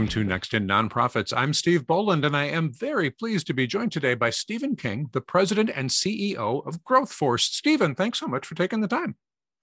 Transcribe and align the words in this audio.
Welcome 0.00 0.12
to 0.12 0.24
Next 0.24 0.54
in 0.54 0.66
Nonprofits. 0.66 1.30
I'm 1.36 1.52
Steve 1.52 1.86
Boland, 1.86 2.24
and 2.24 2.34
I 2.34 2.44
am 2.44 2.72
very 2.72 3.10
pleased 3.10 3.46
to 3.48 3.52
be 3.52 3.66
joined 3.66 3.92
today 3.92 4.14
by 4.14 4.30
Stephen 4.30 4.74
King, 4.74 5.10
the 5.12 5.20
president 5.20 5.70
and 5.74 5.90
CEO 5.90 6.66
of 6.66 6.82
Growth 6.84 7.12
Force. 7.12 7.44
Stephen, 7.44 7.94
thanks 7.94 8.18
so 8.18 8.26
much 8.26 8.46
for 8.46 8.54
taking 8.54 8.80
the 8.80 8.88
time. 8.88 9.16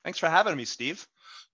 Thanks 0.08 0.20
for 0.20 0.30
having 0.30 0.55
me, 0.55 0.64
Steve. 0.64 1.05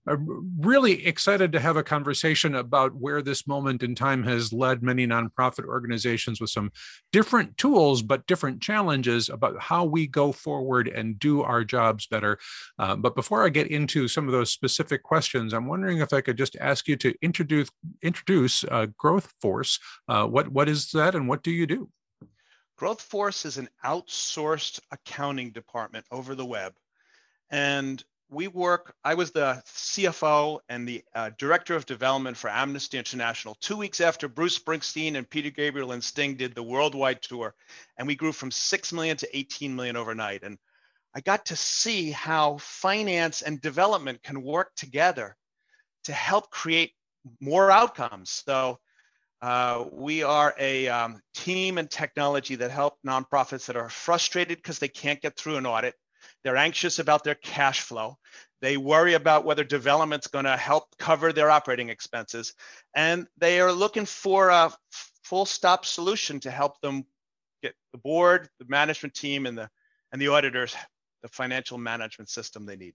I'm 0.07 0.53
really 0.59 1.07
excited 1.07 1.51
to 1.53 1.59
have 1.59 1.75
a 1.75 1.81
conversation 1.81 2.53
about 2.53 2.93
where 2.93 3.23
this 3.23 3.47
moment 3.47 3.81
in 3.81 3.95
time 3.95 4.21
has 4.25 4.53
led 4.53 4.83
many 4.83 5.07
nonprofit 5.07 5.65
organizations 5.65 6.39
with 6.39 6.51
some 6.51 6.71
different 7.11 7.57
tools, 7.57 8.03
but 8.03 8.27
different 8.27 8.61
challenges 8.61 9.27
about 9.27 9.59
how 9.59 9.85
we 9.85 10.05
go 10.05 10.31
forward 10.31 10.87
and 10.87 11.17
do 11.17 11.41
our 11.41 11.63
jobs 11.63 12.05
better. 12.05 12.37
Uh, 12.77 12.95
but 12.95 13.15
before 13.15 13.43
I 13.43 13.49
get 13.49 13.71
into 13.71 14.07
some 14.07 14.27
of 14.27 14.33
those 14.33 14.51
specific 14.51 15.01
questions, 15.01 15.51
I'm 15.51 15.65
wondering 15.65 15.97
if 15.97 16.13
I 16.13 16.21
could 16.21 16.37
just 16.37 16.55
ask 16.61 16.87
you 16.87 16.95
to 16.97 17.15
introduce 17.23 17.71
introduce 18.03 18.63
uh, 18.65 18.85
Growth 18.99 19.33
Force. 19.41 19.79
Uh, 20.07 20.27
what 20.27 20.49
what 20.49 20.69
is 20.69 20.91
that, 20.91 21.15
and 21.15 21.27
what 21.27 21.41
do 21.41 21.49
you 21.49 21.65
do? 21.65 21.89
Growth 22.77 23.01
Force 23.01 23.45
is 23.45 23.57
an 23.57 23.69
outsourced 23.83 24.79
accounting 24.91 25.49
department 25.49 26.05
over 26.11 26.35
the 26.35 26.45
web, 26.45 26.75
and 27.49 28.03
we 28.33 28.47
work, 28.47 28.95
I 29.03 29.13
was 29.13 29.31
the 29.31 29.61
CFO 29.67 30.59
and 30.67 30.87
the 30.87 31.03
uh, 31.13 31.31
director 31.37 31.75
of 31.75 31.85
development 31.85 32.35
for 32.35 32.49
Amnesty 32.49 32.97
International 32.97 33.55
two 33.61 33.77
weeks 33.77 34.01
after 34.01 34.27
Bruce 34.27 34.57
Springsteen 34.57 35.15
and 35.15 35.29
Peter 35.29 35.49
Gabriel 35.49 35.91
and 35.91 36.03
Sting 36.03 36.35
did 36.35 36.55
the 36.55 36.63
worldwide 36.63 37.21
tour. 37.21 37.53
And 37.97 38.07
we 38.07 38.15
grew 38.15 38.31
from 38.31 38.51
6 38.51 38.93
million 38.93 39.17
to 39.17 39.37
18 39.37 39.75
million 39.75 39.95
overnight. 39.95 40.43
And 40.43 40.57
I 41.15 41.21
got 41.21 41.45
to 41.47 41.55
see 41.55 42.11
how 42.11 42.57
finance 42.57 43.43
and 43.43 43.61
development 43.61 44.23
can 44.23 44.41
work 44.41 44.73
together 44.75 45.37
to 46.05 46.13
help 46.13 46.49
create 46.49 46.93
more 47.39 47.69
outcomes. 47.69 48.43
So 48.45 48.79
uh, 49.41 49.85
we 49.91 50.23
are 50.23 50.55
a 50.57 50.87
um, 50.87 51.21
team 51.33 51.77
and 51.77 51.89
technology 51.89 52.55
that 52.55 52.71
help 52.71 52.97
nonprofits 53.05 53.67
that 53.67 53.75
are 53.75 53.89
frustrated 53.89 54.57
because 54.57 54.79
they 54.79 54.87
can't 54.87 55.21
get 55.21 55.37
through 55.37 55.57
an 55.57 55.65
audit 55.65 55.95
they're 56.43 56.57
anxious 56.57 56.99
about 56.99 57.23
their 57.23 57.35
cash 57.35 57.81
flow. 57.81 58.17
They 58.61 58.77
worry 58.77 59.13
about 59.13 59.45
whether 59.45 59.63
development's 59.63 60.27
going 60.27 60.45
to 60.45 60.57
help 60.57 60.85
cover 60.97 61.33
their 61.33 61.49
operating 61.49 61.89
expenses. 61.89 62.53
And 62.95 63.27
they 63.37 63.59
are 63.59 63.71
looking 63.71 64.05
for 64.05 64.49
a 64.49 64.71
full 65.23 65.45
stop 65.45 65.85
solution 65.85 66.39
to 66.41 66.51
help 66.51 66.79
them 66.81 67.05
get 67.61 67.75
the 67.91 67.97
board, 67.97 68.49
the 68.59 68.65
management 68.67 69.13
team, 69.13 69.45
and 69.45 69.57
the, 69.57 69.69
and 70.11 70.21
the 70.21 70.29
auditors 70.29 70.75
the 71.23 71.29
financial 71.29 71.77
management 71.77 72.29
system 72.29 72.65
they 72.65 72.75
need. 72.75 72.93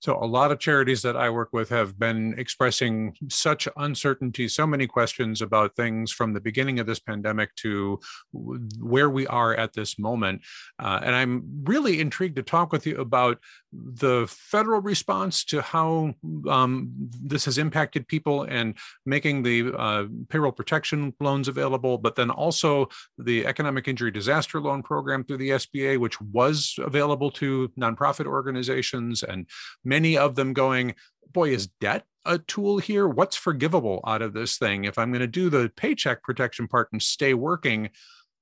So, 0.00 0.18
a 0.20 0.26
lot 0.26 0.52
of 0.52 0.58
charities 0.58 1.02
that 1.02 1.16
I 1.16 1.30
work 1.30 1.50
with 1.52 1.70
have 1.70 1.98
been 1.98 2.34
expressing 2.38 3.16
such 3.28 3.66
uncertainty, 3.76 4.46
so 4.48 4.66
many 4.66 4.86
questions 4.86 5.40
about 5.40 5.74
things 5.74 6.12
from 6.12 6.32
the 6.32 6.40
beginning 6.40 6.78
of 6.78 6.86
this 6.86 7.00
pandemic 7.00 7.54
to 7.56 7.98
where 8.32 9.08
we 9.08 9.26
are 9.26 9.54
at 9.54 9.72
this 9.72 9.98
moment. 9.98 10.42
Uh, 10.78 11.00
and 11.02 11.14
I'm 11.14 11.62
really 11.64 12.00
intrigued 12.00 12.36
to 12.36 12.42
talk 12.42 12.72
with 12.72 12.86
you 12.86 12.96
about 12.98 13.38
the 13.72 14.26
federal 14.28 14.80
response 14.80 15.44
to 15.44 15.62
how 15.62 16.14
um, 16.48 16.92
this 17.22 17.44
has 17.46 17.58
impacted 17.58 18.08
people 18.08 18.42
and 18.42 18.76
making 19.04 19.42
the 19.42 19.72
uh, 19.76 20.04
payroll 20.28 20.52
protection 20.52 21.14
loans 21.20 21.48
available, 21.48 21.98
but 21.98 22.16
then 22.16 22.30
also 22.30 22.88
the 23.18 23.46
economic 23.46 23.88
injury 23.88 24.10
disaster 24.10 24.60
loan 24.60 24.82
program 24.82 25.24
through 25.24 25.38
the 25.38 25.50
SBA, 25.50 25.98
which 25.98 26.20
was 26.20 26.74
available 26.78 27.30
to 27.30 27.68
nonprofit 27.78 28.26
organizations 28.26 29.22
and 29.22 29.46
many 29.86 30.18
of 30.18 30.34
them 30.34 30.52
going, 30.52 30.94
boy, 31.32 31.50
is 31.50 31.68
debt 31.80 32.04
a 32.24 32.38
tool 32.38 32.78
here? 32.78 33.06
What's 33.06 33.36
forgivable 33.36 34.00
out 34.06 34.22
of 34.22 34.32
this 34.32 34.58
thing? 34.58 34.84
If 34.84 34.98
I'm 34.98 35.10
going 35.10 35.20
to 35.20 35.26
do 35.26 35.48
the 35.48 35.70
paycheck 35.76 36.22
protection 36.22 36.68
part 36.68 36.88
and 36.92 37.00
stay 37.00 37.34
working, 37.34 37.90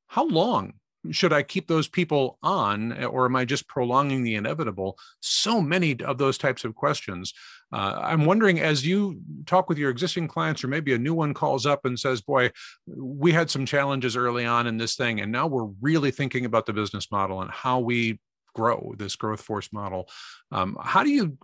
how 0.08 0.26
long 0.26 0.74
should 1.10 1.32
I 1.32 1.42
keep 1.42 1.68
those 1.68 1.88
people 1.88 2.38
on, 2.42 3.04
or 3.04 3.26
am 3.26 3.36
I 3.36 3.44
just 3.44 3.68
prolonging 3.68 4.22
the 4.22 4.36
inevitable? 4.36 4.98
So 5.20 5.60
many 5.60 6.00
of 6.02 6.18
those 6.18 6.38
types 6.38 6.64
of 6.64 6.74
questions. 6.74 7.34
Uh, 7.72 7.98
I'm 8.00 8.24
wondering 8.24 8.60
as 8.60 8.86
you 8.86 9.20
talk 9.46 9.68
with 9.68 9.78
your 9.78 9.90
existing 9.90 10.28
clients, 10.28 10.64
or 10.64 10.68
maybe 10.68 10.94
a 10.94 10.98
new 10.98 11.14
one 11.14 11.34
calls 11.34 11.66
up 11.66 11.84
and 11.84 11.98
says, 11.98 12.20
Boy, 12.22 12.50
we 12.86 13.32
had 13.32 13.50
some 13.50 13.66
challenges 13.66 14.16
early 14.16 14.46
on 14.46 14.66
in 14.66 14.78
this 14.78 14.96
thing, 14.96 15.20
and 15.20 15.30
now 15.30 15.46
we're 15.46 15.68
really 15.80 16.10
thinking 16.10 16.44
about 16.44 16.66
the 16.66 16.72
business 16.72 17.10
model 17.10 17.42
and 17.42 17.50
how 17.50 17.80
we 17.80 18.18
grow 18.54 18.94
this 18.96 19.16
growth 19.16 19.42
force 19.42 19.72
model. 19.72 20.08
Um, 20.50 20.78
how 20.80 21.02
do 21.02 21.10
you, 21.10 21.36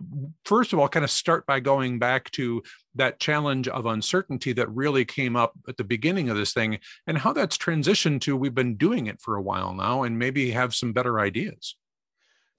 first 0.45 0.73
of 0.73 0.79
all, 0.79 0.87
kind 0.89 1.03
of 1.03 1.11
start 1.11 1.45
by 1.45 1.59
going 1.59 1.99
back 1.99 2.31
to 2.31 2.63
that 2.95 3.19
challenge 3.19 3.67
of 3.67 3.85
uncertainty 3.85 4.53
that 4.53 4.69
really 4.71 5.05
came 5.05 5.35
up 5.35 5.53
at 5.67 5.77
the 5.77 5.83
beginning 5.83 6.29
of 6.29 6.37
this 6.37 6.53
thing 6.53 6.79
and 7.07 7.17
how 7.17 7.33
that's 7.33 7.57
transitioned 7.57 8.21
to 8.21 8.35
we've 8.35 8.55
been 8.55 8.75
doing 8.75 9.07
it 9.07 9.21
for 9.21 9.35
a 9.35 9.41
while 9.41 9.73
now 9.73 10.03
and 10.03 10.17
maybe 10.17 10.51
have 10.51 10.73
some 10.73 10.93
better 10.93 11.19
ideas? 11.19 11.75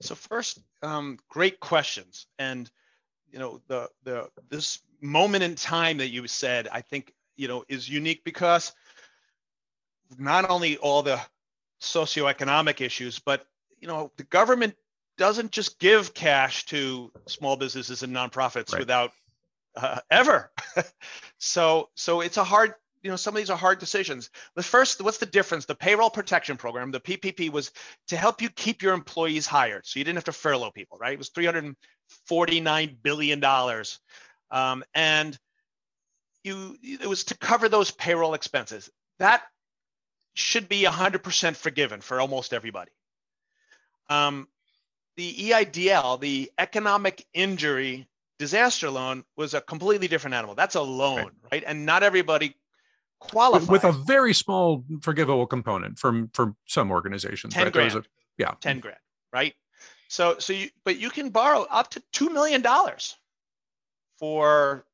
So 0.01 0.15
first, 0.15 0.59
um, 0.81 1.17
great 1.29 1.59
questions. 1.59 2.27
And, 2.39 2.69
you 3.31 3.39
know, 3.39 3.61
the, 3.67 3.89
the, 4.03 4.29
this 4.49 4.79
moment 5.01 5.43
in 5.43 5.55
time 5.55 5.97
that 5.97 6.09
you 6.09 6.27
said, 6.27 6.67
I 6.71 6.81
think, 6.81 7.13
you 7.35 7.47
know, 7.47 7.63
is 7.67 7.89
unique 7.89 8.23
because 8.23 8.73
not 10.17 10.49
only 10.49 10.77
all 10.77 11.01
the 11.01 11.19
socioeconomic 11.81 12.81
issues, 12.81 13.19
but 13.19 13.45
you 13.83 13.87
know, 13.89 14.13
the 14.15 14.23
government 14.23 14.75
doesn't 15.17 15.51
just 15.51 15.77
give 15.77 16.13
cash 16.13 16.65
to 16.67 17.11
small 17.27 17.57
businesses 17.57 18.01
and 18.01 18.15
nonprofits 18.15 18.71
right. 18.71 18.79
without 18.79 19.11
uh, 19.75 19.99
ever. 20.09 20.49
so, 21.37 21.89
so 21.93 22.21
it's 22.21 22.37
a 22.37 22.45
hard, 22.45 22.75
you 23.01 23.09
know, 23.09 23.17
some 23.17 23.33
of 23.33 23.39
these 23.39 23.49
are 23.49 23.57
hard 23.57 23.79
decisions. 23.79 24.29
The 24.55 24.63
first, 24.63 25.01
what's 25.01 25.17
the 25.17 25.25
difference? 25.25 25.65
The 25.65 25.75
payroll 25.75 26.09
protection 26.09 26.55
program, 26.55 26.91
the 26.91 27.01
PPP, 27.01 27.51
was 27.51 27.71
to 28.07 28.15
help 28.15 28.41
you 28.41 28.47
keep 28.47 28.81
your 28.81 28.93
employees 28.93 29.47
hired, 29.47 29.85
so 29.85 29.99
you 29.99 30.05
didn't 30.05 30.15
have 30.15 30.23
to 30.23 30.31
furlough 30.31 30.71
people, 30.71 30.97
right? 30.97 31.11
It 31.11 31.19
was 31.19 31.27
349 31.31 32.97
billion 33.03 33.41
dollars, 33.41 33.99
um, 34.49 34.85
and 34.93 35.37
you, 36.45 36.77
it 36.81 37.09
was 37.09 37.25
to 37.25 37.37
cover 37.37 37.67
those 37.67 37.91
payroll 37.91 38.33
expenses. 38.33 38.89
That 39.19 39.43
should 40.35 40.69
be 40.69 40.83
100% 40.83 41.57
forgiven 41.57 41.99
for 41.99 42.21
almost 42.21 42.53
everybody. 42.53 42.91
Um, 44.09 44.47
the 45.15 45.33
EIDL, 45.33 46.19
the 46.19 46.51
economic 46.57 47.25
injury 47.33 48.07
disaster 48.39 48.89
loan, 48.89 49.23
was 49.37 49.53
a 49.53 49.61
completely 49.61 50.07
different 50.07 50.33
animal. 50.35 50.55
That's 50.55 50.75
a 50.75 50.81
loan, 50.81 51.17
right? 51.17 51.31
right? 51.51 51.63
And 51.65 51.85
not 51.85 52.03
everybody 52.03 52.55
qualifies. 53.19 53.69
With, 53.69 53.83
a 53.83 53.91
very 53.91 54.33
small 54.33 54.83
forgivable 55.01 55.47
component 55.47 55.99
from 55.99 56.29
from 56.33 56.55
some 56.67 56.91
organizations. 56.91 57.53
10 57.53 57.63
right? 57.63 57.73
grand. 57.73 57.95
A, 57.95 58.03
yeah. 58.37 58.53
10 58.59 58.79
grand, 58.79 58.97
right? 59.31 59.53
So 60.07 60.37
so 60.39 60.53
you 60.53 60.69
but 60.83 60.97
you 60.97 61.09
can 61.09 61.29
borrow 61.29 61.65
up 61.69 61.89
to 61.91 62.03
two 62.11 62.29
million 62.29 62.61
dollars 62.61 63.15
for 64.19 64.85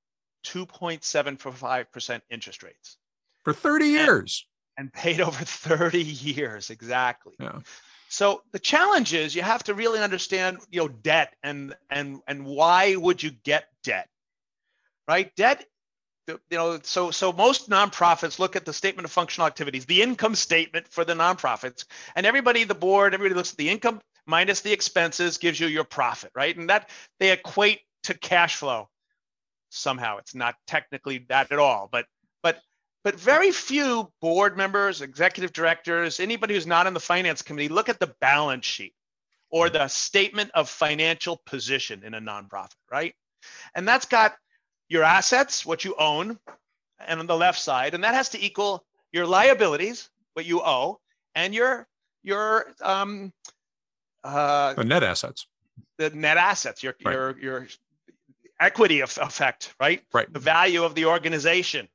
2.75% 0.46 2.22
interest 2.30 2.64
rates. 2.64 2.98
For 3.44 3.54
30 3.54 3.86
years. 3.86 4.46
And, 4.78 4.86
and 4.86 4.94
paid 4.94 5.22
over 5.22 5.44
30 5.44 6.02
years, 6.02 6.70
exactly. 6.70 7.34
Yeah. 7.40 7.60
So 8.10 8.42
the 8.52 8.60
challenge 8.60 9.14
is 9.14 9.36
you 9.36 9.44
have 9.44 9.64
to 9.66 9.76
really 9.76 10.00
understand, 10.00 10.58
you 10.72 10.82
know, 10.82 10.88
debt 10.88 11.36
and 11.44 11.76
and 11.92 12.22
and 12.28 12.44
why 12.46 12.96
would 12.96 13.22
you 13.22 13.30
get 13.30 13.70
debt, 13.84 14.10
right? 15.08 15.34
Debt, 15.36 15.64
you 16.28 16.40
know, 16.52 16.80
so 16.82 17.12
so 17.12 17.32
most 17.32 17.70
nonprofits 17.70 18.40
look 18.40 18.56
at 18.56 18.66
the 18.66 18.74
statement 18.74 19.06
of 19.06 19.12
functional 19.12 19.46
activities, 19.46 19.86
the 19.86 20.02
income 20.02 20.34
statement 20.34 20.88
for 20.88 21.06
the 21.06 21.14
nonprofits, 21.14 21.86
and 22.16 22.26
everybody, 22.26 22.64
the 22.64 22.74
board, 22.74 23.14
everybody 23.14 23.36
looks 23.36 23.52
at 23.52 23.58
the 23.58 23.70
income 23.70 24.02
minus 24.26 24.62
the 24.62 24.74
expenses 24.74 25.38
gives 25.38 25.60
you 25.60 25.68
your 25.68 25.84
profit, 25.84 26.32
right? 26.34 26.58
And 26.58 26.70
that 26.72 26.90
they 27.20 27.32
equate 27.32 27.82
to 28.04 28.16
cash 28.16 28.56
flow. 28.56 28.90
Somehow, 29.70 30.18
it's 30.18 30.34
not 30.34 30.56
technically 30.66 31.26
that 31.30 31.52
at 31.52 31.60
all, 31.60 31.88
but 31.92 32.08
but 33.04 33.16
very 33.16 33.52
few 33.52 34.12
board 34.22 34.58
members, 34.58 35.02
executive 35.02 35.54
directors, 35.54 36.20
anybody 36.20 36.54
who's 36.54 36.68
not 36.68 36.88
in 36.88 36.94
the 36.94 37.00
finance 37.00 37.42
committee 37.42 37.70
look 37.70 37.90
at 37.90 38.00
the 38.00 38.14
balance 38.20 38.66
sheet 38.66 38.94
or 39.50 39.70
the 39.70 39.88
statement 39.88 40.52
of 40.54 40.70
financial 40.70 41.42
position 41.46 42.04
in 42.04 42.14
a 42.14 42.22
nonprofit, 42.22 42.76
right? 42.92 43.16
And 43.74 43.88
that's 43.88 44.06
got 44.06 44.36
your 44.90 45.04
assets, 45.04 45.66
what 45.66 45.86
you 45.86 45.96
own, 45.98 46.38
and 47.00 47.20
on 47.20 47.28
the 47.28 47.38
left 47.38 47.60
side, 47.60 47.94
and 47.94 48.04
that 48.04 48.14
has 48.14 48.30
to 48.30 48.44
equal 48.44 48.84
your 49.12 49.26
liabilities, 49.26 50.10
what 50.34 50.46
you 50.46 50.62
owe, 50.62 51.00
and 51.36 51.54
your 51.54 51.88
your 52.24 52.66
um 52.82 53.32
uh 54.24 54.74
the 54.74 54.84
net 54.84 55.04
assets. 55.04 55.48
The 55.98 56.10
net 56.10 56.38
assets, 56.38 56.84
your 56.84 56.96
right. 57.06 57.14
your 57.14 57.40
your 57.40 57.68
equity 58.60 59.00
effect, 59.00 59.74
right? 59.80 60.02
Right. 60.14 60.32
The 60.32 60.40
value 60.40 60.84
of 60.84 60.96
the 60.96 61.06
organization 61.06 61.88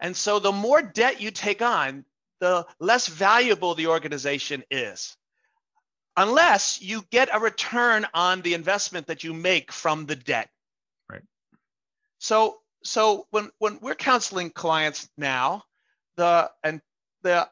and 0.00 0.16
so 0.16 0.38
the 0.38 0.52
more 0.52 0.82
debt 0.82 1.20
you 1.20 1.30
take 1.30 1.62
on, 1.62 2.04
the 2.40 2.66
less 2.78 3.08
valuable 3.08 3.74
the 3.74 3.88
organization 3.88 4.62
is, 4.70 5.16
unless 6.16 6.80
you 6.80 7.04
get 7.10 7.28
a 7.32 7.40
return 7.40 8.06
on 8.14 8.42
the 8.42 8.54
investment 8.54 9.08
that 9.08 9.24
you 9.24 9.34
make 9.34 9.72
from 9.72 10.06
the 10.06 10.16
debt. 10.16 10.48
Right. 11.10 11.22
So 12.18 12.58
so 12.84 13.26
when 13.30 13.50
when 13.58 13.78
we're 13.80 13.94
counseling 13.94 14.50
clients 14.50 15.08
now, 15.16 15.64
the 16.16 16.50
and 16.62 16.80
the 17.22 17.48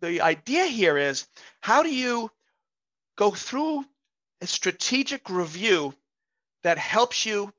the 0.00 0.20
idea 0.20 0.66
here 0.66 0.96
is 0.96 1.26
how 1.60 1.82
do 1.82 1.94
you 1.94 2.30
go 3.16 3.30
through 3.30 3.84
a 4.40 4.46
strategic 4.46 5.30
review 5.30 5.94
that 6.62 6.78
helps 6.78 7.24
you 7.24 7.52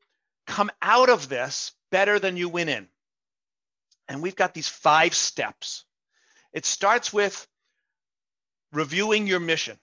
come 0.45 0.71
out 0.81 1.09
of 1.09 1.29
this 1.29 1.71
better 1.91 2.19
than 2.19 2.35
you 2.35 2.49
went 2.49 2.69
in. 2.69 2.87
And 4.07 4.21
we've 4.21 4.35
got 4.35 4.53
these 4.53 4.67
five 4.67 5.13
steps. 5.15 5.85
It 6.51 6.65
starts 6.65 7.11
with 7.13 7.47
reviewing 8.71 9.27
your 9.27 9.39
mission. 9.39 9.77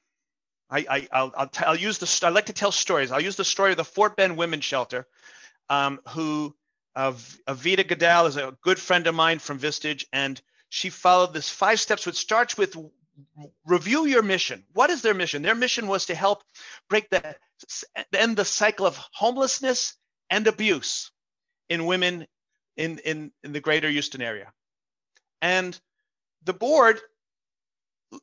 I, 0.70 1.08
will 1.12 1.32
I'll, 1.36 1.48
t- 1.48 1.64
I'll 1.64 1.76
use 1.76 1.98
the, 1.98 2.26
I 2.26 2.30
like 2.30 2.46
to 2.46 2.52
tell 2.52 2.70
stories. 2.70 3.10
I'll 3.10 3.20
use 3.20 3.36
the 3.36 3.44
story 3.44 3.72
of 3.72 3.76
the 3.76 3.84
Fort 3.84 4.16
Bend 4.16 4.36
Women's 4.36 4.64
Shelter, 4.64 5.06
um, 5.68 6.00
who, 6.10 6.54
uh, 6.94 7.12
Avita 7.48 7.86
Goodell 7.86 8.26
is 8.26 8.36
a 8.36 8.56
good 8.62 8.78
friend 8.78 9.06
of 9.06 9.14
mine 9.14 9.40
from 9.40 9.58
Vistage, 9.58 10.04
and 10.12 10.40
she 10.68 10.90
followed 10.90 11.32
this 11.32 11.48
five 11.48 11.80
steps, 11.80 12.06
which 12.06 12.16
starts 12.16 12.56
with 12.56 12.76
review 13.66 14.06
your 14.06 14.22
mission. 14.22 14.64
What 14.72 14.90
is 14.90 15.02
their 15.02 15.14
mission? 15.14 15.42
Their 15.42 15.54
mission 15.54 15.86
was 15.88 16.06
to 16.06 16.14
help 16.14 16.42
break 16.88 17.10
the 17.10 17.36
end 18.12 18.36
the 18.36 18.44
cycle 18.44 18.86
of 18.86 18.96
homelessness 19.12 19.94
and 20.30 20.46
abuse 20.46 21.10
in 21.68 21.86
women 21.86 22.26
in, 22.80 22.98
in, 22.98 23.30
in 23.44 23.52
the 23.52 23.60
greater 23.60 23.90
Houston 23.90 24.22
area. 24.22 24.52
And 25.42 25.78
the 26.44 26.54
board 26.54 26.98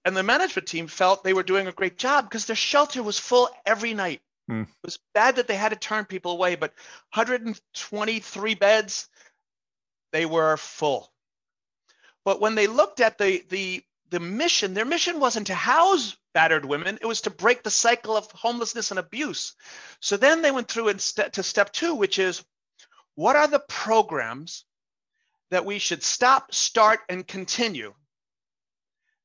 and 0.03 0.17
the 0.17 0.23
management 0.23 0.67
team 0.67 0.87
felt 0.87 1.23
they 1.23 1.33
were 1.33 1.43
doing 1.43 1.67
a 1.67 1.71
great 1.71 1.97
job 1.97 2.25
because 2.25 2.45
their 2.45 2.55
shelter 2.55 3.03
was 3.03 3.19
full 3.19 3.49
every 3.65 3.93
night. 3.93 4.21
Hmm. 4.47 4.63
It 4.63 4.67
was 4.83 4.99
bad 5.13 5.35
that 5.35 5.47
they 5.47 5.55
had 5.55 5.69
to 5.69 5.75
turn 5.75 6.05
people 6.05 6.31
away, 6.31 6.55
but 6.55 6.73
123 7.13 8.55
beds, 8.55 9.07
they 10.11 10.25
were 10.25 10.57
full. 10.57 11.11
But 12.25 12.41
when 12.41 12.55
they 12.55 12.67
looked 12.67 12.99
at 12.99 13.17
the 13.17 13.45
the 13.49 13.83
the 14.09 14.19
mission, 14.19 14.73
their 14.73 14.85
mission 14.85 15.19
wasn't 15.19 15.47
to 15.47 15.55
house 15.55 16.17
battered 16.33 16.65
women, 16.65 16.97
it 17.01 17.05
was 17.05 17.21
to 17.21 17.29
break 17.29 17.63
the 17.63 17.69
cycle 17.69 18.15
of 18.15 18.31
homelessness 18.31 18.91
and 18.91 18.99
abuse. 18.99 19.55
So 19.99 20.17
then 20.17 20.41
they 20.41 20.51
went 20.51 20.69
through 20.69 20.89
and 20.89 21.01
st- 21.01 21.33
to 21.33 21.43
step 21.43 21.73
two, 21.73 21.95
which 21.95 22.19
is 22.19 22.43
what 23.17 23.35
are 23.35 23.47
the 23.47 23.63
programs 23.67 24.63
that 25.49 25.65
we 25.65 25.79
should 25.79 26.03
stop, 26.03 26.53
start, 26.53 26.99
and 27.09 27.27
continue 27.27 27.95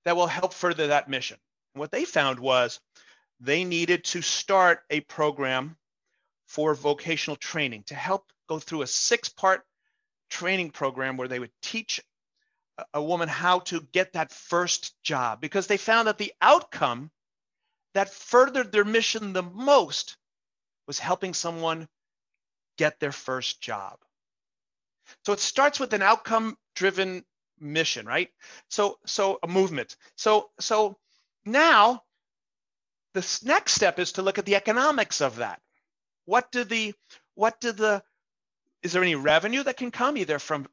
that 0.07 0.17
will 0.17 0.27
help 0.27 0.55
further 0.55 0.87
that 0.87 1.11
mission? 1.11 1.37
What 1.75 1.91
they 1.91 2.07
found 2.07 2.41
was 2.41 2.81
they 3.39 3.65
needed 3.65 4.05
to 4.05 4.23
start 4.23 4.81
a 4.89 5.01
program 5.01 5.77
for 6.49 6.75
vocational 6.75 7.37
training 7.37 7.83
to 7.89 7.95
help 7.95 8.33
go 8.49 8.59
through 8.59 8.81
a 8.81 8.87
six 8.87 9.29
part 9.29 9.61
training 10.31 10.71
program 10.71 11.19
where 11.19 11.29
they 11.29 11.39
would 11.39 11.53
teach 11.61 12.01
a 12.95 13.03
woman 13.03 13.29
how 13.29 13.59
to 13.59 13.87
get 13.93 14.15
that 14.15 14.33
first 14.33 14.95
job 15.03 15.39
because 15.39 15.67
they 15.67 15.77
found 15.77 16.09
that 16.09 16.17
the 16.17 16.33
outcome 16.41 17.11
that 17.93 18.09
furthered 18.09 18.73
their 18.73 18.87
mission 18.87 19.35
the 19.35 19.43
most 19.43 20.17
was 20.87 20.99
helping 20.99 21.35
someone 21.35 21.87
get 22.79 23.01
their 23.01 23.13
first 23.13 23.61
job. 23.61 23.99
So 25.25 25.33
it 25.33 25.41
starts 25.41 25.79
with 25.81 25.93
an 25.93 26.03
outcome 26.03 26.57
driven 26.75 27.25
mission, 27.59 28.07
right? 28.07 28.31
So 28.69 28.99
so 29.07 29.39
a 29.43 29.49
movement. 29.49 29.97
So 30.17 30.51
so 30.59 30.99
now 31.45 32.03
the 33.15 33.41
next 33.45 33.75
step 33.75 33.99
is 33.99 34.13
to 34.13 34.23
look 34.23 34.39
at 34.39 34.47
the 34.47 34.57
economics 34.57 35.21
of 35.21 35.37
that. 35.37 35.61
What 36.25 36.51
do 36.51 36.65
the 36.65 36.95
what 37.35 37.61
do 37.61 37.73
the 37.73 38.03
is 38.83 38.93
there 38.93 39.03
any 39.03 39.15
revenue 39.15 39.63
that 39.63 39.77
can 39.77 39.91
come 39.91 40.17
either 40.17 40.39
from 40.39 40.67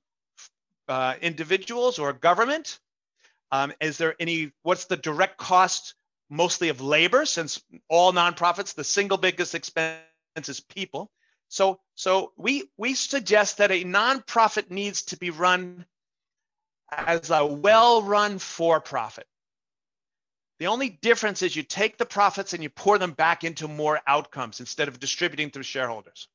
uh, 0.87 1.15
individuals 1.21 1.99
or 1.99 2.11
government? 2.13 2.79
Um, 3.51 3.73
is 3.79 3.97
there 3.97 4.15
any, 4.19 4.51
what's 4.63 4.85
the 4.85 4.97
direct 4.97 5.37
cost 5.37 5.95
mostly 6.29 6.69
of 6.69 6.81
labor 6.81 7.25
since 7.25 7.61
all 7.87 8.13
nonprofits, 8.13 8.75
the 8.75 8.83
single 8.83 9.17
biggest 9.17 9.55
expense 9.55 10.03
is 10.47 10.59
people. 10.59 11.11
So, 11.49 11.79
so 11.95 12.31
we, 12.37 12.69
we 12.77 12.93
suggest 12.93 13.57
that 13.57 13.71
a 13.71 13.83
nonprofit 13.83 14.71
needs 14.71 15.03
to 15.03 15.17
be 15.17 15.31
run 15.31 15.85
as 16.91 17.29
a 17.29 17.45
well-run 17.45 18.39
for-profit. 18.39 19.27
The 20.59 20.67
only 20.67 20.89
difference 20.89 21.41
is 21.41 21.55
you 21.55 21.63
take 21.63 21.97
the 21.97 22.05
profits 22.05 22.53
and 22.53 22.61
you 22.61 22.69
pour 22.69 22.97
them 22.97 23.13
back 23.13 23.43
into 23.43 23.67
more 23.67 24.01
outcomes 24.05 24.59
instead 24.59 24.87
of 24.87 24.99
distributing 24.99 25.49
through 25.49 25.63
shareholders. 25.63 26.27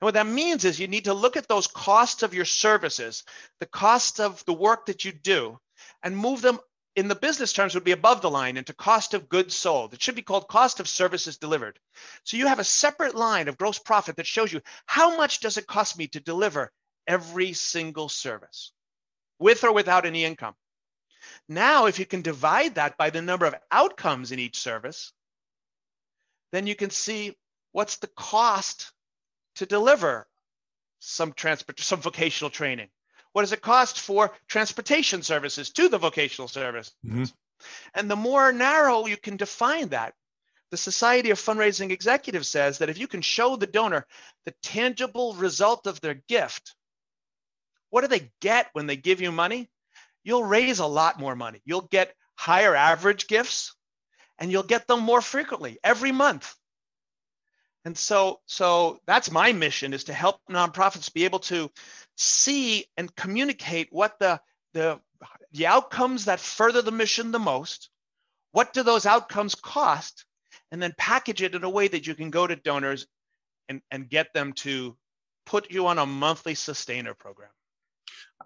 And 0.00 0.06
what 0.06 0.14
that 0.14 0.26
means 0.26 0.64
is 0.64 0.80
you 0.80 0.88
need 0.88 1.04
to 1.04 1.14
look 1.14 1.36
at 1.36 1.48
those 1.48 1.66
costs 1.66 2.22
of 2.22 2.34
your 2.34 2.46
services, 2.46 3.24
the 3.60 3.66
cost 3.66 4.20
of 4.20 4.44
the 4.46 4.54
work 4.54 4.86
that 4.86 5.04
you 5.04 5.12
do, 5.12 5.58
and 6.02 6.16
move 6.16 6.40
them 6.40 6.58
in 6.96 7.08
the 7.08 7.14
business 7.14 7.52
terms 7.52 7.74
would 7.74 7.84
be 7.84 7.92
above 7.92 8.22
the 8.22 8.30
line 8.30 8.56
into 8.56 8.72
cost 8.72 9.12
of 9.12 9.28
goods 9.28 9.54
sold. 9.54 9.92
It 9.92 10.02
should 10.02 10.14
be 10.14 10.22
called 10.22 10.48
cost 10.48 10.80
of 10.80 10.88
services 10.88 11.36
delivered. 11.36 11.78
So 12.24 12.38
you 12.38 12.46
have 12.46 12.58
a 12.58 12.64
separate 12.64 13.14
line 13.14 13.48
of 13.48 13.58
gross 13.58 13.78
profit 13.78 14.16
that 14.16 14.26
shows 14.26 14.50
you 14.52 14.62
how 14.86 15.16
much 15.16 15.40
does 15.40 15.58
it 15.58 15.66
cost 15.66 15.98
me 15.98 16.08
to 16.08 16.20
deliver 16.20 16.72
every 17.06 17.52
single 17.52 18.08
service 18.08 18.72
with 19.38 19.62
or 19.62 19.72
without 19.72 20.06
any 20.06 20.24
income. 20.24 20.54
Now, 21.48 21.86
if 21.86 21.98
you 21.98 22.06
can 22.06 22.22
divide 22.22 22.76
that 22.76 22.96
by 22.96 23.10
the 23.10 23.20
number 23.20 23.44
of 23.44 23.54
outcomes 23.70 24.32
in 24.32 24.38
each 24.38 24.58
service, 24.58 25.12
then 26.52 26.66
you 26.66 26.74
can 26.74 26.90
see 26.90 27.36
what's 27.72 27.98
the 27.98 28.06
cost 28.16 28.92
to 29.56 29.66
deliver 29.66 30.26
some 31.00 31.32
transport, 31.32 31.78
some 31.78 32.00
vocational 32.00 32.50
training? 32.50 32.88
What 33.36 33.42
does 33.42 33.52
it 33.52 33.60
cost 33.60 34.00
for 34.00 34.32
transportation 34.48 35.22
services 35.22 35.68
to 35.72 35.90
the 35.90 35.98
vocational 35.98 36.48
service? 36.48 36.90
Mm-hmm. 37.04 37.24
And 37.94 38.10
the 38.10 38.16
more 38.16 38.50
narrow 38.50 39.04
you 39.04 39.18
can 39.18 39.36
define 39.36 39.90
that, 39.90 40.14
the 40.70 40.78
Society 40.78 41.28
of 41.28 41.38
Fundraising 41.38 41.90
Executives 41.90 42.48
says 42.48 42.78
that 42.78 42.88
if 42.88 42.96
you 42.96 43.06
can 43.06 43.20
show 43.20 43.56
the 43.56 43.66
donor 43.66 44.06
the 44.46 44.54
tangible 44.62 45.34
result 45.34 45.86
of 45.86 46.00
their 46.00 46.14
gift, 46.14 46.74
what 47.90 48.00
do 48.00 48.06
they 48.06 48.32
get 48.40 48.70
when 48.72 48.86
they 48.86 48.96
give 48.96 49.20
you 49.20 49.30
money? 49.30 49.68
You'll 50.24 50.42
raise 50.42 50.78
a 50.78 50.86
lot 50.86 51.20
more 51.20 51.36
money. 51.36 51.60
You'll 51.66 51.82
get 51.82 52.14
higher 52.36 52.74
average 52.74 53.26
gifts 53.26 53.76
and 54.38 54.50
you'll 54.50 54.62
get 54.62 54.86
them 54.86 55.00
more 55.00 55.20
frequently 55.20 55.78
every 55.84 56.10
month. 56.10 56.54
And 57.86 57.96
so, 57.96 58.40
so 58.46 58.98
that's 59.06 59.30
my 59.30 59.52
mission 59.52 59.94
is 59.94 60.02
to 60.04 60.12
help 60.12 60.40
nonprofits 60.50 61.14
be 61.14 61.24
able 61.24 61.38
to 61.38 61.70
see 62.16 62.84
and 62.96 63.14
communicate 63.14 63.86
what 63.92 64.18
the, 64.18 64.40
the, 64.74 64.98
the 65.52 65.68
outcomes 65.68 66.24
that 66.24 66.40
further 66.40 66.82
the 66.82 66.90
mission 66.90 67.30
the 67.30 67.38
most, 67.38 67.88
what 68.50 68.72
do 68.72 68.82
those 68.82 69.06
outcomes 69.06 69.54
cost, 69.54 70.24
and 70.72 70.82
then 70.82 70.94
package 70.98 71.42
it 71.42 71.54
in 71.54 71.62
a 71.62 71.70
way 71.70 71.86
that 71.86 72.08
you 72.08 72.16
can 72.16 72.30
go 72.30 72.44
to 72.44 72.56
donors 72.56 73.06
and, 73.68 73.80
and 73.92 74.10
get 74.10 74.34
them 74.34 74.52
to 74.54 74.96
put 75.44 75.70
you 75.70 75.86
on 75.86 76.00
a 76.00 76.06
monthly 76.06 76.56
sustainer 76.56 77.14
program. 77.14 77.50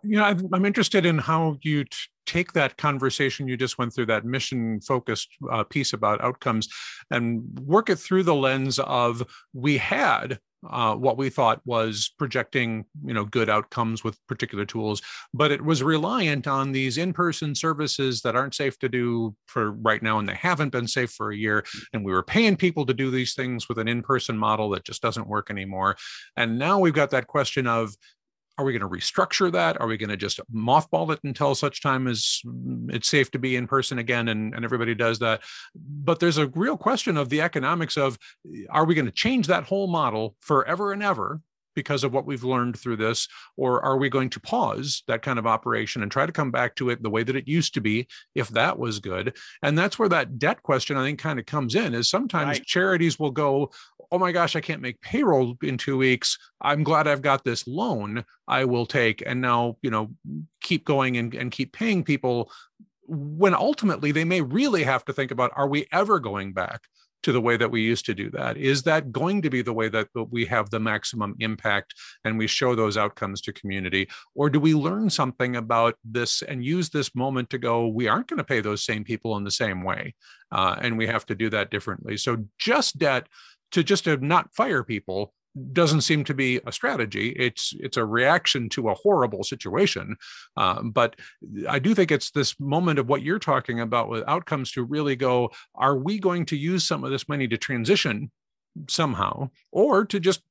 You 0.02 0.16
know, 0.16 0.24
I'm 0.24 0.64
interested 0.64 1.04
in 1.04 1.18
how 1.18 1.58
you 1.62 1.84
t- 1.84 1.96
take 2.26 2.52
that 2.52 2.76
conversation 2.76 3.48
you 3.48 3.56
just 3.56 3.76
went 3.76 3.92
through, 3.92 4.06
that 4.06 4.24
mission 4.24 4.80
focused 4.80 5.28
uh, 5.50 5.64
piece 5.64 5.92
about 5.92 6.22
outcomes, 6.22 6.68
and 7.10 7.42
work 7.60 7.90
it 7.90 7.96
through 7.96 8.22
the 8.22 8.34
lens 8.34 8.78
of 8.78 9.22
we 9.52 9.76
had 9.76 10.38
uh, 10.68 10.94
what 10.94 11.16
we 11.16 11.30
thought 11.30 11.60
was 11.64 12.12
projecting 12.18 12.84
you 13.04 13.14
know 13.14 13.24
good 13.24 13.48
outcomes 13.48 14.04
with 14.04 14.18
particular 14.26 14.66
tools 14.66 15.00
but 15.32 15.50
it 15.50 15.64
was 15.64 15.82
reliant 15.82 16.46
on 16.46 16.70
these 16.70 16.98
in-person 16.98 17.54
services 17.54 18.20
that 18.20 18.36
aren't 18.36 18.54
safe 18.54 18.78
to 18.78 18.88
do 18.88 19.34
for 19.46 19.72
right 19.72 20.02
now 20.02 20.18
and 20.18 20.28
they 20.28 20.34
haven't 20.34 20.70
been 20.70 20.86
safe 20.86 21.10
for 21.12 21.30
a 21.30 21.36
year 21.36 21.64
and 21.94 22.04
we 22.04 22.12
were 22.12 22.22
paying 22.22 22.56
people 22.56 22.84
to 22.84 22.92
do 22.92 23.10
these 23.10 23.34
things 23.34 23.68
with 23.68 23.78
an 23.78 23.88
in-person 23.88 24.36
model 24.36 24.68
that 24.68 24.84
just 24.84 25.00
doesn't 25.00 25.28
work 25.28 25.50
anymore 25.50 25.96
and 26.36 26.58
now 26.58 26.78
we've 26.78 26.92
got 26.92 27.10
that 27.10 27.26
question 27.26 27.66
of 27.66 27.94
are 28.60 28.64
we 28.64 28.76
going 28.76 28.88
to 28.88 28.96
restructure 28.96 29.50
that? 29.52 29.80
Are 29.80 29.86
we 29.86 29.96
going 29.96 30.10
to 30.10 30.16
just 30.16 30.38
mothball 30.54 31.10
it 31.12 31.20
until 31.24 31.54
such 31.54 31.82
time 31.82 32.06
as 32.06 32.40
mm, 32.44 32.92
it's 32.92 33.08
safe 33.08 33.30
to 33.30 33.38
be 33.38 33.56
in 33.56 33.66
person 33.66 33.98
again 33.98 34.28
and, 34.28 34.54
and 34.54 34.64
everybody 34.64 34.94
does 34.94 35.18
that? 35.20 35.40
But 35.74 36.20
there's 36.20 36.38
a 36.38 36.48
real 36.48 36.76
question 36.76 37.16
of 37.16 37.30
the 37.30 37.40
economics 37.40 37.96
of 37.96 38.18
eh, 38.46 38.64
are 38.68 38.84
we 38.84 38.94
going 38.94 39.06
to 39.06 39.12
change 39.12 39.46
that 39.46 39.64
whole 39.64 39.86
model 39.86 40.36
forever 40.40 40.92
and 40.92 41.02
ever? 41.02 41.40
Because 41.74 42.04
of 42.04 42.12
what 42.12 42.26
we've 42.26 42.44
learned 42.44 42.78
through 42.78 42.96
this 42.96 43.28
or 43.56 43.82
are 43.84 43.96
we 43.96 44.08
going 44.08 44.30
to 44.30 44.40
pause 44.40 45.02
that 45.06 45.22
kind 45.22 45.38
of 45.38 45.46
operation 45.46 46.02
and 46.02 46.10
try 46.10 46.26
to 46.26 46.32
come 46.32 46.50
back 46.50 46.74
to 46.74 46.90
it 46.90 47.02
the 47.02 47.10
way 47.10 47.22
that 47.22 47.36
it 47.36 47.48
used 47.48 47.74
to 47.74 47.80
be 47.80 48.06
if 48.34 48.48
that 48.48 48.78
was 48.78 48.98
good 48.98 49.36
and 49.62 49.78
that's 49.78 49.98
where 49.98 50.08
that 50.08 50.38
debt 50.38 50.62
question 50.62 50.96
i 50.96 51.04
think 51.04 51.18
kind 51.18 51.38
of 51.38 51.46
comes 51.46 51.74
in 51.74 51.94
is 51.94 52.08
sometimes 52.08 52.58
right. 52.58 52.66
charities 52.66 53.18
will 53.18 53.30
go 53.30 53.70
oh 54.12 54.18
my 54.18 54.32
gosh, 54.32 54.56
I 54.56 54.60
can't 54.60 54.82
make 54.82 55.00
payroll 55.00 55.56
in 55.62 55.78
two 55.78 55.96
weeks. 55.96 56.36
I'm 56.60 56.82
glad 56.82 57.06
I've 57.06 57.22
got 57.22 57.44
this 57.44 57.66
loan 57.66 58.24
I 58.48 58.64
will 58.64 58.86
take 58.86 59.22
and 59.24 59.40
now, 59.40 59.76
you 59.82 59.90
know, 59.90 60.10
keep 60.60 60.84
going 60.84 61.16
and, 61.16 61.34
and 61.34 61.50
keep 61.50 61.72
paying 61.72 62.02
people 62.02 62.50
when 63.06 63.54
ultimately 63.54 64.12
they 64.12 64.24
may 64.24 64.40
really 64.40 64.84
have 64.84 65.04
to 65.04 65.12
think 65.12 65.30
about 65.30 65.52
are 65.56 65.68
we 65.68 65.86
ever 65.92 66.20
going 66.20 66.52
back 66.52 66.82
to 67.22 67.32
the 67.32 67.40
way 67.40 67.56
that 67.56 67.70
we 67.70 67.82
used 67.82 68.06
to 68.06 68.14
do 68.14 68.30
that? 68.30 68.56
Is 68.56 68.82
that 68.84 69.12
going 69.12 69.42
to 69.42 69.50
be 69.50 69.62
the 69.62 69.72
way 69.72 69.88
that 69.88 70.08
we 70.30 70.44
have 70.46 70.70
the 70.70 70.80
maximum 70.80 71.34
impact 71.40 71.94
and 72.24 72.38
we 72.38 72.46
show 72.46 72.74
those 72.74 72.96
outcomes 72.96 73.40
to 73.42 73.52
community? 73.52 74.08
Or 74.34 74.50
do 74.50 74.60
we 74.60 74.74
learn 74.74 75.10
something 75.10 75.56
about 75.56 75.94
this 76.04 76.42
and 76.42 76.64
use 76.64 76.90
this 76.90 77.14
moment 77.14 77.50
to 77.50 77.58
go, 77.58 77.86
we 77.86 78.08
aren't 78.08 78.28
going 78.28 78.38
to 78.38 78.44
pay 78.44 78.60
those 78.60 78.84
same 78.84 79.04
people 79.04 79.36
in 79.36 79.44
the 79.44 79.50
same 79.50 79.82
way? 79.82 80.14
Uh, 80.50 80.76
and 80.80 80.96
we 80.96 81.06
have 81.06 81.26
to 81.26 81.34
do 81.34 81.50
that 81.50 81.70
differently. 81.70 82.16
So 82.16 82.44
just 82.58 82.98
debt 82.98 83.28
to 83.72 83.84
just 83.84 84.04
to 84.04 84.16
not 84.16 84.54
fire 84.54 84.82
people 84.82 85.32
doesn't 85.72 86.02
seem 86.02 86.24
to 86.24 86.34
be 86.34 86.60
a 86.66 86.72
strategy. 86.72 87.30
It's 87.30 87.74
it's 87.78 87.96
a 87.96 88.04
reaction 88.04 88.68
to 88.70 88.88
a 88.88 88.94
horrible 88.94 89.42
situation. 89.42 90.16
Um, 90.56 90.90
but 90.90 91.16
I 91.68 91.78
do 91.78 91.94
think 91.94 92.10
it's 92.10 92.30
this 92.30 92.58
moment 92.60 92.98
of 92.98 93.08
what 93.08 93.22
you're 93.22 93.38
talking 93.38 93.80
about 93.80 94.08
with 94.08 94.24
outcomes 94.28 94.72
to 94.72 94.84
really 94.84 95.16
go: 95.16 95.50
Are 95.74 95.96
we 95.96 96.18
going 96.18 96.46
to 96.46 96.56
use 96.56 96.86
some 96.86 97.04
of 97.04 97.10
this 97.10 97.28
money 97.28 97.48
to 97.48 97.58
transition 97.58 98.30
somehow, 98.88 99.50
or 99.72 100.04
to 100.06 100.20
just 100.20 100.42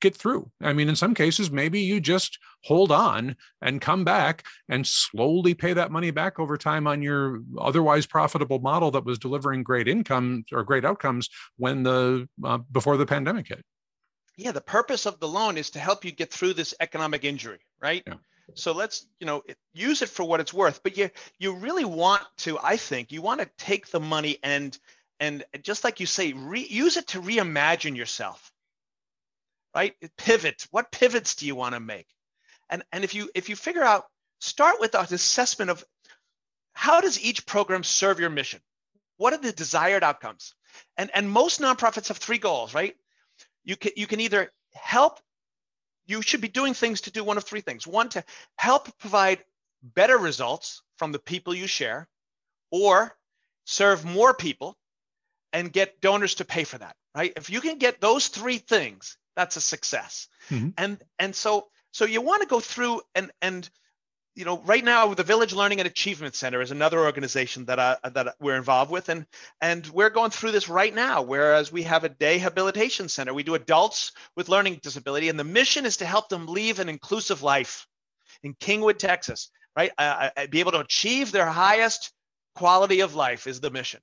get 0.00 0.14
through? 0.14 0.50
I 0.60 0.74
mean, 0.74 0.90
in 0.90 0.96
some 0.96 1.14
cases, 1.14 1.50
maybe 1.50 1.80
you 1.80 1.98
just 1.98 2.38
hold 2.64 2.92
on 2.92 3.36
and 3.62 3.80
come 3.80 4.04
back 4.04 4.44
and 4.68 4.86
slowly 4.86 5.54
pay 5.54 5.72
that 5.72 5.90
money 5.90 6.10
back 6.10 6.38
over 6.38 6.58
time 6.58 6.86
on 6.86 7.00
your 7.00 7.40
otherwise 7.58 8.04
profitable 8.04 8.58
model 8.58 8.90
that 8.90 9.06
was 9.06 9.18
delivering 9.18 9.62
great 9.62 9.88
income 9.88 10.44
or 10.52 10.62
great 10.62 10.84
outcomes 10.84 11.30
when 11.56 11.82
the 11.82 12.28
uh, 12.44 12.58
before 12.70 12.98
the 12.98 13.06
pandemic 13.06 13.48
hit 13.48 13.64
yeah, 14.36 14.52
the 14.52 14.60
purpose 14.60 15.06
of 15.06 15.20
the 15.20 15.28
loan 15.28 15.56
is 15.58 15.70
to 15.70 15.78
help 15.78 16.04
you 16.04 16.12
get 16.12 16.32
through 16.32 16.54
this 16.54 16.74
economic 16.80 17.24
injury, 17.24 17.60
right? 17.80 18.02
Yeah. 18.06 18.14
So 18.54 18.72
let's, 18.72 19.06
you 19.20 19.26
know, 19.26 19.42
use 19.72 20.02
it 20.02 20.08
for 20.08 20.24
what 20.24 20.40
it's 20.40 20.52
worth. 20.52 20.82
But 20.82 20.96
you 20.96 21.10
you 21.38 21.54
really 21.54 21.84
want 21.84 22.22
to, 22.38 22.58
I 22.62 22.76
think, 22.76 23.12
you 23.12 23.22
want 23.22 23.40
to 23.40 23.50
take 23.58 23.88
the 23.88 24.00
money 24.00 24.38
and 24.42 24.76
and 25.20 25.44
just 25.62 25.84
like 25.84 26.00
you 26.00 26.06
say, 26.06 26.32
re, 26.32 26.66
use 26.68 26.96
it 26.96 27.08
to 27.08 27.22
reimagine 27.22 27.96
yourself. 27.96 28.52
Right? 29.74 29.94
Pivot. 30.16 30.66
What 30.70 30.90
pivots 30.90 31.36
do 31.36 31.46
you 31.46 31.54
want 31.54 31.74
to 31.74 31.80
make? 31.80 32.08
And 32.68 32.82
and 32.92 33.04
if 33.04 33.14
you 33.14 33.30
if 33.34 33.48
you 33.48 33.56
figure 33.56 33.84
out, 33.84 34.06
start 34.40 34.80
with 34.80 34.94
an 34.94 35.06
assessment 35.10 35.70
of 35.70 35.84
how 36.74 37.00
does 37.00 37.22
each 37.22 37.46
program 37.46 37.84
serve 37.84 38.18
your 38.18 38.30
mission? 38.30 38.60
What 39.16 39.32
are 39.32 39.38
the 39.38 39.52
desired 39.52 40.02
outcomes? 40.02 40.54
And 40.96 41.10
and 41.14 41.30
most 41.30 41.60
nonprofits 41.60 42.08
have 42.08 42.16
three 42.16 42.38
goals, 42.38 42.74
right? 42.74 42.96
You 43.64 43.76
can 43.76 43.92
you 43.96 44.06
can 44.06 44.20
either 44.20 44.50
help 44.74 45.20
you 46.06 46.22
should 46.22 46.40
be 46.40 46.48
doing 46.48 46.74
things 46.74 47.02
to 47.02 47.10
do 47.10 47.22
one 47.22 47.36
of 47.36 47.44
three 47.44 47.60
things. 47.60 47.86
One 47.86 48.08
to 48.10 48.24
help 48.56 48.98
provide 48.98 49.44
better 49.82 50.18
results 50.18 50.82
from 50.96 51.12
the 51.12 51.18
people 51.18 51.54
you 51.54 51.66
share 51.66 52.08
or 52.70 53.16
serve 53.64 54.04
more 54.04 54.34
people 54.34 54.76
and 55.52 55.72
get 55.72 56.00
donors 56.00 56.36
to 56.36 56.44
pay 56.44 56.64
for 56.64 56.78
that 56.78 56.96
right? 57.14 57.32
If 57.36 57.50
you 57.50 57.60
can 57.60 57.78
get 57.78 58.00
those 58.00 58.28
three 58.28 58.58
things 58.58 59.16
that's 59.34 59.56
a 59.56 59.60
success. 59.60 60.28
Mm-hmm. 60.50 60.70
and 60.76 61.02
and 61.18 61.34
so 61.34 61.68
so 61.92 62.04
you 62.04 62.20
want 62.20 62.42
to 62.42 62.48
go 62.48 62.60
through 62.60 63.00
and 63.14 63.30
and 63.40 63.68
you 64.34 64.44
know, 64.46 64.60
right 64.60 64.84
now 64.84 65.12
the 65.12 65.22
Village 65.22 65.52
Learning 65.52 65.80
and 65.80 65.86
Achievement 65.86 66.34
Center 66.34 66.62
is 66.62 66.70
another 66.70 67.00
organization 67.00 67.66
that 67.66 67.78
I, 67.78 67.96
that 68.08 68.34
we're 68.40 68.56
involved 68.56 68.90
with, 68.90 69.08
and 69.08 69.26
and 69.60 69.86
we're 69.88 70.10
going 70.10 70.30
through 70.30 70.52
this 70.52 70.68
right 70.68 70.94
now. 70.94 71.22
Whereas 71.22 71.70
we 71.70 71.82
have 71.82 72.04
a 72.04 72.08
day 72.08 72.38
habilitation 72.38 73.08
center, 73.08 73.34
we 73.34 73.42
do 73.42 73.54
adults 73.54 74.12
with 74.34 74.48
learning 74.48 74.80
disability, 74.82 75.28
and 75.28 75.38
the 75.38 75.44
mission 75.44 75.84
is 75.84 75.98
to 75.98 76.06
help 76.06 76.28
them 76.28 76.46
live 76.46 76.78
an 76.78 76.88
inclusive 76.88 77.42
life 77.42 77.86
in 78.42 78.54
Kingwood, 78.54 78.98
Texas. 78.98 79.50
Right, 79.76 79.90
be 80.50 80.60
able 80.60 80.72
to 80.72 80.80
achieve 80.80 81.32
their 81.32 81.46
highest 81.46 82.12
quality 82.54 83.00
of 83.00 83.14
life 83.14 83.46
is 83.46 83.60
the 83.60 83.70
mission. 83.70 84.00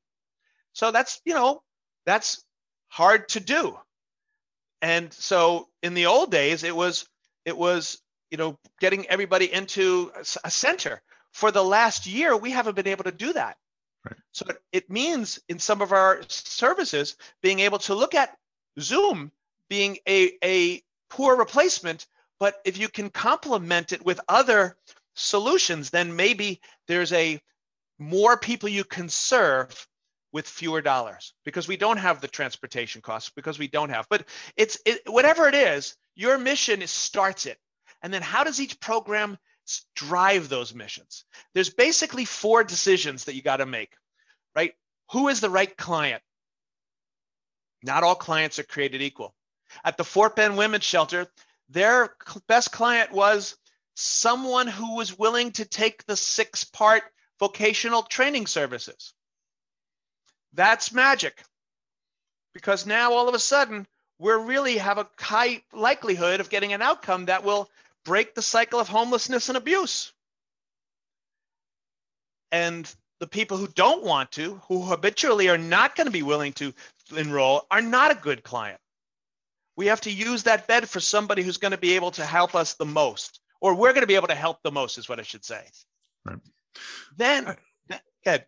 So 0.73 0.91
that's 0.91 1.21
you 1.25 1.33
know 1.33 1.61
that's 2.05 2.43
hard 2.89 3.29
to 3.29 3.39
do, 3.39 3.77
and 4.81 5.11
so 5.11 5.67
in 5.81 5.95
the 5.95 6.05
old 6.05 6.29
days 6.29 6.63
it 6.63 6.75
was 6.75 7.07
it 7.45 7.57
was 7.57 7.99
you 8.31 8.37
know, 8.37 8.57
getting 8.79 9.07
everybody 9.07 9.51
into 9.51 10.11
a 10.43 10.51
center. 10.51 11.01
For 11.31 11.51
the 11.51 11.63
last 11.63 12.07
year, 12.07 12.35
we 12.35 12.51
haven't 12.51 12.75
been 12.75 12.87
able 12.87 13.03
to 13.03 13.11
do 13.11 13.33
that. 13.33 13.57
Right. 14.03 14.15
So 14.31 14.45
it 14.71 14.89
means 14.89 15.39
in 15.49 15.59
some 15.59 15.81
of 15.81 15.91
our 15.91 16.21
services, 16.27 17.15
being 17.41 17.59
able 17.59 17.79
to 17.79 17.95
look 17.95 18.15
at 18.15 18.35
Zoom 18.79 19.31
being 19.69 19.97
a, 20.07 20.31
a 20.43 20.81
poor 21.09 21.35
replacement, 21.35 22.07
but 22.39 22.55
if 22.65 22.77
you 22.77 22.89
can 22.89 23.09
complement 23.09 23.91
it 23.91 24.03
with 24.03 24.19
other 24.27 24.75
solutions, 25.13 25.89
then 25.89 26.15
maybe 26.15 26.61
there's 26.87 27.13
a 27.13 27.39
more 27.99 28.37
people 28.37 28.69
you 28.69 28.83
can 28.83 29.09
serve 29.09 29.87
with 30.31 30.47
fewer 30.47 30.81
dollars 30.81 31.33
because 31.43 31.67
we 31.67 31.77
don't 31.77 31.97
have 31.97 32.21
the 32.21 32.27
transportation 32.27 33.01
costs 33.01 33.31
because 33.35 33.57
we 33.57 33.67
don't 33.67 33.89
have 33.89 34.05
but 34.09 34.25
it's 34.55 34.77
it, 34.85 35.01
whatever 35.07 35.47
it 35.47 35.55
is 35.55 35.95
your 36.15 36.37
mission 36.37 36.83
is 36.83 36.91
starts 36.91 37.47
it 37.47 37.57
and 38.01 38.13
then 38.13 38.21
how 38.21 38.43
does 38.43 38.59
each 38.59 38.79
program 38.79 39.37
drive 39.95 40.49
those 40.49 40.73
missions? 40.73 41.25
There's 41.53 41.69
basically 41.69 42.25
four 42.25 42.63
decisions 42.63 43.25
that 43.25 43.35
you 43.35 43.41
got 43.41 43.57
to 43.57 43.65
make, 43.65 43.93
right? 44.55 44.73
Who 45.11 45.27
is 45.27 45.41
the 45.41 45.49
right 45.49 45.75
client? 45.75 46.23
Not 47.83 48.03
all 48.03 48.15
clients 48.15 48.59
are 48.59 48.63
created 48.63 49.01
equal. 49.01 49.33
At 49.83 49.97
the 49.97 50.03
Fort 50.03 50.35
Bend 50.35 50.57
Women's 50.57 50.83
Shelter, 50.83 51.27
their 51.69 52.15
best 52.47 52.71
client 52.71 53.11
was 53.11 53.55
someone 53.95 54.67
who 54.67 54.95
was 54.95 55.17
willing 55.17 55.51
to 55.51 55.65
take 55.65 56.05
the 56.05 56.15
six 56.15 56.63
part 56.63 57.03
vocational 57.39 58.03
training 58.03 58.47
services. 58.47 59.13
That's 60.53 60.91
magic 60.91 61.43
because 62.53 62.85
now 62.85 63.13
all 63.13 63.29
of 63.29 63.35
a 63.35 63.39
sudden 63.39 63.87
we 64.17 64.31
really 64.33 64.77
have 64.77 64.97
a 64.97 65.07
high 65.17 65.61
likelihood 65.71 66.39
of 66.39 66.49
getting 66.49 66.73
an 66.73 66.81
outcome 66.81 67.25
that 67.25 67.43
will 67.43 67.69
break 68.05 68.35
the 68.35 68.41
cycle 68.41 68.79
of 68.79 68.87
homelessness 68.87 69.49
and 69.49 69.57
abuse. 69.57 70.13
And 72.51 72.93
the 73.19 73.27
people 73.27 73.57
who 73.57 73.67
don't 73.67 74.03
want 74.03 74.31
to, 74.33 74.61
who 74.67 74.81
habitually 74.81 75.49
are 75.49 75.57
not 75.57 75.95
going 75.95 76.07
to 76.07 76.11
be 76.11 76.23
willing 76.23 76.53
to 76.53 76.73
enroll, 77.15 77.67
are 77.69 77.81
not 77.81 78.11
a 78.11 78.15
good 78.15 78.43
client. 78.43 78.79
We 79.75 79.87
have 79.87 80.01
to 80.01 80.11
use 80.11 80.43
that 80.43 80.67
bed 80.67 80.89
for 80.89 80.99
somebody 80.99 81.43
who's 81.43 81.57
going 81.57 81.71
to 81.71 81.77
be 81.77 81.95
able 81.95 82.11
to 82.11 82.25
help 82.25 82.55
us 82.55 82.73
the 82.73 82.85
most, 82.85 83.39
or 83.61 83.75
we're 83.75 83.93
going 83.93 84.01
to 84.01 84.07
be 84.07 84.15
able 84.15 84.27
to 84.27 84.35
help 84.35 84.57
the 84.63 84.71
most, 84.71 84.97
is 84.97 85.07
what 85.07 85.19
I 85.19 85.23
should 85.23 85.45
say. 85.45 85.63
Right. 86.25 86.39
Then, 87.15 87.55
Ed. 88.25 88.45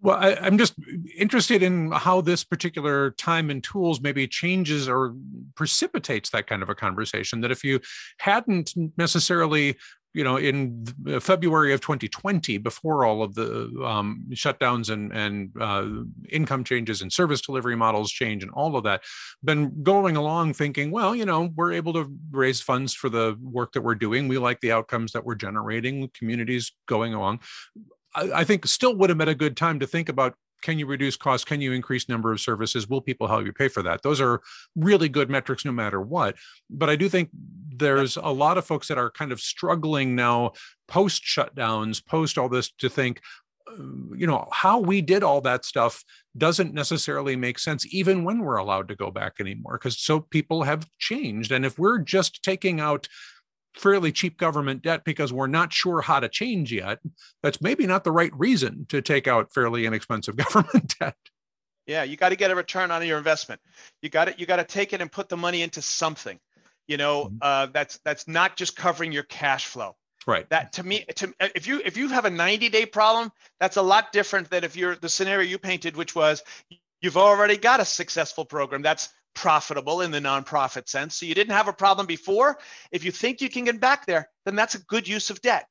Well, 0.00 0.16
I, 0.16 0.46
am 0.46 0.58
just 0.58 0.74
interested 1.16 1.62
in 1.62 1.90
how 1.90 2.20
this 2.20 2.44
particular 2.44 3.10
time 3.12 3.50
and 3.50 3.62
tools 3.62 4.00
maybe 4.00 4.28
changes 4.28 4.88
or 4.88 5.14
precipitates 5.56 6.30
that 6.30 6.46
kind 6.46 6.62
of 6.62 6.68
a 6.68 6.74
conversation. 6.74 7.40
That 7.40 7.50
if 7.50 7.64
you 7.64 7.80
hadn't 8.18 8.74
necessarily, 8.96 9.76
you 10.14 10.22
know, 10.22 10.36
in 10.36 10.86
February 11.20 11.72
of 11.72 11.80
2020, 11.80 12.58
before 12.58 13.04
all 13.04 13.24
of 13.24 13.34
the 13.34 13.72
um, 13.84 14.24
shutdowns 14.30 14.88
and 14.90 15.12
and 15.12 15.50
uh, 15.60 15.86
income 16.28 16.62
changes 16.62 17.02
and 17.02 17.12
service 17.12 17.40
delivery 17.40 17.76
models 17.76 18.12
change 18.12 18.44
and 18.44 18.52
all 18.52 18.76
of 18.76 18.84
that, 18.84 19.02
been 19.42 19.82
going 19.82 20.16
along 20.16 20.54
thinking, 20.54 20.92
well, 20.92 21.14
you 21.14 21.24
know, 21.24 21.50
we're 21.56 21.72
able 21.72 21.92
to 21.94 22.08
raise 22.30 22.60
funds 22.60 22.94
for 22.94 23.08
the 23.08 23.36
work 23.42 23.72
that 23.72 23.82
we're 23.82 23.96
doing. 23.96 24.28
We 24.28 24.38
like 24.38 24.60
the 24.60 24.72
outcomes 24.72 25.10
that 25.12 25.24
we're 25.24 25.34
generating. 25.34 26.08
Communities 26.14 26.72
going 26.86 27.14
along 27.14 27.40
I, 28.34 28.44
think 28.44 28.66
still 28.66 28.94
would 28.96 29.10
have 29.10 29.18
been 29.18 29.28
a 29.28 29.34
good 29.34 29.56
time 29.56 29.80
to 29.80 29.86
think 29.86 30.08
about 30.08 30.34
can 30.62 30.78
you 30.78 30.86
reduce 30.86 31.16
costs? 31.16 31.44
Can 31.44 31.60
you 31.60 31.72
increase 31.72 32.08
number 32.08 32.32
of 32.32 32.40
services? 32.40 32.88
Will 32.88 33.00
people 33.00 33.28
help 33.28 33.46
you 33.46 33.52
pay 33.52 33.68
for 33.68 33.82
that? 33.84 34.02
Those 34.02 34.20
are 34.20 34.40
really 34.74 35.08
good 35.08 35.30
metrics 35.30 35.64
no 35.64 35.70
matter 35.72 36.00
what. 36.00 36.36
But 36.68 36.90
i 36.90 36.96
do 36.96 37.08
think 37.08 37.30
there's 37.76 38.16
a 38.16 38.30
lot 38.30 38.58
of 38.58 38.66
folks 38.66 38.88
that 38.88 38.98
are 38.98 39.10
kind 39.10 39.30
of 39.30 39.40
struggling 39.40 40.16
now 40.16 40.52
post 40.88 41.22
shutdowns 41.22 42.04
post 42.04 42.36
all 42.36 42.48
this 42.48 42.72
to 42.72 42.88
think 42.88 43.20
you 44.16 44.26
know 44.26 44.48
how 44.50 44.78
we 44.78 45.00
did 45.00 45.22
all 45.22 45.40
that 45.42 45.64
stuff 45.64 46.02
doesn't 46.36 46.74
necessarily 46.74 47.36
make 47.36 47.58
sense 47.58 47.86
even 47.92 48.24
when 48.24 48.40
we're 48.40 48.56
allowed 48.56 48.88
to 48.88 48.94
go 48.94 49.10
back 49.10 49.34
anymore 49.40 49.78
because 49.78 49.98
so 49.98 50.20
people 50.20 50.62
have 50.62 50.86
changed. 50.98 51.52
And 51.52 51.66
if 51.66 51.78
we're 51.78 51.98
just 51.98 52.42
taking 52.42 52.80
out 52.80 53.08
fairly 53.78 54.12
cheap 54.12 54.38
government 54.38 54.82
debt 54.82 55.04
because 55.04 55.32
we're 55.32 55.46
not 55.46 55.72
sure 55.72 56.00
how 56.00 56.20
to 56.20 56.28
change 56.28 56.72
yet, 56.72 56.98
that's 57.42 57.60
maybe 57.60 57.86
not 57.86 58.04
the 58.04 58.12
right 58.12 58.32
reason 58.34 58.86
to 58.88 59.00
take 59.00 59.26
out 59.26 59.52
fairly 59.52 59.86
inexpensive 59.86 60.36
government 60.52 60.94
debt. 60.98 61.16
Yeah, 61.86 62.02
you 62.02 62.16
got 62.16 62.28
to 62.28 62.36
get 62.36 62.50
a 62.50 62.54
return 62.54 62.90
on 62.90 63.04
your 63.06 63.16
investment. 63.16 63.60
You 64.02 64.10
got 64.10 64.28
it. 64.28 64.38
You 64.38 64.46
got 64.46 64.56
to 64.56 64.64
take 64.64 64.92
it 64.92 65.00
and 65.00 65.10
put 65.10 65.28
the 65.28 65.36
money 65.36 65.62
into 65.62 65.80
something. 65.80 66.38
You 66.86 66.98
know, 66.98 67.24
mm-hmm. 67.26 67.36
uh, 67.40 67.66
that's 67.66 67.98
that's 68.04 68.28
not 68.28 68.56
just 68.56 68.76
covering 68.76 69.10
your 69.12 69.22
cash 69.22 69.66
flow. 69.66 69.96
Right. 70.26 70.48
That 70.50 70.74
to 70.74 70.82
me, 70.82 71.06
to 71.16 71.32
if 71.40 71.66
you 71.66 71.80
if 71.82 71.96
you 71.96 72.08
have 72.08 72.26
a 72.26 72.30
90 72.30 72.68
day 72.68 72.84
problem, 72.84 73.32
that's 73.58 73.76
a 73.76 73.82
lot 73.82 74.12
different 74.12 74.50
than 74.50 74.64
if 74.64 74.76
you're 74.76 74.96
the 74.96 75.08
scenario 75.08 75.48
you 75.48 75.58
painted, 75.58 75.96
which 75.96 76.14
was 76.14 76.42
you've 77.00 77.16
already 77.16 77.56
got 77.56 77.80
a 77.80 77.84
successful 77.84 78.44
program. 78.44 78.82
That's 78.82 79.08
profitable 79.38 80.00
in 80.00 80.10
the 80.10 80.20
nonprofit 80.20 80.88
sense. 80.88 81.16
So 81.16 81.26
you 81.26 81.34
didn't 81.34 81.54
have 81.54 81.68
a 81.68 81.72
problem 81.72 82.06
before. 82.06 82.58
If 82.90 83.04
you 83.04 83.12
think 83.12 83.40
you 83.40 83.48
can 83.48 83.64
get 83.64 83.80
back 83.80 84.04
there, 84.06 84.28
then 84.44 84.56
that's 84.56 84.74
a 84.74 84.80
good 84.80 85.06
use 85.06 85.30
of 85.30 85.40
debt, 85.40 85.66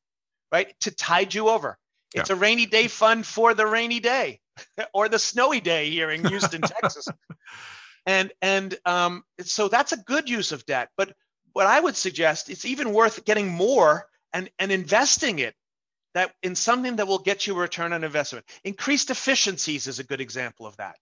right? 0.51 0.74
To 0.81 0.91
tide 0.91 1.33
you 1.33 1.50
over. 1.50 1.77
It's 2.13 2.29
yeah. 2.29 2.36
a 2.36 2.39
rainy 2.39 2.65
day 2.65 2.88
fund 2.88 3.25
for 3.25 3.53
the 3.53 3.67
rainy 3.67 4.00
day. 4.00 4.39
or 4.93 5.09
the 5.09 5.19
snowy 5.19 5.62
day 5.62 5.89
here 5.89 6.09
in 6.09 6.25
Houston, 6.25 6.62
Texas. 6.81 7.07
And 8.05 8.31
and 8.41 8.77
um, 8.86 9.24
so 9.41 9.67
that's 9.67 9.91
a 9.91 9.97
good 9.97 10.29
use 10.29 10.51
of 10.51 10.65
debt. 10.65 10.89
But 10.97 11.13
what 11.53 11.67
I 11.67 11.79
would 11.79 11.95
suggest, 11.95 12.50
it's 12.50 12.65
even 12.65 12.93
worth 12.93 13.25
getting 13.25 13.47
more 13.47 14.07
and, 14.33 14.50
and 14.59 14.71
investing 14.71 15.39
it 15.39 15.55
that 16.13 16.33
in 16.41 16.55
something 16.55 16.95
that 16.97 17.07
will 17.07 17.19
get 17.19 17.45
you 17.45 17.55
a 17.55 17.59
return 17.59 17.93
on 17.93 18.03
investment. 18.03 18.45
Increased 18.63 19.09
efficiencies 19.09 19.88
is 19.88 20.00
a 20.00 20.03
good 20.03 20.21
example 20.21 20.65
of 20.65 20.75
that, 20.77 20.95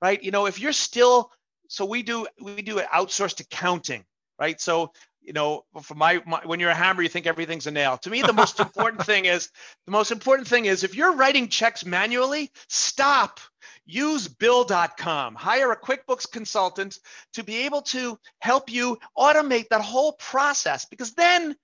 right? 0.00 0.22
You 0.22 0.30
know, 0.30 0.46
if 0.46 0.60
you're 0.60 0.72
still, 0.72 1.30
so 1.72 1.86
we 1.86 2.02
do 2.02 2.26
we 2.38 2.60
do 2.60 2.76
it 2.76 2.86
outsourced 2.92 3.40
accounting, 3.40 4.04
right? 4.38 4.60
So 4.60 4.92
you 5.22 5.32
know, 5.32 5.64
for 5.82 5.94
my, 5.94 6.20
my, 6.26 6.40
when 6.44 6.60
you're 6.60 6.70
a 6.70 6.74
hammer, 6.74 7.00
you 7.00 7.08
think 7.08 7.26
everything's 7.26 7.66
a 7.66 7.70
nail. 7.70 7.96
To 7.98 8.10
me, 8.10 8.20
the 8.20 8.32
most 8.32 8.60
important 8.66 9.06
thing 9.06 9.24
is 9.24 9.48
the 9.86 9.92
most 9.92 10.10
important 10.10 10.48
thing 10.48 10.66
is 10.66 10.84
if 10.84 10.94
you're 10.94 11.14
writing 11.14 11.48
checks 11.48 11.84
manually, 11.86 12.50
stop. 12.68 13.40
Use 13.86 14.28
bill.com. 14.28 15.34
Hire 15.34 15.72
a 15.72 15.80
QuickBooks 15.80 16.30
consultant 16.30 16.98
to 17.32 17.42
be 17.42 17.64
able 17.64 17.82
to 17.82 18.18
help 18.40 18.70
you 18.70 18.98
automate 19.16 19.68
that 19.70 19.80
whole 19.80 20.12
process 20.12 20.84
because 20.84 21.14
then 21.14 21.56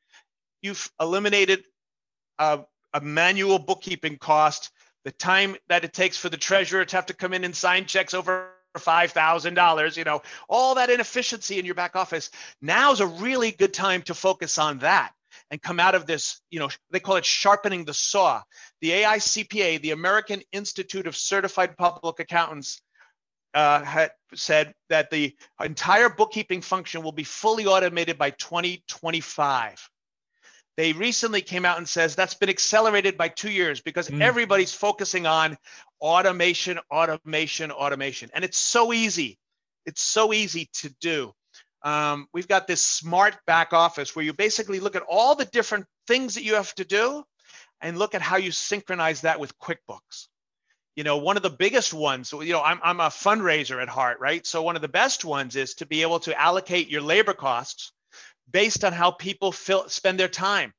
you've 0.62 0.90
eliminated 1.00 1.64
a, 2.38 2.60
a 2.94 3.00
manual 3.00 3.58
bookkeeping 3.58 4.16
cost, 4.18 4.70
the 5.04 5.12
time 5.12 5.54
that 5.68 5.84
it 5.84 5.92
takes 5.92 6.16
for 6.16 6.28
the 6.28 6.36
treasurer 6.36 6.84
to 6.84 6.96
have 6.96 7.06
to 7.06 7.14
come 7.14 7.34
in 7.34 7.44
and 7.44 7.54
sign 7.54 7.84
checks 7.84 8.14
over 8.14 8.52
$5,000, 8.78 9.96
you 9.96 10.04
know, 10.04 10.22
all 10.48 10.74
that 10.76 10.90
inefficiency 10.90 11.58
in 11.58 11.64
your 11.64 11.74
back 11.74 11.96
office. 11.96 12.30
Now's 12.62 13.00
a 13.00 13.06
really 13.06 13.50
good 13.50 13.74
time 13.74 14.02
to 14.02 14.14
focus 14.14 14.58
on 14.58 14.78
that 14.78 15.12
and 15.50 15.62
come 15.62 15.80
out 15.80 15.94
of 15.94 16.06
this, 16.06 16.40
you 16.50 16.58
know, 16.58 16.68
they 16.90 17.00
call 17.00 17.16
it 17.16 17.24
sharpening 17.24 17.84
the 17.84 17.94
saw. 17.94 18.42
The 18.80 18.90
AICPA, 18.90 19.80
the 19.80 19.92
American 19.92 20.42
Institute 20.52 21.06
of 21.06 21.16
Certified 21.16 21.76
Public 21.76 22.20
Accountants, 22.20 22.80
uh, 23.54 23.82
had 23.82 24.10
said 24.34 24.74
that 24.90 25.10
the 25.10 25.34
entire 25.62 26.08
bookkeeping 26.08 26.60
function 26.60 27.02
will 27.02 27.12
be 27.12 27.24
fully 27.24 27.66
automated 27.66 28.18
by 28.18 28.30
2025. 28.30 29.90
They 30.78 30.92
recently 30.92 31.42
came 31.42 31.64
out 31.64 31.78
and 31.78 31.88
says 31.88 32.14
that's 32.14 32.34
been 32.34 32.48
accelerated 32.48 33.18
by 33.18 33.30
two 33.30 33.50
years 33.50 33.80
because 33.80 34.08
mm. 34.08 34.20
everybody's 34.20 34.72
focusing 34.72 35.26
on 35.26 35.58
automation, 36.00 36.78
automation, 36.88 37.72
automation. 37.72 38.30
And 38.32 38.44
it's 38.44 38.58
so 38.58 38.92
easy. 38.92 39.40
It's 39.86 40.00
so 40.00 40.32
easy 40.32 40.70
to 40.74 40.94
do. 41.00 41.32
Um, 41.82 42.28
we've 42.32 42.46
got 42.46 42.68
this 42.68 42.80
smart 42.80 43.34
back 43.44 43.72
office 43.72 44.14
where 44.14 44.24
you 44.24 44.32
basically 44.32 44.78
look 44.78 44.94
at 44.94 45.02
all 45.02 45.34
the 45.34 45.46
different 45.46 45.84
things 46.06 46.36
that 46.36 46.44
you 46.44 46.54
have 46.54 46.72
to 46.76 46.84
do 46.84 47.24
and 47.80 47.98
look 47.98 48.14
at 48.14 48.22
how 48.22 48.36
you 48.36 48.52
synchronize 48.52 49.22
that 49.22 49.40
with 49.40 49.58
QuickBooks. 49.58 50.28
You 50.94 51.02
know, 51.02 51.16
one 51.16 51.36
of 51.36 51.42
the 51.42 51.50
biggest 51.50 51.92
ones, 51.92 52.32
you 52.32 52.52
know, 52.52 52.62
I'm, 52.62 52.78
I'm 52.84 53.00
a 53.00 53.08
fundraiser 53.08 53.82
at 53.82 53.88
heart, 53.88 54.20
right? 54.20 54.46
So 54.46 54.62
one 54.62 54.76
of 54.76 54.82
the 54.82 54.86
best 54.86 55.24
ones 55.24 55.56
is 55.56 55.74
to 55.74 55.86
be 55.86 56.02
able 56.02 56.20
to 56.20 56.40
allocate 56.40 56.88
your 56.88 57.02
labor 57.02 57.34
costs 57.34 57.90
based 58.50 58.84
on 58.84 58.92
how 58.92 59.10
people 59.10 59.52
fill, 59.52 59.88
spend 59.88 60.18
their 60.18 60.28
time. 60.28 60.72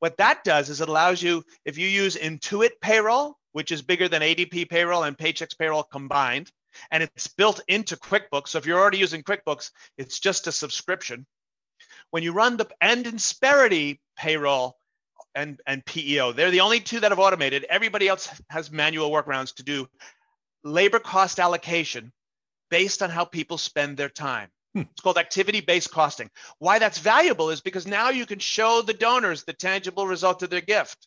What 0.00 0.16
that 0.18 0.44
does 0.44 0.70
is 0.70 0.80
it 0.80 0.88
allows 0.88 1.22
you, 1.22 1.42
if 1.64 1.76
you 1.76 1.88
use 1.88 2.16
Intuit 2.16 2.80
payroll, 2.80 3.36
which 3.52 3.72
is 3.72 3.82
bigger 3.82 4.08
than 4.08 4.22
ADP 4.22 4.68
payroll 4.68 5.02
and 5.02 5.16
Paychex 5.16 5.58
payroll 5.58 5.82
combined, 5.82 6.50
and 6.90 7.02
it's 7.02 7.26
built 7.26 7.60
into 7.66 7.96
QuickBooks. 7.96 8.48
So 8.48 8.58
if 8.58 8.66
you're 8.66 8.78
already 8.78 8.98
using 8.98 9.22
QuickBooks, 9.22 9.70
it's 9.96 10.20
just 10.20 10.46
a 10.46 10.52
subscription. 10.52 11.26
When 12.10 12.22
you 12.22 12.32
run 12.32 12.56
the 12.56 12.68
and 12.80 13.04
Insperity 13.04 13.98
payroll 14.16 14.76
and, 15.34 15.60
and 15.66 15.84
PEO, 15.84 16.32
they're 16.32 16.50
the 16.50 16.60
only 16.60 16.80
two 16.80 17.00
that 17.00 17.10
have 17.10 17.18
automated. 17.18 17.64
Everybody 17.64 18.08
else 18.08 18.30
has 18.50 18.70
manual 18.70 19.10
workarounds 19.10 19.54
to 19.56 19.62
do 19.62 19.88
labor 20.62 20.98
cost 20.98 21.40
allocation 21.40 22.12
based 22.70 23.02
on 23.02 23.10
how 23.10 23.24
people 23.24 23.58
spend 23.58 23.96
their 23.96 24.08
time. 24.08 24.50
It's 24.80 25.00
called 25.00 25.18
activity 25.18 25.60
based 25.60 25.90
costing. 25.90 26.30
Why 26.58 26.78
that's 26.78 26.98
valuable 26.98 27.50
is 27.50 27.60
because 27.60 27.86
now 27.86 28.10
you 28.10 28.26
can 28.26 28.38
show 28.38 28.82
the 28.82 28.94
donors 28.94 29.44
the 29.44 29.52
tangible 29.52 30.06
result 30.06 30.42
of 30.42 30.50
their 30.50 30.60
gift. 30.60 31.06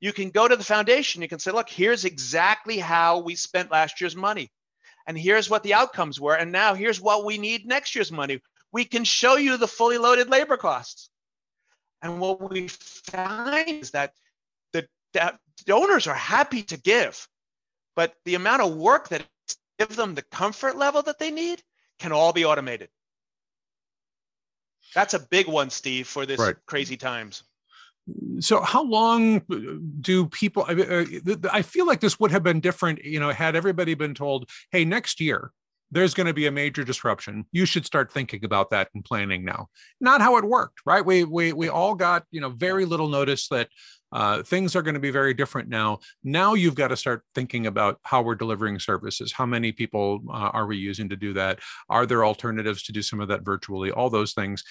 You 0.00 0.12
can 0.12 0.30
go 0.30 0.46
to 0.46 0.56
the 0.56 0.64
foundation, 0.64 1.22
you 1.22 1.28
can 1.28 1.38
say, 1.38 1.50
look, 1.50 1.68
here's 1.68 2.04
exactly 2.04 2.78
how 2.78 3.20
we 3.20 3.36
spent 3.36 3.70
last 3.70 4.00
year's 4.00 4.16
money. 4.16 4.50
And 5.06 5.18
here's 5.18 5.50
what 5.50 5.62
the 5.62 5.74
outcomes 5.74 6.20
were. 6.20 6.34
And 6.34 6.52
now 6.52 6.74
here's 6.74 7.00
what 7.00 7.24
we 7.24 7.38
need 7.38 7.66
next 7.66 7.94
year's 7.94 8.12
money. 8.12 8.40
We 8.72 8.84
can 8.84 9.04
show 9.04 9.36
you 9.36 9.56
the 9.56 9.68
fully 9.68 9.98
loaded 9.98 10.28
labor 10.28 10.56
costs. 10.56 11.08
And 12.02 12.20
what 12.20 12.50
we 12.50 12.68
find 12.68 13.68
is 13.68 13.92
that 13.92 14.12
the 14.72 14.86
that 15.12 15.38
donors 15.64 16.06
are 16.06 16.14
happy 16.14 16.62
to 16.64 16.76
give, 16.76 17.28
but 17.96 18.14
the 18.24 18.34
amount 18.34 18.62
of 18.62 18.76
work 18.76 19.08
that 19.08 19.24
give 19.78 19.96
them 19.96 20.14
the 20.14 20.22
comfort 20.22 20.76
level 20.76 21.02
that 21.02 21.18
they 21.18 21.30
need 21.30 21.62
can 21.98 22.12
all 22.12 22.32
be 22.32 22.44
automated. 22.44 22.88
That's 24.94 25.14
a 25.14 25.18
big 25.18 25.48
one, 25.48 25.70
Steve, 25.70 26.06
for 26.06 26.24
this 26.24 26.38
right. 26.38 26.56
crazy 26.66 26.96
times. 26.96 27.42
So, 28.40 28.60
how 28.60 28.84
long 28.84 29.40
do 30.00 30.26
people? 30.26 30.66
Uh, 30.68 31.04
I 31.50 31.62
feel 31.62 31.86
like 31.86 32.00
this 32.00 32.20
would 32.20 32.30
have 32.30 32.42
been 32.42 32.60
different, 32.60 33.02
you 33.02 33.18
know, 33.18 33.30
had 33.30 33.56
everybody 33.56 33.94
been 33.94 34.14
told, 34.14 34.50
"Hey, 34.70 34.84
next 34.84 35.20
year 35.20 35.52
there's 35.90 36.12
going 36.12 36.26
to 36.26 36.34
be 36.34 36.46
a 36.46 36.50
major 36.50 36.84
disruption. 36.84 37.46
You 37.50 37.64
should 37.64 37.86
start 37.86 38.12
thinking 38.12 38.44
about 38.44 38.70
that 38.70 38.88
and 38.94 39.02
planning 39.04 39.42
now." 39.42 39.68
Not 40.00 40.20
how 40.20 40.36
it 40.36 40.44
worked, 40.44 40.80
right? 40.84 41.04
We 41.04 41.24
we 41.24 41.54
we 41.54 41.70
all 41.70 41.94
got, 41.94 42.24
you 42.30 42.42
know, 42.42 42.50
very 42.50 42.84
little 42.84 43.08
notice 43.08 43.48
that 43.48 43.70
uh, 44.14 44.42
things 44.44 44.74
are 44.76 44.82
going 44.82 44.94
to 44.94 45.00
be 45.00 45.10
very 45.10 45.34
different 45.34 45.68
now. 45.68 45.98
Now 46.22 46.54
you've 46.54 46.76
got 46.76 46.88
to 46.88 46.96
start 46.96 47.22
thinking 47.34 47.66
about 47.66 47.98
how 48.04 48.22
we're 48.22 48.36
delivering 48.36 48.78
services. 48.78 49.32
How 49.32 49.44
many 49.44 49.72
people 49.72 50.22
uh, 50.30 50.50
are 50.52 50.66
we 50.66 50.76
using 50.76 51.08
to 51.08 51.16
do 51.16 51.32
that? 51.34 51.58
Are 51.90 52.06
there 52.06 52.24
alternatives 52.24 52.84
to 52.84 52.92
do 52.92 53.02
some 53.02 53.20
of 53.20 53.28
that 53.28 53.44
virtually? 53.44 53.90
All 53.90 54.08
those 54.08 54.32
things 54.32 54.62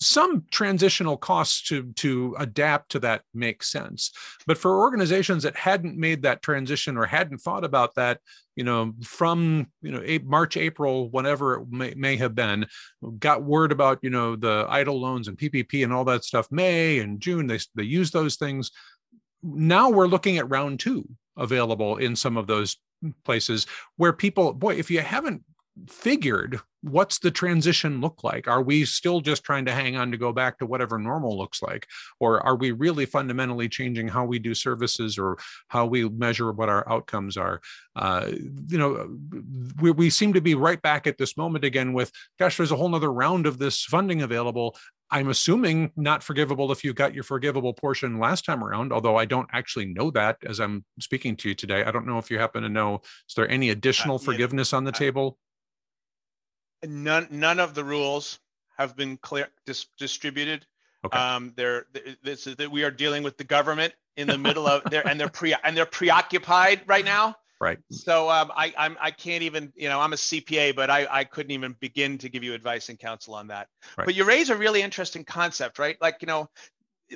some 0.00 0.44
transitional 0.50 1.16
costs 1.16 1.62
to 1.68 1.92
to 1.94 2.36
adapt 2.38 2.90
to 2.92 3.00
that 3.00 3.22
make 3.34 3.62
sense. 3.62 4.12
But 4.46 4.58
for 4.58 4.80
organizations 4.80 5.42
that 5.42 5.56
hadn't 5.56 5.98
made 5.98 6.22
that 6.22 6.42
transition 6.42 6.96
or 6.96 7.04
hadn't 7.04 7.38
thought 7.38 7.64
about 7.64 7.94
that 7.96 8.20
you 8.54 8.64
know 8.64 8.92
from 9.04 9.68
you 9.82 9.92
know 9.92 10.18
march 10.24 10.56
april 10.56 11.08
whenever 11.10 11.60
it 11.60 11.70
may, 11.70 11.94
may 11.96 12.16
have 12.16 12.34
been 12.34 12.66
got 13.20 13.44
word 13.44 13.70
about 13.70 14.00
you 14.02 14.10
know 14.10 14.34
the 14.34 14.66
EIDL 14.68 14.98
loans 14.98 15.28
and 15.28 15.38
ppp 15.38 15.84
and 15.84 15.92
all 15.92 16.04
that 16.04 16.24
stuff 16.24 16.48
may 16.50 16.98
and 16.98 17.20
june 17.20 17.46
they, 17.46 17.58
they 17.74 17.84
use 17.84 18.10
those 18.10 18.36
things. 18.36 18.70
Now 19.42 19.90
we're 19.90 20.06
looking 20.06 20.38
at 20.38 20.50
round 20.50 20.80
two 20.80 21.08
available 21.36 21.96
in 21.96 22.16
some 22.16 22.36
of 22.36 22.46
those 22.46 22.76
places 23.24 23.66
where 23.96 24.12
people 24.12 24.52
boy 24.52 24.74
if 24.74 24.90
you 24.90 25.00
haven't 25.00 25.42
figured 25.88 26.60
what's 26.82 27.18
the 27.18 27.30
transition 27.30 28.00
look 28.00 28.22
like? 28.22 28.46
Are 28.46 28.62
we 28.62 28.84
still 28.84 29.20
just 29.20 29.42
trying 29.42 29.64
to 29.64 29.72
hang 29.72 29.96
on 29.96 30.12
to 30.12 30.16
go 30.16 30.32
back 30.32 30.58
to 30.58 30.66
whatever 30.66 30.98
normal 30.98 31.36
looks 31.36 31.60
like? 31.60 31.86
Or 32.20 32.40
are 32.46 32.54
we 32.54 32.70
really 32.70 33.04
fundamentally 33.04 33.68
changing 33.68 34.08
how 34.08 34.24
we 34.24 34.38
do 34.38 34.54
services 34.54 35.18
or 35.18 35.38
how 35.68 35.86
we 35.86 36.08
measure 36.08 36.52
what 36.52 36.68
our 36.68 36.88
outcomes 36.88 37.36
are? 37.36 37.60
Uh, 37.96 38.30
you 38.68 38.78
know 38.78 39.18
we, 39.80 39.90
we 39.90 40.10
seem 40.10 40.32
to 40.34 40.40
be 40.40 40.54
right 40.54 40.80
back 40.80 41.06
at 41.06 41.18
this 41.18 41.36
moment 41.36 41.64
again 41.64 41.92
with 41.92 42.12
gosh 42.38 42.56
there's 42.56 42.70
a 42.70 42.76
whole 42.76 42.88
nother 42.88 43.12
round 43.12 43.46
of 43.46 43.58
this 43.58 43.84
funding 43.84 44.22
available. 44.22 44.76
I'm 45.10 45.30
assuming 45.30 45.90
not 45.96 46.22
forgivable 46.22 46.70
if 46.70 46.84
you 46.84 46.92
got 46.92 47.14
your 47.14 47.24
forgivable 47.24 47.72
portion 47.72 48.18
last 48.18 48.44
time 48.44 48.62
around, 48.62 48.92
although 48.92 49.16
I 49.16 49.24
don't 49.24 49.48
actually 49.52 49.86
know 49.86 50.10
that 50.10 50.36
as 50.44 50.60
I'm 50.60 50.84
speaking 51.00 51.34
to 51.36 51.48
you 51.48 51.54
today. 51.54 51.82
I 51.82 51.90
don't 51.90 52.06
know 52.06 52.18
if 52.18 52.30
you 52.30 52.38
happen 52.38 52.62
to 52.62 52.68
know, 52.68 53.00
is 53.26 53.34
there 53.34 53.50
any 53.50 53.70
additional 53.70 54.16
uh, 54.16 54.18
forgiveness 54.18 54.74
on 54.74 54.84
the 54.84 54.92
table? 54.92 55.38
None, 56.84 57.28
none 57.30 57.58
of 57.60 57.74
the 57.74 57.84
rules 57.84 58.38
have 58.76 58.96
been 58.96 59.16
clear 59.16 59.48
dis, 59.66 59.86
distributed. 59.98 60.66
Okay. 61.04 61.18
Um, 61.18 61.52
they're 61.56 61.86
this 62.22 62.46
is 62.46 62.56
that 62.56 62.70
we 62.70 62.82
are 62.84 62.90
dealing 62.90 63.22
with 63.22 63.36
the 63.36 63.44
government 63.44 63.94
in 64.16 64.26
the 64.26 64.38
middle 64.48 64.66
of 64.66 64.84
there, 64.90 65.06
and 65.06 65.18
they're 65.18 65.28
pre 65.28 65.54
and 65.62 65.76
they're 65.76 65.86
preoccupied 65.86 66.82
right 66.86 67.04
now. 67.04 67.36
Right. 67.60 67.78
So 67.90 68.30
um, 68.30 68.52
I 68.54 68.72
I'm 68.78 68.96
I 69.00 69.10
can't 69.10 69.42
even 69.42 69.72
you 69.74 69.88
know 69.88 70.00
I'm 70.00 70.12
a 70.12 70.16
CPA, 70.16 70.76
but 70.76 70.90
I 70.90 71.06
I 71.10 71.24
couldn't 71.24 71.50
even 71.52 71.74
begin 71.80 72.18
to 72.18 72.28
give 72.28 72.44
you 72.44 72.54
advice 72.54 72.88
and 72.88 72.98
counsel 72.98 73.34
on 73.34 73.48
that. 73.48 73.68
Right. 73.96 74.06
But 74.06 74.14
you 74.14 74.24
raise 74.24 74.50
a 74.50 74.56
really 74.56 74.82
interesting 74.82 75.24
concept, 75.24 75.78
right? 75.78 75.96
Like 76.00 76.18
you 76.20 76.26
know, 76.26 76.48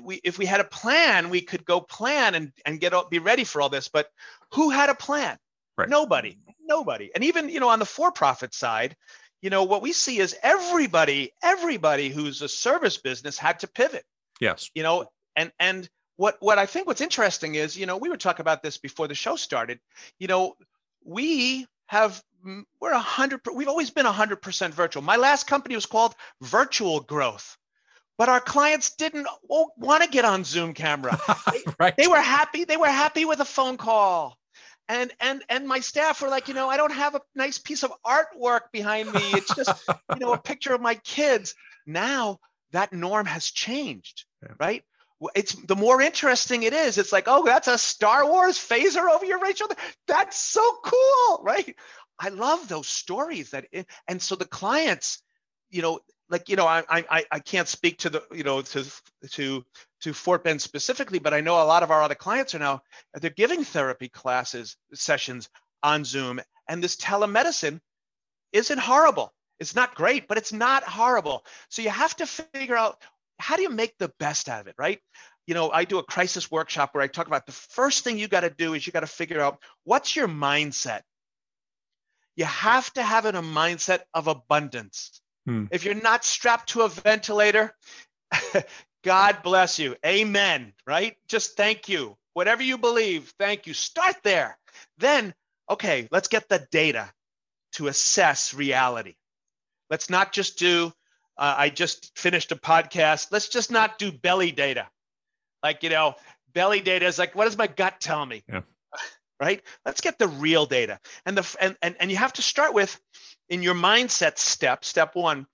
we 0.02 0.20
if 0.24 0.38
we 0.38 0.46
had 0.46 0.60
a 0.60 0.64
plan, 0.64 1.30
we 1.30 1.40
could 1.40 1.64
go 1.64 1.80
plan 1.80 2.34
and 2.34 2.52
and 2.66 2.80
get 2.80 2.92
be 3.10 3.20
ready 3.20 3.44
for 3.44 3.60
all 3.60 3.68
this. 3.68 3.88
But 3.88 4.08
who 4.52 4.70
had 4.70 4.90
a 4.90 4.94
plan? 4.94 5.38
Right. 5.76 5.88
Nobody. 5.88 6.38
Nobody. 6.64 7.10
And 7.14 7.24
even 7.24 7.48
you 7.48 7.60
know 7.60 7.68
on 7.68 7.78
the 7.78 7.86
for-profit 7.86 8.52
side, 8.52 8.96
you 9.42 9.50
know 9.50 9.64
what 9.64 9.82
we 9.82 9.92
see 9.92 10.18
is 10.18 10.34
everybody 10.42 11.32
everybody 11.42 12.08
who's 12.08 12.40
a 12.40 12.48
service 12.48 12.96
business 12.96 13.36
had 13.36 13.58
to 13.58 13.66
pivot. 13.66 14.04
Yes. 14.40 14.70
You 14.74 14.82
know 14.82 15.06
and 15.36 15.52
and 15.58 15.88
what 16.16 16.36
what 16.40 16.58
i 16.58 16.66
think 16.66 16.86
what's 16.86 17.00
interesting 17.00 17.54
is 17.54 17.76
you 17.76 17.86
know 17.86 17.96
we 17.96 18.08
were 18.08 18.16
talking 18.16 18.42
about 18.42 18.62
this 18.62 18.78
before 18.78 19.08
the 19.08 19.14
show 19.14 19.36
started. 19.36 19.80
You 20.18 20.28
know 20.28 20.54
we 21.04 21.66
have 21.86 22.22
mm, 22.46 22.62
we're 22.80 22.92
a 22.92 22.98
hundred 22.98 23.40
we've 23.52 23.68
always 23.68 23.90
been 23.90 24.06
a 24.06 24.12
hundred 24.12 24.40
percent 24.40 24.72
virtual. 24.72 25.02
My 25.02 25.16
last 25.16 25.46
company 25.46 25.74
was 25.74 25.86
called 25.86 26.14
virtual 26.40 27.00
growth 27.00 27.58
but 28.18 28.28
our 28.28 28.40
clients 28.40 28.94
didn't 28.94 29.26
want 29.48 30.02
to 30.04 30.08
get 30.08 30.24
on 30.24 30.44
zoom 30.44 30.74
camera. 30.74 31.18
They, 31.50 31.62
right. 31.80 31.96
they 31.96 32.06
were 32.06 32.20
happy 32.20 32.64
they 32.64 32.76
were 32.76 32.86
happy 32.86 33.24
with 33.24 33.40
a 33.40 33.44
phone 33.44 33.76
call 33.76 34.38
and 34.92 35.10
and 35.20 35.42
and 35.48 35.66
my 35.66 35.80
staff 35.80 36.20
were 36.20 36.28
like, 36.28 36.48
you 36.48 36.54
know, 36.54 36.68
I 36.68 36.76
don't 36.76 36.92
have 36.92 37.14
a 37.14 37.22
nice 37.34 37.58
piece 37.58 37.82
of 37.82 37.92
artwork 38.06 38.70
behind 38.72 39.10
me. 39.10 39.22
It's 39.32 39.54
just, 39.54 39.88
you 39.88 40.20
know, 40.20 40.34
a 40.34 40.38
picture 40.38 40.74
of 40.74 40.82
my 40.82 40.96
kids. 40.96 41.54
Now 41.86 42.40
that 42.72 42.92
norm 42.92 43.24
has 43.24 43.46
changed, 43.46 44.26
yeah. 44.42 44.52
right? 44.60 44.84
It's 45.34 45.54
the 45.54 45.76
more 45.76 46.02
interesting 46.02 46.64
it 46.64 46.74
is. 46.74 46.98
It's 46.98 47.12
like, 47.12 47.24
oh, 47.26 47.44
that's 47.44 47.68
a 47.68 47.78
Star 47.78 48.26
Wars 48.26 48.58
phaser 48.58 49.08
over 49.08 49.24
your 49.24 49.38
right 49.38 49.56
shoulder. 49.56 49.76
That's 50.06 50.36
so 50.36 50.62
cool, 50.84 51.42
right? 51.42 51.74
I 52.18 52.28
love 52.28 52.68
those 52.68 52.88
stories 52.88 53.50
that, 53.50 53.66
and 54.06 54.20
so 54.20 54.34
the 54.34 54.44
clients, 54.44 55.22
you 55.70 55.80
know, 55.80 56.00
like 56.32 56.48
you 56.48 56.56
know, 56.56 56.66
I 56.66 56.82
I 56.88 57.24
I 57.30 57.38
can't 57.38 57.68
speak 57.68 57.98
to 57.98 58.10
the 58.10 58.22
you 58.32 58.42
know 58.42 58.62
to 58.62 58.84
to 59.32 59.64
to 60.00 60.12
Fort 60.14 60.42
Bend 60.42 60.62
specifically, 60.62 61.20
but 61.20 61.34
I 61.34 61.42
know 61.42 61.62
a 61.62 61.64
lot 61.64 61.84
of 61.84 61.92
our 61.92 62.02
other 62.02 62.16
clients 62.16 62.54
are 62.54 62.58
now 62.58 62.82
they're 63.14 63.30
giving 63.30 63.64
therapy 63.64 64.08
classes 64.08 64.76
sessions 64.94 65.50
on 65.82 66.04
Zoom, 66.04 66.40
and 66.68 66.82
this 66.82 66.96
telemedicine 66.96 67.80
isn't 68.52 68.78
horrible. 68.78 69.32
It's 69.60 69.76
not 69.76 69.94
great, 69.94 70.26
but 70.26 70.38
it's 70.38 70.52
not 70.52 70.84
horrible. 70.84 71.44
So 71.68 71.82
you 71.82 71.90
have 71.90 72.16
to 72.16 72.26
figure 72.26 72.76
out 72.76 73.00
how 73.38 73.56
do 73.56 73.62
you 73.62 73.70
make 73.70 73.96
the 73.98 74.12
best 74.18 74.48
out 74.48 74.62
of 74.62 74.66
it, 74.68 74.74
right? 74.78 75.00
You 75.46 75.54
know, 75.54 75.70
I 75.70 75.84
do 75.84 75.98
a 75.98 76.04
crisis 76.04 76.50
workshop 76.50 76.94
where 76.94 77.04
I 77.04 77.08
talk 77.08 77.26
about 77.26 77.46
the 77.46 77.52
first 77.52 78.04
thing 78.04 78.18
you 78.18 78.28
got 78.28 78.40
to 78.40 78.50
do 78.50 78.74
is 78.74 78.86
you 78.86 78.92
got 78.92 79.00
to 79.00 79.06
figure 79.06 79.40
out 79.40 79.58
what's 79.84 80.16
your 80.16 80.28
mindset. 80.28 81.02
You 82.36 82.46
have 82.46 82.92
to 82.94 83.02
have 83.02 83.26
in 83.26 83.36
a 83.36 83.42
mindset 83.42 84.00
of 84.14 84.28
abundance. 84.28 85.21
Hmm. 85.46 85.64
If 85.70 85.84
you're 85.84 85.94
not 85.94 86.24
strapped 86.24 86.70
to 86.70 86.82
a 86.82 86.88
ventilator, 86.88 87.74
God 89.04 89.42
bless 89.42 89.78
you. 89.78 89.96
Amen. 90.06 90.72
Right? 90.86 91.16
Just 91.28 91.56
thank 91.56 91.88
you. 91.88 92.16
Whatever 92.34 92.62
you 92.62 92.78
believe, 92.78 93.32
thank 93.38 93.66
you. 93.66 93.74
Start 93.74 94.16
there. 94.22 94.58
Then, 94.98 95.34
okay, 95.68 96.08
let's 96.10 96.28
get 96.28 96.48
the 96.48 96.66
data 96.70 97.12
to 97.72 97.88
assess 97.88 98.54
reality. 98.54 99.14
Let's 99.90 100.08
not 100.08 100.32
just 100.32 100.58
do, 100.58 100.92
uh, 101.36 101.54
I 101.58 101.68
just 101.68 102.16
finished 102.18 102.52
a 102.52 102.56
podcast. 102.56 103.28
Let's 103.30 103.48
just 103.48 103.70
not 103.70 103.98
do 103.98 104.10
belly 104.12 104.52
data. 104.52 104.86
Like, 105.62 105.82
you 105.82 105.90
know, 105.90 106.14
belly 106.54 106.80
data 106.80 107.06
is 107.06 107.18
like, 107.18 107.34
what 107.34 107.44
does 107.44 107.58
my 107.58 107.66
gut 107.66 108.00
tell 108.00 108.24
me? 108.24 108.42
Yeah. 108.48 108.62
Right? 109.42 109.60
Let's 109.84 110.00
get 110.00 110.20
the 110.20 110.28
real 110.28 110.66
data. 110.66 111.00
And 111.26 111.36
the 111.36 111.56
and, 111.60 111.76
and 111.82 111.96
and 111.98 112.12
you 112.12 112.16
have 112.16 112.34
to 112.34 112.42
start 112.42 112.74
with 112.74 112.96
in 113.48 113.60
your 113.60 113.74
mindset 113.74 114.38
step, 114.38 114.84
step 114.84 115.16
one, 115.16 115.48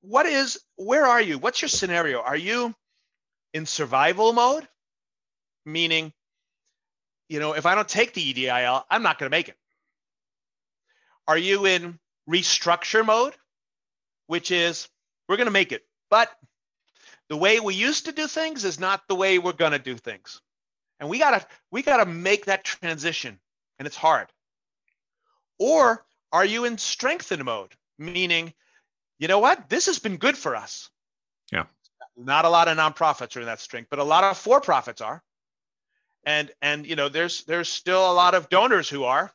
what 0.00 0.24
is 0.24 0.58
where 0.76 1.04
are 1.04 1.20
you? 1.20 1.36
What's 1.36 1.60
your 1.60 1.68
scenario? 1.68 2.22
Are 2.22 2.36
you 2.36 2.74
in 3.52 3.66
survival 3.66 4.32
mode? 4.32 4.66
Meaning 5.66 6.14
you 7.28 7.40
know 7.40 7.52
if 7.52 7.66
i 7.66 7.74
don't 7.74 7.86
take 7.86 8.14
the 8.14 8.32
EIDL 8.32 8.82
i'm 8.90 9.02
not 9.02 9.18
going 9.18 9.30
to 9.30 9.36
make 9.36 9.50
it. 9.50 9.56
Are 11.28 11.36
you 11.36 11.66
in 11.66 11.98
restructure 12.26 13.04
mode? 13.04 13.34
Which 14.28 14.50
is 14.50 14.88
we're 15.28 15.36
going 15.36 15.46
to 15.46 15.52
make 15.52 15.72
it. 15.72 15.82
But 16.08 16.30
the 17.28 17.36
way 17.36 17.60
we 17.60 17.74
used 17.74 18.06
to 18.06 18.12
do 18.12 18.26
things 18.26 18.64
is 18.64 18.80
not 18.80 19.02
the 19.08 19.14
way 19.14 19.38
we're 19.38 19.52
going 19.52 19.72
to 19.72 19.78
do 19.78 19.96
things 19.96 20.40
and 21.00 21.08
we 21.08 21.18
got 21.18 21.40
to 21.40 21.46
we 21.72 21.82
got 21.82 21.96
to 21.96 22.06
make 22.06 22.46
that 22.46 22.62
transition 22.62 23.40
and 23.78 23.86
it's 23.86 23.96
hard 23.96 24.28
or 25.58 26.04
are 26.32 26.44
you 26.44 26.64
in 26.64 26.78
strengthen 26.78 27.44
mode 27.44 27.74
meaning 27.98 28.52
you 29.20 29.28
know 29.28 29.38
what? 29.38 29.68
This 29.68 29.86
has 29.86 29.98
been 30.00 30.16
good 30.16 30.36
for 30.36 30.56
us. 30.56 30.88
Yeah. 31.52 31.66
Not 32.16 32.46
a 32.46 32.48
lot 32.48 32.68
of 32.68 32.76
nonprofits 32.76 33.36
are 33.36 33.40
in 33.40 33.46
that 33.46 33.60
strength, 33.60 33.88
but 33.90 33.98
a 33.98 34.04
lot 34.04 34.24
of 34.24 34.36
for-profits 34.36 35.02
are. 35.02 35.22
And 36.24 36.50
and 36.60 36.86
you 36.86 36.96
know, 36.96 37.08
there's 37.08 37.44
there's 37.44 37.68
still 37.68 38.10
a 38.10 38.14
lot 38.14 38.34
of 38.34 38.48
donors 38.48 38.88
who 38.88 39.04
are. 39.04 39.30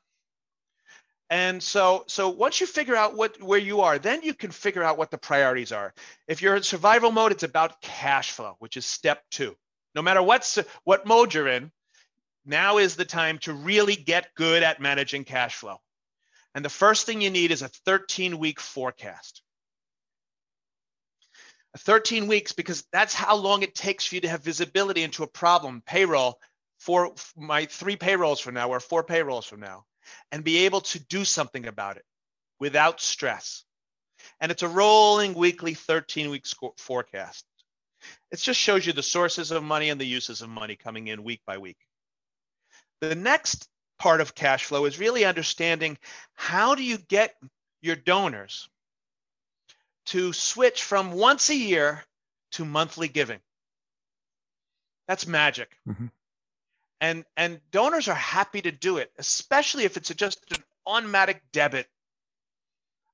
And 1.30 1.62
so 1.62 2.04
so 2.08 2.30
once 2.30 2.62
you 2.62 2.68
figure 2.68 2.96
out 2.96 3.16
what 3.16 3.42
where 3.42 3.60
you 3.60 3.82
are, 3.82 4.00
then 4.00 4.24
you 4.24 4.34
can 4.34 4.52
figure 4.52 4.84
out 4.84 4.98
what 4.98 5.12
the 5.12 5.18
priorities 5.18 5.72
are. 5.72 5.94
If 6.28 6.42
you're 6.42 6.56
in 6.56 6.64
survival 6.64 7.12
mode, 7.12 7.32
it's 7.32 7.44
about 7.44 7.82
cash 7.82 8.32
flow, 8.32 8.56
which 8.60 8.78
is 8.78 8.86
step 8.86 9.24
2. 9.32 9.56
No 9.96 10.02
matter 10.02 10.22
what's 10.22 10.60
what 10.84 11.08
mode 11.08 11.34
you're 11.34 11.48
in, 11.48 11.72
now 12.46 12.78
is 12.78 12.96
the 12.96 13.06
time 13.06 13.40
to 13.40 13.54
really 13.54 13.96
get 13.96 14.36
good 14.36 14.62
at 14.62 14.80
managing 14.80 15.24
cash 15.24 15.56
flow. 15.56 15.78
And 16.54 16.64
the 16.64 16.70
first 16.70 17.06
thing 17.06 17.22
you 17.22 17.30
need 17.30 17.52
is 17.52 17.62
a 17.62 17.70
13 17.70 18.38
week 18.38 18.60
forecast. 18.60 19.42
13 21.78 22.28
weeks 22.28 22.54
because 22.54 22.86
that's 22.92 23.14
how 23.14 23.36
long 23.36 23.62
it 23.62 23.76
takes 23.76 24.06
for 24.06 24.16
you 24.16 24.22
to 24.22 24.30
have 24.30 24.44
visibility 24.44 25.04
into 25.04 25.24
a 25.24 25.28
problem 25.28 25.82
payroll 25.86 26.40
for 26.80 27.14
my 27.36 27.66
three 27.66 27.96
payrolls 27.96 28.40
from 28.40 28.54
now 28.54 28.70
or 28.70 28.80
four 28.80 29.04
payrolls 29.04 29.46
from 29.46 29.60
now 29.60 29.84
and 30.32 30.44
be 30.44 30.66
able 30.66 30.82
to 30.82 31.00
do 31.08 31.26
something 31.26 31.68
about 31.68 31.98
it 31.98 32.06
without 32.60 33.02
stress 33.02 33.66
and 34.40 34.52
it's 34.52 34.64
a 34.64 34.68
rolling 34.68 35.34
weekly 35.34 35.74
13 35.74 36.30
week 36.30 36.46
forecast 36.78 37.46
it 38.32 38.40
just 38.40 38.60
shows 38.60 38.86
you 38.86 38.94
the 38.94 39.04
sources 39.04 39.52
of 39.52 39.64
money 39.64 39.90
and 39.90 40.00
the 40.00 40.06
uses 40.06 40.42
of 40.42 40.50
money 40.50 40.76
coming 40.76 41.08
in 41.08 41.24
week 41.24 41.42
by 41.46 41.58
week 41.58 41.78
the 43.02 43.16
next 43.16 43.68
part 43.98 44.22
of 44.22 44.36
cash 44.36 44.66
flow 44.66 44.86
is 44.86 45.00
really 45.00 45.26
understanding 45.26 45.98
how 46.34 46.76
do 46.76 46.84
you 46.84 46.98
get 46.98 47.36
your 47.82 47.96
donors 47.96 48.70
to 50.08 50.34
switch 50.34 50.84
from 50.84 51.12
once 51.12 51.50
a 51.50 51.56
year 51.56 52.04
to 52.52 52.66
monthly 52.66 53.08
giving. 53.08 53.40
That's 55.08 55.28
magic. 55.28 55.76
Mm-hmm. 55.88 56.08
And 57.02 57.26
and 57.36 57.60
donors 57.72 58.08
are 58.08 58.16
happy 58.16 58.62
to 58.62 58.72
do 58.72 58.98
it, 58.98 59.12
especially 59.18 59.84
if 59.84 59.98
it's 59.98 60.10
just 60.10 60.40
an 60.56 60.64
automatic 60.86 61.42
debit. 61.52 61.88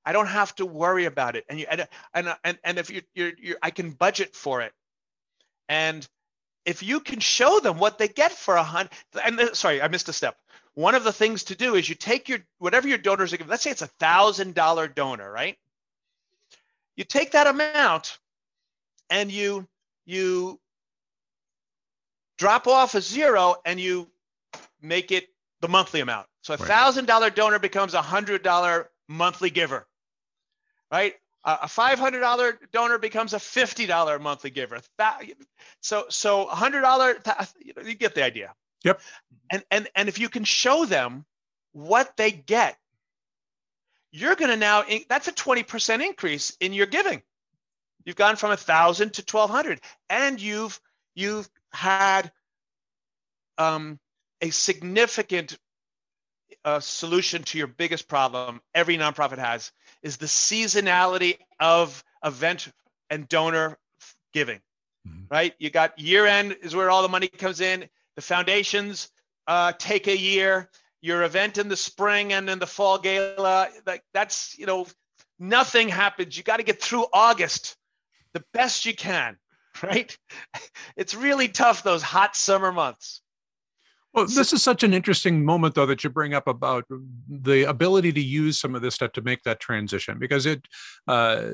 I 0.04 0.12
don't 0.12 0.26
have 0.26 0.54
to 0.56 0.66
worry 0.66 1.04
about 1.04 1.36
it. 1.36 1.44
And 1.48 1.60
you 1.60 1.66
and 1.68 1.86
and 2.14 2.34
and, 2.44 2.58
and 2.64 2.78
if 2.78 2.90
you 2.90 3.02
you're, 3.14 3.32
you're 3.38 3.58
I 3.62 3.70
can 3.70 3.90
budget 3.90 4.34
for 4.34 4.62
it. 4.62 4.72
And 5.72 6.06
if 6.66 6.82
you 6.82 7.00
can 7.00 7.20
show 7.20 7.60
them 7.60 7.78
what 7.78 7.98
they 7.98 8.08
get 8.08 8.32
for 8.32 8.56
a 8.56 8.62
hundred 8.62 8.90
and 9.24 9.40
uh, 9.40 9.54
sorry, 9.54 9.80
I 9.80 9.88
missed 9.88 10.08
a 10.08 10.12
step. 10.12 10.36
One 10.74 10.94
of 10.94 11.04
the 11.04 11.12
things 11.12 11.44
to 11.44 11.54
do 11.54 11.74
is 11.74 11.88
you 11.88 11.94
take 11.94 12.28
your 12.28 12.40
whatever 12.58 12.88
your 12.88 12.98
donors 12.98 13.32
are 13.32 13.38
giving, 13.38 13.50
let's 13.50 13.62
say 13.62 13.70
it's 13.70 13.82
a 13.82 13.86
thousand 13.86 14.54
dollar 14.54 14.88
donor, 14.88 15.30
right? 15.30 15.56
you 16.96 17.04
take 17.04 17.32
that 17.32 17.46
amount 17.46 18.18
and 19.10 19.30
you 19.30 19.66
you 20.04 20.60
drop 22.38 22.66
off 22.66 22.94
a 22.94 23.00
zero 23.00 23.56
and 23.64 23.80
you 23.80 24.08
make 24.80 25.12
it 25.12 25.28
the 25.60 25.68
monthly 25.68 26.00
amount. 26.00 26.26
So 26.42 26.54
a 26.54 26.56
thousand 26.56 27.06
dollar 27.06 27.30
donor 27.30 27.58
becomes 27.58 27.94
a 27.94 28.02
hundred 28.02 28.42
dollar 28.42 28.90
monthly 29.08 29.50
giver, 29.50 29.86
right? 30.90 31.14
A 31.44 31.66
five 31.66 31.98
hundred 31.98 32.20
dollar 32.20 32.58
donor 32.72 32.98
becomes 32.98 33.32
a 33.32 33.40
fifty 33.40 33.86
dollar 33.86 34.18
monthly 34.18 34.50
giver. 34.50 34.80
So 35.80 36.04
so 36.08 36.46
hundred 36.46 36.82
dollar, 36.82 37.18
you 37.84 37.94
get 37.94 38.14
the 38.14 38.24
idea. 38.24 38.54
Yep. 38.84 39.00
And 39.50 39.64
and 39.70 39.88
and 39.96 40.08
if 40.08 40.18
you 40.18 40.28
can 40.28 40.44
show 40.44 40.84
them 40.84 41.24
what 41.72 42.16
they 42.16 42.30
get 42.30 42.76
you're 44.12 44.36
going 44.36 44.50
to 44.50 44.56
now 44.56 44.84
that's 45.08 45.26
a 45.26 45.32
20% 45.32 46.04
increase 46.04 46.56
in 46.60 46.72
your 46.72 46.86
giving 46.86 47.22
you've 48.04 48.16
gone 48.16 48.36
from 48.36 48.52
a 48.52 48.56
thousand 48.56 49.14
to 49.14 49.22
1200 49.22 49.80
and 50.08 50.40
you've 50.40 50.78
you've 51.14 51.48
had 51.72 52.30
um, 53.58 53.98
a 54.40 54.50
significant 54.50 55.56
uh, 56.64 56.80
solution 56.80 57.42
to 57.42 57.58
your 57.58 57.66
biggest 57.66 58.06
problem 58.06 58.60
every 58.74 58.96
nonprofit 58.96 59.38
has 59.38 59.72
is 60.02 60.16
the 60.16 60.26
seasonality 60.26 61.38
of 61.60 62.02
event 62.24 62.68
and 63.10 63.28
donor 63.28 63.78
giving 64.32 64.60
mm-hmm. 65.06 65.24
right? 65.30 65.54
You 65.58 65.70
got 65.70 65.98
year 65.98 66.26
end 66.26 66.56
is 66.62 66.74
where 66.74 66.90
all 66.90 67.02
the 67.02 67.08
money 67.08 67.28
comes 67.28 67.60
in. 67.60 67.88
The 68.16 68.22
foundations 68.22 69.10
uh, 69.46 69.72
take 69.78 70.06
a 70.06 70.16
year. 70.16 70.68
Your 71.00 71.24
event 71.24 71.58
in 71.58 71.68
the 71.68 71.76
spring 71.76 72.32
and 72.32 72.48
in 72.48 72.60
the 72.60 72.66
fall 72.66 72.98
gala 72.98 73.68
like 73.86 74.04
that's 74.14 74.56
you 74.56 74.66
know 74.66 74.86
nothing 75.38 75.88
happens. 75.88 76.36
You 76.36 76.44
got 76.44 76.58
to 76.58 76.62
get 76.62 76.80
through 76.80 77.06
august 77.12 77.76
the 78.34 78.44
best 78.52 78.86
you 78.86 78.94
can 78.94 79.36
right? 79.82 80.16
It's 80.96 81.14
really 81.14 81.48
tough 81.48 81.82
those 81.82 82.02
hot 82.02 82.36
summer 82.36 82.72
months 82.72 83.21
well, 84.14 84.26
this 84.26 84.52
is 84.52 84.62
such 84.62 84.82
an 84.82 84.92
interesting 84.92 85.44
moment, 85.44 85.74
though, 85.74 85.86
that 85.86 86.04
you 86.04 86.10
bring 86.10 86.34
up 86.34 86.46
about 86.46 86.84
the 87.28 87.62
ability 87.62 88.12
to 88.12 88.20
use 88.20 88.60
some 88.60 88.74
of 88.74 88.82
this 88.82 88.94
stuff 88.94 89.12
to 89.12 89.22
make 89.22 89.42
that 89.44 89.58
transition, 89.58 90.18
because 90.18 90.44
it 90.44 90.66
uh, 91.08 91.46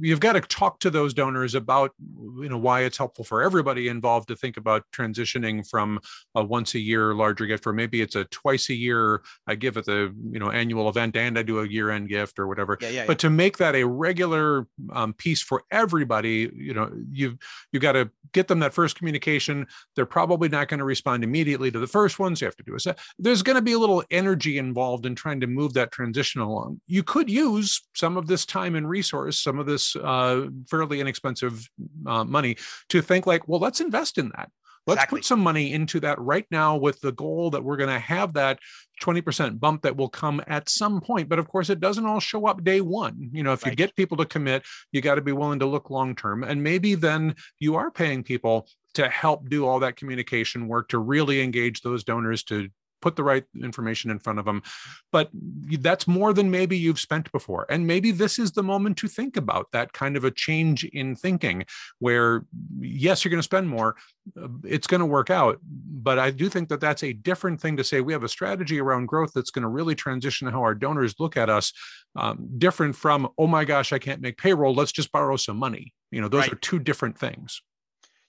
you've 0.00 0.20
got 0.20 0.34
to 0.34 0.42
talk 0.42 0.78
to 0.80 0.90
those 0.90 1.14
donors 1.14 1.54
about 1.54 1.92
you 2.38 2.48
know 2.48 2.58
why 2.58 2.82
it's 2.82 2.98
helpful 2.98 3.24
for 3.24 3.42
everybody 3.42 3.88
involved 3.88 4.28
to 4.28 4.36
think 4.36 4.58
about 4.58 4.84
transitioning 4.92 5.66
from 5.68 5.98
a 6.34 6.44
once 6.44 6.74
a 6.74 6.78
year 6.78 7.14
larger 7.14 7.46
gift, 7.46 7.66
or 7.66 7.72
maybe 7.72 8.02
it's 8.02 8.14
a 8.14 8.24
twice 8.26 8.68
a 8.68 8.74
year 8.74 9.22
I 9.46 9.54
give 9.54 9.78
at 9.78 9.86
the 9.86 10.14
you 10.30 10.38
know 10.38 10.50
annual 10.50 10.88
event 10.90 11.16
and 11.16 11.38
I 11.38 11.42
do 11.42 11.60
a 11.60 11.66
year 11.66 11.90
end 11.90 12.10
gift 12.10 12.38
or 12.38 12.46
whatever. 12.46 12.76
Yeah, 12.80 12.88
yeah, 12.90 13.06
but 13.06 13.22
yeah. 13.22 13.28
to 13.28 13.30
make 13.30 13.56
that 13.56 13.74
a 13.74 13.84
regular 13.84 14.66
um, 14.92 15.14
piece 15.14 15.40
for 15.40 15.64
everybody, 15.70 16.50
you 16.54 16.74
know, 16.74 16.92
you've 17.10 17.38
you've 17.72 17.82
got 17.82 17.92
to 17.92 18.10
get 18.32 18.48
them 18.48 18.58
that 18.58 18.74
first 18.74 18.98
communication. 18.98 19.66
They're 19.94 20.04
probably 20.04 20.50
not 20.50 20.68
going 20.68 20.78
to 20.78 20.84
respond 20.84 21.24
immediately 21.24 21.70
to 21.70 21.85
the 21.86 21.92
first 21.92 22.18
ones, 22.18 22.40
you 22.40 22.46
have 22.46 22.56
to 22.56 22.64
do 22.64 22.74
a 22.74 22.80
set. 22.80 22.98
There's 23.18 23.42
going 23.42 23.56
to 23.56 23.62
be 23.62 23.72
a 23.72 23.78
little 23.78 24.02
energy 24.10 24.58
involved 24.58 25.06
in 25.06 25.14
trying 25.14 25.40
to 25.40 25.46
move 25.46 25.74
that 25.74 25.92
transition 25.92 26.40
along. 26.40 26.80
You 26.86 27.02
could 27.02 27.30
use 27.30 27.80
some 27.94 28.16
of 28.16 28.26
this 28.26 28.44
time 28.44 28.74
and 28.74 28.88
resource, 28.88 29.38
some 29.38 29.58
of 29.58 29.66
this 29.66 29.94
uh, 29.94 30.48
fairly 30.68 31.00
inexpensive 31.00 31.68
uh, 32.06 32.24
money 32.24 32.56
to 32.88 33.00
think 33.00 33.26
like, 33.26 33.46
well, 33.46 33.60
let's 33.60 33.80
invest 33.80 34.18
in 34.18 34.30
that. 34.36 34.50
Let's 34.86 34.98
exactly. 34.98 35.18
put 35.18 35.24
some 35.24 35.40
money 35.40 35.72
into 35.72 35.98
that 36.00 36.18
right 36.20 36.46
now 36.50 36.76
with 36.76 37.00
the 37.00 37.10
goal 37.10 37.50
that 37.50 37.64
we're 37.64 37.76
going 37.76 37.90
to 37.90 37.98
have 37.98 38.34
that 38.34 38.60
20% 39.02 39.58
bump 39.58 39.82
that 39.82 39.96
will 39.96 40.08
come 40.08 40.40
at 40.46 40.68
some 40.68 41.00
point. 41.00 41.28
But 41.28 41.40
of 41.40 41.48
course, 41.48 41.70
it 41.70 41.80
doesn't 41.80 42.06
all 42.06 42.20
show 42.20 42.46
up 42.46 42.62
day 42.62 42.80
one. 42.80 43.30
You 43.32 43.42
know, 43.42 43.52
if 43.52 43.64
right. 43.64 43.72
you 43.72 43.76
get 43.76 43.96
people 43.96 44.16
to 44.18 44.24
commit, 44.24 44.64
you 44.92 45.00
got 45.00 45.16
to 45.16 45.22
be 45.22 45.32
willing 45.32 45.58
to 45.58 45.66
look 45.66 45.90
long 45.90 46.14
term. 46.14 46.44
And 46.44 46.62
maybe 46.62 46.94
then 46.94 47.34
you 47.58 47.74
are 47.74 47.90
paying 47.90 48.22
people 48.22 48.68
to 48.96 49.08
help 49.08 49.48
do 49.48 49.66
all 49.66 49.80
that 49.80 49.96
communication 49.96 50.68
work 50.68 50.88
to 50.88 50.98
really 50.98 51.40
engage 51.40 51.80
those 51.82 52.04
donors 52.04 52.42
to 52.44 52.68
put 53.02 53.14
the 53.14 53.22
right 53.22 53.44
information 53.62 54.10
in 54.10 54.18
front 54.18 54.38
of 54.38 54.44
them. 54.44 54.62
But 55.12 55.30
that's 55.80 56.08
more 56.08 56.32
than 56.32 56.50
maybe 56.50 56.78
you've 56.78 56.98
spent 56.98 57.30
before. 57.30 57.66
And 57.68 57.86
maybe 57.86 58.10
this 58.10 58.38
is 58.38 58.52
the 58.52 58.62
moment 58.62 58.96
to 58.98 59.06
think 59.06 59.36
about 59.36 59.68
that 59.72 59.92
kind 59.92 60.16
of 60.16 60.24
a 60.24 60.30
change 60.30 60.82
in 60.84 61.14
thinking 61.14 61.64
where, 61.98 62.46
yes, 62.80 63.22
you're 63.22 63.30
going 63.30 63.38
to 63.38 63.44
spend 63.44 63.68
more, 63.68 63.96
uh, 64.42 64.48
it's 64.64 64.86
going 64.86 65.00
to 65.00 65.06
work 65.06 65.30
out. 65.30 65.58
But 65.62 66.18
I 66.18 66.30
do 66.30 66.48
think 66.48 66.68
that 66.70 66.80
that's 66.80 67.04
a 67.04 67.12
different 67.12 67.60
thing 67.60 67.76
to 67.76 67.84
say. 67.84 68.00
We 68.00 68.14
have 68.14 68.24
a 68.24 68.28
strategy 68.28 68.80
around 68.80 69.06
growth 69.06 69.32
that's 69.34 69.50
going 69.50 69.62
to 69.62 69.68
really 69.68 69.94
transition 69.94 70.48
how 70.48 70.62
our 70.62 70.74
donors 70.74 71.14
look 71.18 71.36
at 71.36 71.50
us, 71.50 71.72
um, 72.16 72.48
different 72.56 72.96
from, 72.96 73.28
oh 73.36 73.46
my 73.46 73.64
gosh, 73.64 73.92
I 73.92 73.98
can't 73.98 74.22
make 74.22 74.38
payroll. 74.38 74.74
Let's 74.74 74.92
just 74.92 75.12
borrow 75.12 75.36
some 75.36 75.58
money. 75.58 75.92
You 76.10 76.22
know, 76.22 76.28
those 76.28 76.44
right. 76.44 76.52
are 76.54 76.56
two 76.56 76.78
different 76.78 77.18
things. 77.18 77.60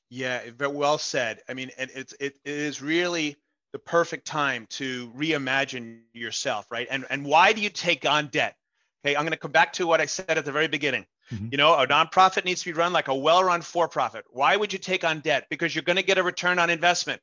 Yeah, 0.10 0.42
very 0.56 0.72
well 0.72 0.98
said. 0.98 1.42
I 1.50 1.54
mean, 1.54 1.72
and 1.78 1.90
it's 1.94 2.14
it, 2.20 2.38
it 2.46 2.52
is 2.52 2.82
really 2.82 3.36
the 3.74 3.80
perfect 3.80 4.26
time 4.26 4.66
to 4.70 5.10
reimagine 5.10 6.00
yourself, 6.14 6.68
right? 6.72 6.88
And 6.90 7.06
and 7.10 7.26
why 7.26 7.54
do 7.54 7.62
you 7.62 7.70
take 7.70 8.06
on 8.06 8.28
debt? 8.28 8.56
Okay, 9.06 9.16
I'm 9.16 9.24
going 9.24 9.32
to 9.32 9.38
come 9.38 9.52
back 9.52 9.74
to 9.74 9.88
what 9.88 10.02
I 10.02 10.06
said 10.06 10.38
at 10.38 10.46
the 10.46 10.52
very 10.52 10.68
beginning. 10.68 11.06
Mm-hmm. 11.32 11.48
You 11.52 11.58
know, 11.58 11.74
a 11.74 11.86
nonprofit 11.86 12.46
needs 12.46 12.64
to 12.64 12.70
be 12.70 12.74
run 12.74 12.94
like 12.94 13.10
a 13.10 13.16
well-run 13.16 13.62
for-profit. 13.62 14.26
Why 14.30 14.56
would 14.56 14.72
you 14.72 14.80
take 14.80 15.04
on 15.04 15.20
debt? 15.20 15.48
Because 15.50 15.76
you're 15.76 15.84
going 15.84 15.98
to 15.98 16.04
get 16.04 16.18
a 16.18 16.24
return 16.24 16.58
on 16.58 16.70
investment. 16.70 17.22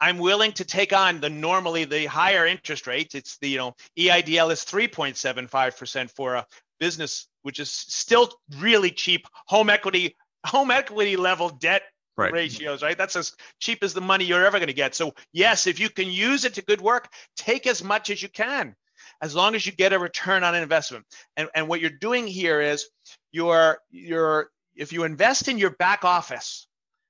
I'm 0.00 0.18
willing 0.18 0.52
to 0.52 0.64
take 0.64 0.92
on 0.92 1.20
the 1.20 1.30
normally 1.30 1.84
the 1.84 2.06
higher 2.06 2.46
interest 2.46 2.86
rates. 2.86 3.14
It's 3.14 3.38
the 3.38 3.48
you 3.48 3.58
know 3.58 3.74
EIDL 3.98 4.52
is 4.52 4.64
3.75% 4.64 6.10
for 6.10 6.34
a 6.34 6.46
business, 6.78 7.26
which 7.42 7.60
is 7.60 7.70
still 7.70 8.30
really 8.58 8.90
cheap. 8.90 9.26
Home 9.46 9.70
equity, 9.70 10.16
home 10.44 10.70
equity 10.70 11.16
level 11.16 11.48
debt 11.48 11.82
right. 12.18 12.32
ratios, 12.32 12.82
right? 12.82 12.98
That's 12.98 13.16
as 13.16 13.32
cheap 13.60 13.82
as 13.82 13.94
the 13.94 14.00
money 14.00 14.24
you're 14.24 14.44
ever 14.44 14.58
going 14.58 14.68
to 14.68 14.74
get. 14.74 14.94
So, 14.94 15.14
yes, 15.32 15.66
if 15.66 15.78
you 15.80 15.88
can 15.88 16.10
use 16.10 16.44
it 16.44 16.54
to 16.54 16.62
good 16.62 16.80
work, 16.80 17.08
take 17.36 17.66
as 17.66 17.82
much 17.82 18.10
as 18.10 18.22
you 18.22 18.28
can, 18.28 18.74
as 19.22 19.34
long 19.34 19.54
as 19.54 19.64
you 19.64 19.72
get 19.72 19.92
a 19.92 19.98
return 19.98 20.44
on 20.44 20.54
investment. 20.54 21.06
And, 21.36 21.48
and 21.54 21.68
what 21.68 21.80
you're 21.80 21.90
doing 21.90 22.26
here 22.26 22.60
is 22.60 22.88
you're, 23.32 23.78
you're, 23.90 24.50
if 24.74 24.92
you 24.92 25.04
invest 25.04 25.48
in 25.48 25.58
your 25.58 25.70
back 25.70 26.04
office, 26.04 26.66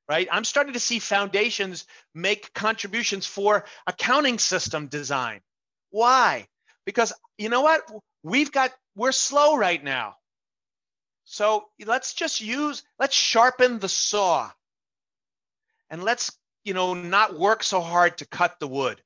right? 0.09 0.29
I'm 0.31 0.45
starting 0.45 0.75
to 0.75 0.81
see 0.81 0.99
foundations 0.99 1.85
make 2.15 2.53
contributions 2.55 3.27
for 3.27 3.65
accounting 3.87 4.39
system 4.39 4.87
design. 4.87 5.41
Why? 5.91 6.47
Because 6.85 7.13
you 7.37 7.49
know 7.49 7.63
what? 7.63 7.83
We've 8.23 8.53
got, 8.53 8.73
we're 8.95 9.13
slow 9.13 9.57
right 9.57 9.83
now. 9.83 10.17
So 11.25 11.67
let's 11.85 12.15
just 12.15 12.41
use, 12.41 12.83
let's 12.99 13.15
sharpen 13.15 13.79
the 13.79 13.89
saw 13.89 14.51
and 15.91 16.03
let's 16.03 16.37
you 16.65 16.75
know 16.75 16.95
not 16.95 17.39
work 17.39 17.63
so 17.63 17.81
hard 17.81 18.19
to 18.19 18.27
cut 18.27 18.59
the 18.61 18.69
wood. 18.69 19.01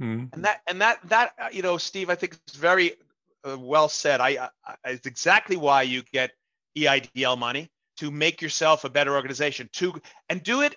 Mm-hmm. 0.00 0.26
and 0.32 0.44
that 0.44 0.60
and 0.68 0.80
that 0.80 1.00
that 1.08 1.32
uh, 1.42 1.48
you 1.50 1.60
know 1.60 1.76
steve 1.76 2.08
i 2.08 2.14
think 2.14 2.38
is 2.46 2.54
very 2.54 2.92
uh, 3.44 3.56
well 3.58 3.88
said. 3.88 4.20
I, 4.20 4.48
I 4.64 4.74
it's 4.84 5.06
exactly 5.06 5.56
why 5.56 5.82
you 5.82 6.02
get 6.12 6.32
EIDL 6.76 7.38
money 7.38 7.70
to 7.98 8.10
make 8.10 8.42
yourself 8.42 8.84
a 8.84 8.90
better 8.90 9.14
organization 9.14 9.68
to 9.74 10.00
and 10.28 10.42
do 10.42 10.62
it 10.62 10.76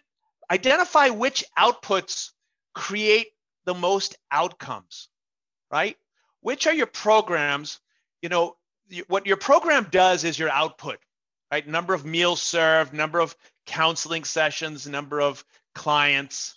identify 0.51 1.09
which 1.09 1.43
outputs 1.57 2.31
create 2.73 3.27
the 3.65 3.73
most 3.73 4.17
outcomes 4.31 5.09
right? 5.71 5.97
Which 6.41 6.67
are 6.67 6.73
your 6.73 6.87
programs 6.87 7.79
you 8.21 8.29
know 8.29 8.57
what 9.07 9.25
your 9.25 9.37
program 9.37 9.87
does 9.89 10.23
is 10.23 10.37
your 10.37 10.49
output 10.49 10.99
right? 11.51 11.67
Number 11.67 11.93
of 11.93 12.05
meals 12.05 12.41
served 12.41 12.93
number 12.93 13.19
of 13.19 13.35
counseling 13.71 14.25
sessions, 14.25 14.85
number 14.85 15.21
of 15.21 15.43
clients. 15.73 16.55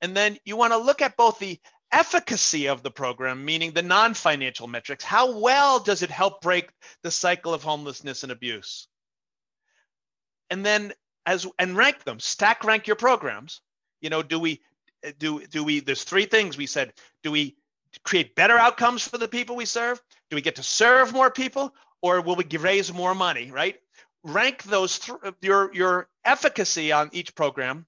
And 0.00 0.16
then 0.16 0.38
you 0.44 0.56
want 0.56 0.72
to 0.72 0.78
look 0.78 1.02
at 1.02 1.16
both 1.16 1.40
the 1.40 1.58
efficacy 1.90 2.68
of 2.68 2.82
the 2.82 2.92
program, 2.92 3.44
meaning 3.44 3.72
the 3.72 3.82
non 3.82 4.14
financial 4.14 4.68
metrics. 4.68 5.02
How 5.02 5.38
well 5.38 5.80
does 5.80 6.02
it 6.02 6.10
help 6.10 6.40
break 6.40 6.70
the 7.02 7.10
cycle 7.10 7.52
of 7.52 7.64
homelessness 7.64 8.22
and 8.22 8.30
abuse? 8.30 8.86
And 10.48 10.64
then 10.64 10.92
as 11.26 11.46
and 11.58 11.76
rank 11.76 12.04
them, 12.04 12.20
stack 12.20 12.62
rank 12.62 12.86
your 12.86 12.96
programs. 12.96 13.60
You 14.00 14.10
know, 14.10 14.22
do 14.22 14.38
we 14.38 14.60
do 15.18 15.44
do 15.46 15.64
we 15.64 15.80
there's 15.80 16.04
three 16.04 16.26
things 16.26 16.56
we 16.56 16.66
said. 16.66 16.92
Do 17.24 17.32
we 17.32 17.56
create 18.04 18.36
better 18.36 18.56
outcomes 18.56 19.06
for 19.06 19.18
the 19.18 19.28
people 19.28 19.56
we 19.56 19.64
serve? 19.64 20.00
Do 20.30 20.36
we 20.36 20.42
get 20.42 20.56
to 20.56 20.62
serve 20.62 21.12
more 21.12 21.30
people 21.30 21.74
or 22.00 22.20
will 22.20 22.36
we 22.36 22.44
raise 22.58 22.92
more 22.92 23.14
money, 23.14 23.50
right? 23.50 23.76
Rank 24.24 24.62
those 24.64 24.98
th- 24.98 25.18
uh, 25.22 25.32
your 25.40 25.72
your 25.74 26.08
efficacy 26.24 26.92
on 26.92 27.10
each 27.12 27.34
program 27.34 27.86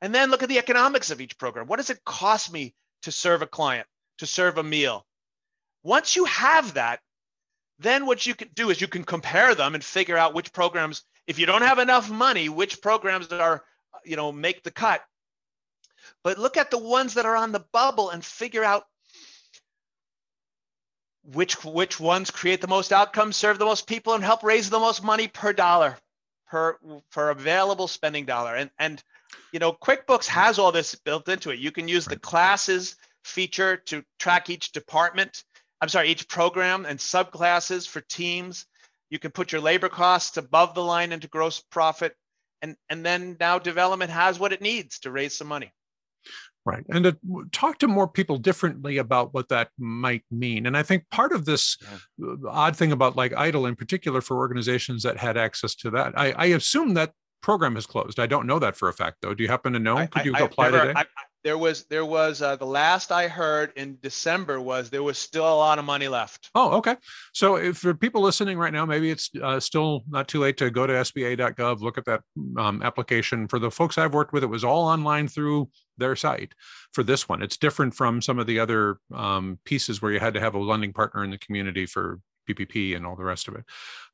and 0.00 0.14
then 0.14 0.30
look 0.30 0.42
at 0.42 0.48
the 0.48 0.58
economics 0.58 1.10
of 1.10 1.20
each 1.20 1.38
program. 1.38 1.66
What 1.66 1.76
does 1.76 1.90
it 1.90 2.04
cost 2.04 2.52
me 2.52 2.74
to 3.02 3.12
serve 3.12 3.42
a 3.42 3.46
client 3.46 3.86
to 4.18 4.26
serve 4.26 4.58
a 4.58 4.62
meal? 4.62 5.06
Once 5.82 6.16
you 6.16 6.24
have 6.24 6.74
that 6.74 7.00
then 7.78 8.06
what 8.06 8.24
you 8.26 8.34
can 8.34 8.48
do 8.54 8.70
is 8.70 8.80
you 8.80 8.88
can 8.88 9.04
compare 9.04 9.54
them 9.54 9.74
and 9.74 9.84
figure 9.84 10.16
out 10.16 10.34
which 10.34 10.52
programs 10.52 11.02
if 11.26 11.38
you 11.38 11.46
don't 11.46 11.62
have 11.62 11.78
enough 11.78 12.10
money 12.10 12.48
which 12.48 12.80
programs 12.80 13.28
are 13.28 13.64
uh, 13.92 13.98
you 14.04 14.16
know 14.16 14.32
make 14.32 14.62
the 14.62 14.70
cut. 14.70 15.02
But 16.22 16.38
look 16.38 16.56
at 16.56 16.70
the 16.70 16.78
ones 16.78 17.14
that 17.14 17.26
are 17.26 17.36
on 17.36 17.52
the 17.52 17.64
bubble 17.72 18.10
and 18.10 18.24
figure 18.24 18.64
out 18.64 18.84
which 21.32 21.64
which 21.64 21.98
ones 21.98 22.30
create 22.30 22.60
the 22.60 22.66
most 22.66 22.92
outcomes, 22.92 23.36
serve 23.36 23.58
the 23.58 23.64
most 23.64 23.86
people, 23.86 24.14
and 24.14 24.22
help 24.22 24.42
raise 24.42 24.70
the 24.70 24.78
most 24.78 25.02
money 25.02 25.28
per 25.28 25.52
dollar, 25.52 25.96
per 26.46 26.78
per 27.10 27.30
available 27.30 27.88
spending 27.88 28.24
dollar. 28.24 28.54
And 28.54 28.70
and 28.78 29.02
you 29.52 29.58
know, 29.58 29.72
QuickBooks 29.72 30.26
has 30.26 30.58
all 30.58 30.72
this 30.72 30.94
built 30.94 31.28
into 31.28 31.50
it. 31.50 31.58
You 31.58 31.72
can 31.72 31.88
use 31.88 32.04
the 32.04 32.18
classes 32.18 32.96
feature 33.24 33.76
to 33.76 34.04
track 34.18 34.50
each 34.50 34.72
department. 34.72 35.44
I'm 35.80 35.88
sorry, 35.88 36.08
each 36.08 36.28
program 36.28 36.86
and 36.86 36.98
subclasses 36.98 37.88
for 37.88 38.00
teams. 38.00 38.66
You 39.10 39.18
can 39.18 39.30
put 39.30 39.52
your 39.52 39.60
labor 39.60 39.88
costs 39.88 40.36
above 40.36 40.74
the 40.74 40.82
line 40.82 41.12
into 41.12 41.28
gross 41.28 41.60
profit. 41.60 42.16
And, 42.62 42.76
and 42.88 43.04
then 43.04 43.36
now 43.38 43.58
development 43.58 44.10
has 44.10 44.38
what 44.38 44.52
it 44.52 44.62
needs 44.62 45.00
to 45.00 45.10
raise 45.10 45.36
some 45.36 45.48
money. 45.48 45.72
Right. 46.66 46.84
And 46.88 47.04
to 47.04 47.16
talk 47.52 47.78
to 47.80 47.88
more 47.88 48.08
people 48.08 48.38
differently 48.38 48.96
about 48.96 49.34
what 49.34 49.50
that 49.50 49.68
might 49.78 50.22
mean. 50.30 50.64
And 50.64 50.76
I 50.76 50.82
think 50.82 51.04
part 51.10 51.32
of 51.32 51.44
this 51.44 51.76
yeah. 52.18 52.26
Uh, 52.26 52.48
odd 52.48 52.74
thing 52.74 52.90
about 52.90 53.16
like 53.16 53.32
EIDL 53.32 53.68
in 53.68 53.76
particular 53.76 54.22
for 54.22 54.38
organizations 54.38 55.02
that 55.02 55.18
had 55.18 55.36
access 55.36 55.74
to 55.76 55.90
that, 55.90 56.18
I, 56.18 56.32
I 56.32 56.46
assume 56.46 56.94
that 56.94 57.12
program 57.42 57.74
has 57.74 57.84
closed. 57.84 58.18
I 58.18 58.26
don't 58.26 58.46
know 58.46 58.58
that 58.58 58.76
for 58.76 58.88
a 58.88 58.94
fact 58.94 59.18
though. 59.20 59.34
Do 59.34 59.42
you 59.42 59.50
happen 59.50 59.74
to 59.74 59.78
know? 59.78 60.06
Could 60.06 60.24
you 60.24 60.34
I, 60.34 60.40
apply 60.40 60.70
never, 60.70 60.86
today? 60.86 61.00
I, 61.00 61.04
there 61.44 61.58
was 61.58 61.84
there 61.84 62.06
was 62.06 62.40
uh, 62.42 62.56
the 62.56 62.66
last 62.66 63.12
I 63.12 63.28
heard 63.28 63.72
in 63.76 63.98
December 64.02 64.60
was 64.60 64.88
there 64.88 65.02
was 65.02 65.18
still 65.18 65.46
a 65.46 65.54
lot 65.54 65.78
of 65.78 65.84
money 65.84 66.08
left. 66.08 66.50
Oh, 66.54 66.70
okay. 66.78 66.96
So 67.32 67.56
if 67.56 67.76
for 67.78 67.94
people 67.94 68.22
listening 68.22 68.58
right 68.58 68.72
now, 68.72 68.86
maybe 68.86 69.10
it's 69.10 69.30
uh, 69.40 69.60
still 69.60 70.02
not 70.08 70.26
too 70.26 70.40
late 70.40 70.56
to 70.56 70.70
go 70.70 70.86
to 70.86 70.92
SBA.gov, 70.94 71.80
look 71.80 71.98
at 71.98 72.06
that 72.06 72.22
um, 72.56 72.82
application. 72.82 73.46
For 73.46 73.58
the 73.58 73.70
folks 73.70 73.98
I've 73.98 74.14
worked 74.14 74.32
with, 74.32 74.42
it 74.42 74.48
was 74.48 74.64
all 74.64 74.86
online 74.86 75.28
through 75.28 75.68
their 75.98 76.16
site. 76.16 76.54
For 76.92 77.04
this 77.04 77.28
one, 77.28 77.42
it's 77.42 77.58
different 77.58 77.94
from 77.94 78.22
some 78.22 78.38
of 78.38 78.46
the 78.46 78.58
other 78.58 78.98
um, 79.14 79.58
pieces 79.64 80.00
where 80.00 80.12
you 80.12 80.20
had 80.20 80.34
to 80.34 80.40
have 80.40 80.54
a 80.54 80.58
lending 80.58 80.92
partner 80.92 81.22
in 81.22 81.30
the 81.30 81.38
community 81.38 81.84
for 81.84 82.20
PPP 82.48 82.96
and 82.96 83.06
all 83.06 83.16
the 83.16 83.24
rest 83.24 83.48
of 83.48 83.54
it. 83.54 83.64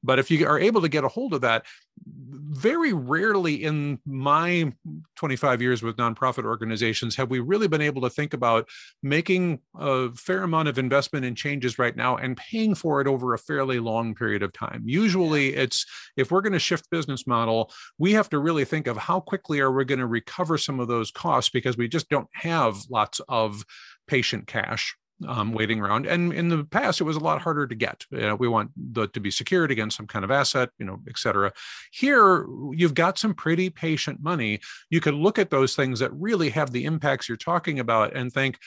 But 0.02 0.18
if 0.18 0.30
you 0.30 0.46
are 0.46 0.58
able 0.58 0.80
to 0.80 0.88
get 0.88 1.04
a 1.04 1.08
hold 1.08 1.34
of 1.34 1.42
that, 1.42 1.66
very 2.06 2.92
rarely 2.92 3.62
in 3.62 3.98
my 4.06 4.72
25 5.16 5.62
years 5.62 5.82
with 5.82 5.96
nonprofit 5.96 6.44
organizations 6.44 7.14
have 7.14 7.30
we 7.30 7.38
really 7.38 7.68
been 7.68 7.80
able 7.80 8.02
to 8.02 8.10
think 8.10 8.32
about 8.34 8.68
making 9.02 9.60
a 9.78 10.10
fair 10.14 10.42
amount 10.42 10.68
of 10.68 10.78
investment 10.78 11.24
in 11.24 11.34
changes 11.34 11.78
right 11.78 11.96
now 11.96 12.16
and 12.16 12.36
paying 12.36 12.74
for 12.74 13.00
it 13.00 13.06
over 13.06 13.34
a 13.34 13.38
fairly 13.38 13.78
long 13.78 14.14
period 14.14 14.42
of 14.42 14.52
time. 14.52 14.82
Usually 14.86 15.54
it's 15.54 15.86
if 16.16 16.30
we're 16.30 16.40
going 16.40 16.54
to 16.54 16.58
shift 16.58 16.90
business 16.90 17.26
model, 17.26 17.70
we 17.98 18.12
have 18.12 18.30
to 18.30 18.38
really 18.38 18.64
think 18.64 18.86
of 18.86 18.96
how 18.96 19.20
quickly 19.20 19.60
are 19.60 19.70
we 19.70 19.84
going 19.84 19.98
to 20.00 20.06
recover 20.06 20.58
some 20.58 20.80
of 20.80 20.88
those 20.88 21.10
costs 21.10 21.50
because 21.50 21.76
we 21.76 21.88
just 21.88 22.08
don't 22.08 22.28
have 22.32 22.76
lots 22.88 23.20
of 23.28 23.64
patient 24.08 24.46
cash 24.46 24.96
um, 25.26 25.52
waiting 25.52 25.80
around. 25.80 26.06
And 26.06 26.32
in 26.32 26.48
the 26.48 26.64
past, 26.64 27.00
it 27.00 27.04
was 27.04 27.16
a 27.16 27.20
lot 27.20 27.42
harder 27.42 27.66
to 27.66 27.74
get. 27.74 28.04
You 28.10 28.20
know, 28.20 28.34
we 28.36 28.48
want 28.48 28.70
the, 28.76 29.08
to 29.08 29.20
be 29.20 29.30
secured 29.30 29.70
against 29.70 29.96
some 29.96 30.06
kind 30.06 30.24
of 30.24 30.30
asset, 30.30 30.70
you 30.78 30.86
know, 30.86 31.00
et 31.08 31.18
cetera. 31.18 31.52
Here, 31.92 32.46
you've 32.72 32.94
got 32.94 33.18
some 33.18 33.34
pretty 33.34 33.70
patient 33.70 34.22
money. 34.22 34.60
You 34.88 35.00
can 35.00 35.16
look 35.16 35.38
at 35.38 35.50
those 35.50 35.76
things 35.76 36.00
that 36.00 36.12
really 36.14 36.50
have 36.50 36.72
the 36.72 36.84
impacts 36.84 37.28
you're 37.28 37.36
talking 37.36 37.78
about 37.78 38.16
and 38.16 38.32
think, 38.32 38.58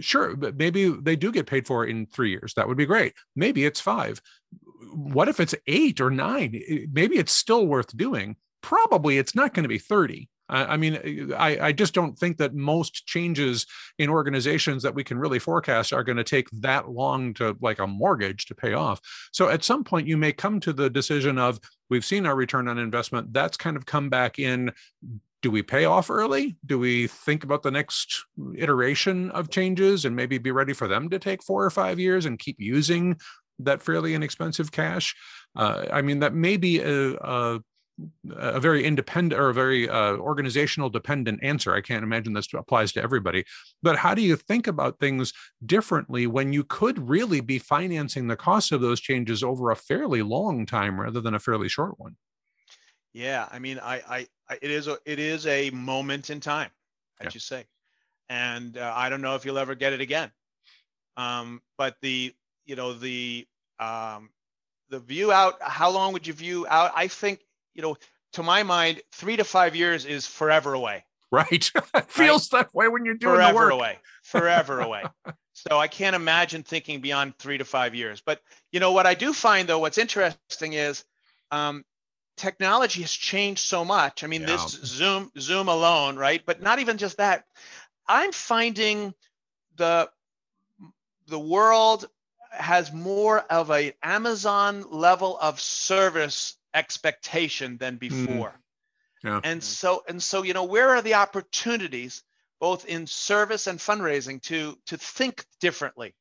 sure, 0.00 0.36
but 0.36 0.56
maybe 0.56 0.88
they 0.88 1.16
do 1.16 1.32
get 1.32 1.46
paid 1.46 1.66
for 1.66 1.84
in 1.84 2.06
three 2.06 2.30
years. 2.30 2.54
That 2.54 2.68
would 2.68 2.78
be 2.78 2.86
great. 2.86 3.14
Maybe 3.36 3.64
it's 3.64 3.80
five. 3.80 4.22
What 4.94 5.28
if 5.28 5.40
it's 5.40 5.54
eight 5.66 6.00
or 6.00 6.10
nine? 6.10 6.88
Maybe 6.92 7.18
it's 7.18 7.32
still 7.32 7.66
worth 7.66 7.94
doing. 7.96 8.36
Probably 8.62 9.18
it's 9.18 9.34
not 9.34 9.54
going 9.54 9.64
to 9.64 9.68
be 9.68 9.78
30 9.78 10.28
I 10.50 10.76
mean, 10.76 11.32
I, 11.32 11.68
I 11.68 11.72
just 11.72 11.94
don't 11.94 12.18
think 12.18 12.38
that 12.38 12.54
most 12.54 13.06
changes 13.06 13.66
in 13.98 14.10
organizations 14.10 14.82
that 14.82 14.94
we 14.94 15.04
can 15.04 15.18
really 15.18 15.38
forecast 15.38 15.92
are 15.92 16.02
going 16.02 16.18
to 16.18 16.24
take 16.24 16.50
that 16.50 16.90
long 16.90 17.34
to 17.34 17.56
like 17.60 17.78
a 17.78 17.86
mortgage 17.86 18.46
to 18.46 18.54
pay 18.54 18.72
off. 18.72 19.00
So 19.32 19.48
at 19.48 19.64
some 19.64 19.84
point, 19.84 20.08
you 20.08 20.16
may 20.16 20.32
come 20.32 20.58
to 20.60 20.72
the 20.72 20.90
decision 20.90 21.38
of 21.38 21.60
we've 21.88 22.04
seen 22.04 22.26
our 22.26 22.34
return 22.34 22.68
on 22.68 22.78
investment. 22.78 23.32
That's 23.32 23.56
kind 23.56 23.76
of 23.76 23.86
come 23.86 24.10
back 24.10 24.38
in. 24.38 24.72
Do 25.42 25.50
we 25.50 25.62
pay 25.62 25.86
off 25.86 26.10
early? 26.10 26.56
Do 26.66 26.78
we 26.78 27.06
think 27.06 27.44
about 27.44 27.62
the 27.62 27.70
next 27.70 28.26
iteration 28.56 29.30
of 29.30 29.48
changes 29.48 30.04
and 30.04 30.14
maybe 30.14 30.36
be 30.36 30.50
ready 30.50 30.74
for 30.74 30.86
them 30.86 31.08
to 31.10 31.18
take 31.18 31.42
four 31.42 31.64
or 31.64 31.70
five 31.70 31.98
years 31.98 32.26
and 32.26 32.38
keep 32.38 32.56
using 32.58 33.16
that 33.60 33.82
fairly 33.82 34.14
inexpensive 34.14 34.70
cash? 34.70 35.14
Uh, 35.56 35.86
I 35.90 36.02
mean, 36.02 36.18
that 36.20 36.34
may 36.34 36.56
be 36.56 36.80
a, 36.80 37.14
a 37.14 37.60
a 38.30 38.60
very 38.60 38.84
independent 38.84 39.40
or 39.40 39.48
a 39.48 39.54
very 39.54 39.88
uh, 39.88 40.16
organizational 40.16 40.90
dependent 40.90 41.42
answer. 41.42 41.74
I 41.74 41.80
can't 41.80 42.02
imagine 42.02 42.32
this 42.32 42.48
applies 42.54 42.92
to 42.92 43.02
everybody. 43.02 43.44
But 43.82 43.96
how 43.96 44.14
do 44.14 44.22
you 44.22 44.36
think 44.36 44.66
about 44.66 44.98
things 44.98 45.32
differently 45.64 46.26
when 46.26 46.52
you 46.52 46.64
could 46.64 47.08
really 47.08 47.40
be 47.40 47.58
financing 47.58 48.28
the 48.28 48.36
cost 48.36 48.72
of 48.72 48.80
those 48.80 49.00
changes 49.00 49.42
over 49.42 49.70
a 49.70 49.76
fairly 49.76 50.22
long 50.22 50.66
time 50.66 51.00
rather 51.00 51.20
than 51.20 51.34
a 51.34 51.40
fairly 51.40 51.68
short 51.68 51.98
one? 51.98 52.16
Yeah, 53.12 53.48
I 53.50 53.58
mean, 53.58 53.78
I, 53.78 53.96
I, 54.08 54.26
I 54.48 54.58
it 54.62 54.70
is 54.70 54.86
a, 54.86 54.98
it 55.04 55.18
is 55.18 55.46
a 55.46 55.70
moment 55.70 56.30
in 56.30 56.38
time, 56.40 56.70
as 57.20 57.26
yeah. 57.26 57.30
you 57.34 57.40
say, 57.40 57.64
and 58.28 58.78
uh, 58.78 58.92
I 58.94 59.08
don't 59.08 59.22
know 59.22 59.34
if 59.34 59.44
you'll 59.44 59.58
ever 59.58 59.74
get 59.74 59.92
it 59.92 60.00
again. 60.00 60.30
Um, 61.16 61.60
but 61.76 61.96
the, 62.02 62.32
you 62.66 62.76
know, 62.76 62.92
the, 62.94 63.46
um, 63.80 64.30
the 64.90 65.00
view 65.00 65.32
out. 65.32 65.54
How 65.60 65.90
long 65.90 66.12
would 66.12 66.26
you 66.26 66.32
view 66.32 66.66
out? 66.68 66.92
I 66.94 67.08
think 67.08 67.40
you 67.80 67.88
know, 67.88 67.96
to 68.34 68.42
my 68.42 68.62
mind, 68.62 69.00
three 69.12 69.36
to 69.36 69.44
five 69.44 69.74
years 69.74 70.04
is 70.04 70.26
forever 70.26 70.74
away. 70.74 71.02
Right. 71.30 71.70
feels 72.08 72.52
right? 72.52 72.64
that 72.64 72.74
way 72.74 72.88
when 72.88 73.06
you're 73.06 73.14
doing 73.14 73.36
forever 73.36 73.52
the 73.52 73.56
work. 73.56 73.72
away. 73.72 73.98
Forever 74.22 74.80
away. 74.86 75.04
So 75.54 75.78
I 75.78 75.88
can't 75.88 76.14
imagine 76.14 76.62
thinking 76.62 77.00
beyond 77.00 77.38
three 77.38 77.56
to 77.56 77.64
five 77.64 77.94
years. 77.94 78.20
But 78.20 78.40
you 78.70 78.80
know 78.80 78.92
what 78.92 79.06
I 79.06 79.14
do 79.14 79.32
find 79.32 79.66
though, 79.66 79.78
what's 79.78 79.96
interesting 79.96 80.74
is 80.74 81.04
um, 81.50 81.84
technology 82.36 83.00
has 83.00 83.12
changed 83.12 83.62
so 83.62 83.82
much. 83.82 84.24
I 84.24 84.26
mean, 84.26 84.42
yeah. 84.42 84.48
this 84.48 84.72
Zoom, 84.84 85.30
Zoom 85.38 85.68
alone, 85.68 86.16
right? 86.16 86.42
But 86.44 86.60
not 86.60 86.80
even 86.80 86.98
just 86.98 87.16
that. 87.16 87.44
I'm 88.06 88.32
finding 88.32 89.14
the 89.76 90.10
the 91.28 91.38
world 91.38 92.06
has 92.50 92.92
more 92.92 93.38
of 93.38 93.70
a 93.70 93.94
Amazon 94.02 94.84
level 94.90 95.38
of 95.40 95.60
service 95.60 96.56
expectation 96.74 97.76
than 97.78 97.96
mm. 97.96 98.00
before. 98.00 98.50
Mm. 98.50 98.54
Yeah. 99.22 99.40
And 99.44 99.62
so 99.62 100.02
and 100.08 100.22
so 100.22 100.42
you 100.42 100.54
know 100.54 100.64
where 100.64 100.90
are 100.90 101.02
the 101.02 101.14
opportunities 101.14 102.22
both 102.58 102.86
in 102.86 103.06
service 103.06 103.66
and 103.66 103.78
fundraising 103.78 104.40
to 104.42 104.78
to 104.86 104.96
think 104.96 105.44
differently. 105.60 106.14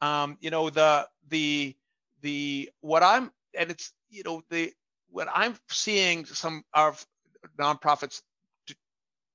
Um, 0.00 0.36
you 0.40 0.50
know 0.50 0.70
the 0.70 1.08
the 1.28 1.76
the 2.22 2.70
what 2.80 3.02
I'm 3.02 3.30
and 3.56 3.70
it's 3.70 3.92
you 4.10 4.22
know 4.24 4.42
the 4.50 4.72
what 5.10 5.28
I'm 5.32 5.56
seeing 5.70 6.24
some 6.24 6.64
of 6.74 7.04
nonprofits 7.58 8.22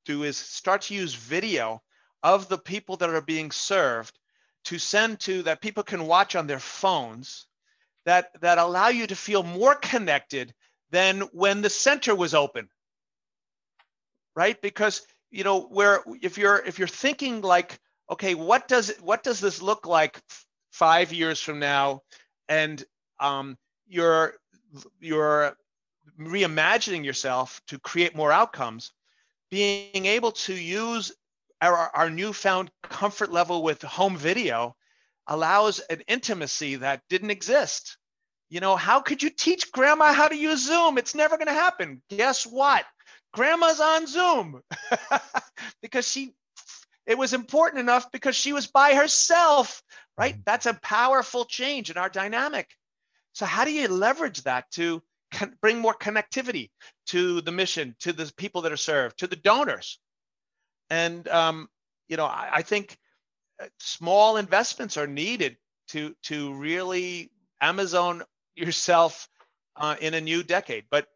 do 0.05 0.23
is 0.23 0.37
start 0.37 0.81
to 0.83 0.95
use 0.95 1.13
video 1.13 1.81
of 2.23 2.49
the 2.49 2.57
people 2.57 2.97
that 2.97 3.09
are 3.09 3.21
being 3.21 3.51
served 3.51 4.17
to 4.65 4.77
send 4.77 5.19
to 5.21 5.43
that 5.43 5.61
people 5.61 5.83
can 5.83 6.07
watch 6.07 6.35
on 6.35 6.47
their 6.47 6.59
phones 6.59 7.47
that 8.05 8.31
that 8.41 8.57
allow 8.57 8.89
you 8.89 9.07
to 9.07 9.15
feel 9.15 9.43
more 9.43 9.75
connected 9.75 10.53
than 10.91 11.21
when 11.31 11.61
the 11.61 11.69
center 11.69 12.15
was 12.15 12.33
open. 12.33 12.69
Right? 14.35 14.61
Because 14.61 15.01
you 15.29 15.43
know 15.43 15.61
where 15.61 16.03
if 16.21 16.37
you're 16.37 16.61
if 16.65 16.79
you're 16.79 16.87
thinking 16.87 17.41
like 17.41 17.79
okay 18.09 18.35
what 18.35 18.67
does 18.67 18.93
what 19.01 19.23
does 19.23 19.39
this 19.39 19.61
look 19.61 19.85
like 19.85 20.19
five 20.71 21.13
years 21.13 21.39
from 21.39 21.59
now? 21.59 22.01
And 22.49 22.83
um, 23.19 23.57
you're 23.87 24.33
you're 24.99 25.55
reimagining 26.19 27.05
yourself 27.05 27.61
to 27.67 27.79
create 27.79 28.15
more 28.15 28.31
outcomes 28.31 28.91
being 29.49 30.05
able 30.05 30.31
to 30.31 30.53
use 30.53 31.11
our, 31.61 31.91
our 31.93 32.09
newfound 32.09 32.71
comfort 32.81 33.31
level 33.31 33.61
with 33.63 33.81
home 33.81 34.17
video 34.17 34.75
allows 35.27 35.79
an 35.79 36.01
intimacy 36.07 36.77
that 36.77 37.01
didn't 37.09 37.31
exist. 37.31 37.97
You 38.49 38.59
know, 38.59 38.75
how 38.75 38.99
could 38.99 39.23
you 39.23 39.29
teach 39.29 39.71
grandma 39.71 40.13
how 40.13 40.27
to 40.27 40.35
use 40.35 40.67
Zoom? 40.67 40.97
It's 40.97 41.15
never 41.15 41.37
going 41.37 41.47
to 41.47 41.53
happen. 41.53 42.01
Guess 42.09 42.45
what? 42.45 42.85
Grandma's 43.33 43.79
on 43.79 44.07
Zoom 44.07 44.61
because 45.81 46.07
she 46.07 46.33
it 47.05 47.17
was 47.17 47.33
important 47.33 47.79
enough 47.79 48.11
because 48.11 48.35
she 48.35 48.53
was 48.53 48.67
by 48.67 48.93
herself, 48.93 49.81
right? 50.17 50.33
Mm-hmm. 50.33 50.41
That's 50.45 50.65
a 50.65 50.79
powerful 50.81 51.45
change 51.45 51.89
in 51.89 51.97
our 51.97 52.09
dynamic. 52.09 52.69
So 53.33 53.45
how 53.45 53.65
do 53.65 53.71
you 53.71 53.87
leverage 53.87 54.43
that 54.43 54.69
to 54.71 55.01
con- 55.33 55.55
bring 55.61 55.79
more 55.79 55.95
connectivity 55.95 56.69
to 57.07 57.41
the 57.41 57.51
mission, 57.51 57.95
to 58.01 58.13
the 58.13 58.31
people 58.37 58.61
that 58.61 58.71
are 58.71 58.77
served, 58.77 59.19
to 59.19 59.27
the 59.27 59.35
donors? 59.35 59.99
And 60.89 61.27
um, 61.27 61.69
you 62.07 62.17
know, 62.17 62.25
I, 62.25 62.49
I 62.53 62.61
think 62.61 62.97
small 63.79 64.37
investments 64.37 64.97
are 64.97 65.07
needed 65.07 65.57
to 65.89 66.15
to 66.23 66.53
really 66.53 67.31
Amazon 67.61 68.23
yourself 68.55 69.27
uh, 69.75 69.95
in 69.99 70.13
a 70.13 70.21
new 70.21 70.43
decade. 70.43 70.85
But 70.89 71.07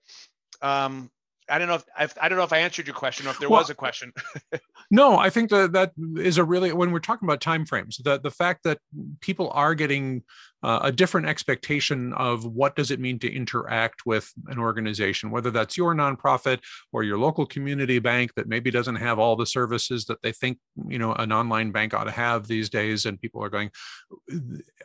um, 0.61 1.09
I 1.49 1.59
don't 1.59 1.67
know 1.67 1.75
if 1.75 1.85
I've, 1.97 2.13
I 2.19 2.27
do 2.27 2.35
not 2.35 2.41
know 2.41 2.45
if 2.45 2.53
I 2.53 2.59
answered 2.59 2.87
your 2.87 2.95
question 2.95 3.27
or 3.27 3.31
if 3.31 3.39
there 3.39 3.49
well, 3.49 3.61
was 3.61 3.69
a 3.69 3.75
question. 3.75 4.11
no, 4.91 5.17
I 5.17 5.29
think 5.29 5.49
that 5.51 5.73
that 5.73 5.91
is 6.17 6.37
a 6.37 6.43
really 6.43 6.73
when 6.73 6.91
we're 6.91 6.99
talking 6.99 7.27
about 7.27 7.41
timeframes, 7.41 8.01
the 8.03 8.19
the 8.19 8.31
fact 8.31 8.63
that 8.63 8.79
people 9.21 9.51
are 9.53 9.75
getting 9.75 10.23
uh, 10.65 10.79
a 10.81 10.91
different 10.91 11.27
expectation 11.27 12.11
of 12.13 12.43
what 12.43 12.75
does 12.75 12.89
it 12.89 12.99
mean 12.99 13.19
to 13.19 13.31
interact 13.31 14.07
with 14.07 14.33
an 14.47 14.57
organization, 14.57 15.29
whether 15.29 15.51
that's 15.51 15.77
your 15.77 15.93
nonprofit 15.93 16.59
or 16.91 17.03
your 17.03 17.19
local 17.19 17.45
community 17.45 17.99
bank 17.99 18.33
that 18.35 18.47
maybe 18.47 18.71
doesn't 18.71 18.95
have 18.95 19.19
all 19.19 19.35
the 19.35 19.45
services 19.45 20.05
that 20.05 20.19
they 20.23 20.31
think 20.31 20.57
you 20.87 20.97
know 20.97 21.13
an 21.13 21.31
online 21.31 21.69
bank 21.69 21.93
ought 21.93 22.05
to 22.05 22.11
have 22.25 22.47
these 22.47 22.67
days, 22.67 23.05
and 23.05 23.21
people 23.21 23.43
are 23.43 23.49
going. 23.49 23.69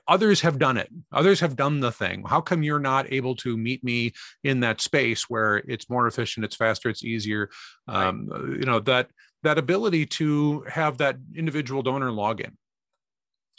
Others 0.07 0.43
have 0.43 0.59
done 0.59 0.77
it. 0.77 0.91
Others 1.13 1.41
have 1.41 1.57
done 1.57 1.81
the 1.81 1.93
thing. 1.93 2.25
How 2.27 2.43
come 2.43 2.63
you're 2.63 2.79
not 2.79 3.11
able 3.11 3.35
to 3.37 3.57
meet 3.57 3.83
me 3.83 4.13
in 4.45 4.61
that 4.61 4.83
space 4.83 5.31
where 5.31 5.63
it's 5.67 5.89
more 5.89 6.07
efficient, 6.07 6.45
it's 6.45 6.57
faster, 6.57 6.91
it's 6.91 7.05
easier? 7.05 7.49
Um, 7.89 8.29
You 8.61 8.67
know 8.67 8.81
that 8.81 9.09
that 9.45 9.57
ability 9.57 10.05
to 10.21 10.63
have 10.69 10.99
that 10.99 11.17
individual 11.35 11.83
donor 11.83 12.11
login 12.11 12.53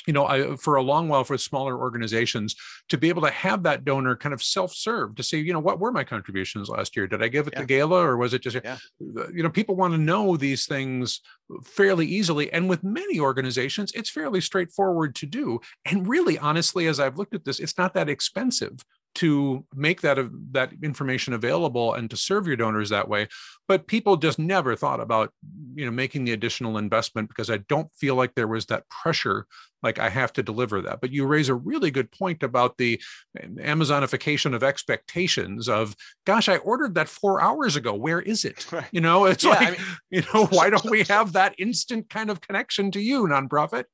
you 0.07 0.13
know, 0.13 0.25
I, 0.25 0.55
for 0.55 0.75
a 0.75 0.81
long 0.81 1.07
while 1.07 1.23
for 1.23 1.37
smaller 1.37 1.77
organizations 1.77 2.55
to 2.89 2.97
be 2.97 3.09
able 3.09 3.21
to 3.23 3.31
have 3.31 3.63
that 3.63 3.85
donor 3.85 4.15
kind 4.15 4.33
of 4.33 4.41
self-serve 4.41 5.15
to 5.15 5.23
say, 5.23 5.37
you 5.37 5.53
know, 5.53 5.59
what 5.59 5.79
were 5.79 5.91
my 5.91 6.03
contributions 6.03 6.69
last 6.69 6.95
year? 6.95 7.07
Did 7.07 7.23
I 7.23 7.27
give 7.27 7.47
it 7.47 7.53
yeah. 7.53 7.59
to 7.59 7.65
Gala 7.65 8.05
or 8.05 8.17
was 8.17 8.33
it 8.33 8.41
just, 8.41 8.57
yeah. 8.63 8.77
you 8.99 9.43
know, 9.43 9.49
people 9.49 9.75
want 9.75 9.93
to 9.93 9.97
know 9.97 10.37
these 10.37 10.65
things 10.65 11.21
fairly 11.63 12.05
easily. 12.05 12.51
And 12.53 12.69
with 12.69 12.83
many 12.83 13.19
organizations, 13.19 13.91
it's 13.93 14.09
fairly 14.09 14.41
straightforward 14.41 15.15
to 15.15 15.25
do. 15.25 15.59
And 15.85 16.07
really, 16.07 16.37
honestly, 16.39 16.87
as 16.87 16.99
I've 16.99 17.17
looked 17.17 17.35
at 17.35 17.45
this, 17.45 17.59
it's 17.59 17.77
not 17.77 17.93
that 17.93 18.09
expensive 18.09 18.83
to 19.15 19.65
make 19.75 20.01
that 20.01 20.17
that 20.51 20.71
information 20.83 21.33
available 21.33 21.93
and 21.93 22.09
to 22.09 22.17
serve 22.17 22.47
your 22.47 22.55
donors 22.55 22.89
that 22.89 23.09
way. 23.09 23.27
But 23.67 23.87
people 23.87 24.17
just 24.17 24.39
never 24.39 24.75
thought 24.75 24.99
about 24.99 25.31
you 25.73 25.85
know 25.85 25.91
making 25.91 26.25
the 26.25 26.33
additional 26.33 26.77
investment 26.77 27.29
because 27.29 27.49
i 27.49 27.57
don't 27.57 27.91
feel 27.93 28.15
like 28.15 28.35
there 28.35 28.47
was 28.47 28.65
that 28.65 28.87
pressure 28.89 29.45
like 29.83 29.99
i 29.99 30.09
have 30.09 30.33
to 30.33 30.43
deliver 30.43 30.81
that. 30.81 31.01
But 31.01 31.11
you 31.11 31.25
raise 31.25 31.49
a 31.49 31.55
really 31.55 31.91
good 31.91 32.11
point 32.11 32.43
about 32.43 32.77
the 32.77 33.01
um, 33.43 33.55
amazonification 33.57 34.53
of 34.53 34.63
expectations 34.63 35.67
of 35.67 35.95
gosh 36.25 36.49
i 36.49 36.57
ordered 36.57 36.95
that 36.95 37.09
four 37.09 37.41
hours 37.41 37.75
ago. 37.75 37.93
Where 37.93 38.21
is 38.21 38.45
it? 38.45 38.65
Right. 38.71 38.87
you 38.93 39.01
know 39.01 39.25
it's 39.25 39.43
yeah, 39.43 39.49
like 39.49 39.67
I 39.67 39.71
mean, 39.71 39.79
you 40.11 40.23
know 40.33 40.45
why 40.45 40.69
don't 40.73 40.89
we 40.89 41.03
have 41.03 41.33
that 41.33 41.55
instant 41.57 42.09
kind 42.09 42.29
of 42.29 42.39
connection 42.39 42.91
to 42.91 43.01
you 43.01 43.27
nonprofit 43.27 43.85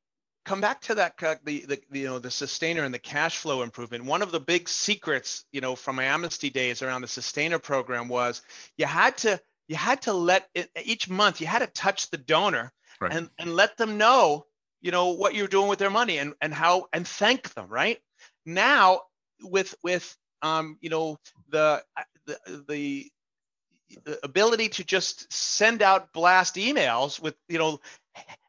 come 0.47 0.61
back 0.61 0.79
to 0.79 0.95
that 0.95 1.21
uh, 1.21 1.35
the, 1.43 1.65
the 1.67 1.79
you 1.91 2.05
know 2.05 2.19
the 2.19 2.31
sustainer 2.31 2.83
and 2.85 2.93
the 2.93 2.99
cash 2.99 3.37
flow 3.37 3.61
improvement 3.61 4.05
one 4.05 4.21
of 4.21 4.31
the 4.31 4.39
big 4.39 4.69
secrets 4.69 5.43
you 5.51 5.59
know 5.59 5.75
from 5.75 5.97
my 5.97 6.05
amnesty 6.05 6.49
days 6.49 6.81
around 6.81 7.01
the 7.01 7.07
sustainer 7.07 7.59
program 7.59 8.07
was 8.07 8.41
you 8.77 8.85
had 8.85 9.17
to 9.17 9.39
you 9.67 9.75
had 9.75 10.01
to 10.01 10.13
let 10.13 10.47
it, 10.55 10.71
each 10.85 11.09
month 11.09 11.41
you 11.41 11.47
had 11.47 11.59
to 11.59 11.67
touch 11.67 12.09
the 12.11 12.17
donor 12.17 12.71
right. 13.01 13.11
and 13.11 13.29
and 13.37 13.53
let 13.53 13.75
them 13.75 13.97
know 13.97 14.45
you 14.81 14.89
know 14.89 15.09
what 15.09 15.35
you're 15.35 15.47
doing 15.47 15.67
with 15.67 15.79
their 15.79 15.89
money 15.89 16.17
and 16.17 16.33
and 16.41 16.53
how 16.53 16.87
and 16.93 17.05
thank 17.05 17.53
them 17.53 17.67
right 17.67 17.99
now 18.45 19.01
with 19.41 19.75
with 19.83 20.15
um 20.41 20.77
you 20.79 20.89
know 20.89 21.17
the 21.49 21.83
the 22.25 22.39
the, 22.45 23.11
the 24.05 24.19
ability 24.23 24.69
to 24.69 24.83
just 24.85 25.31
send 25.31 25.81
out 25.81 26.13
blast 26.13 26.55
emails 26.55 27.21
with 27.21 27.35
you 27.49 27.57
know 27.57 27.81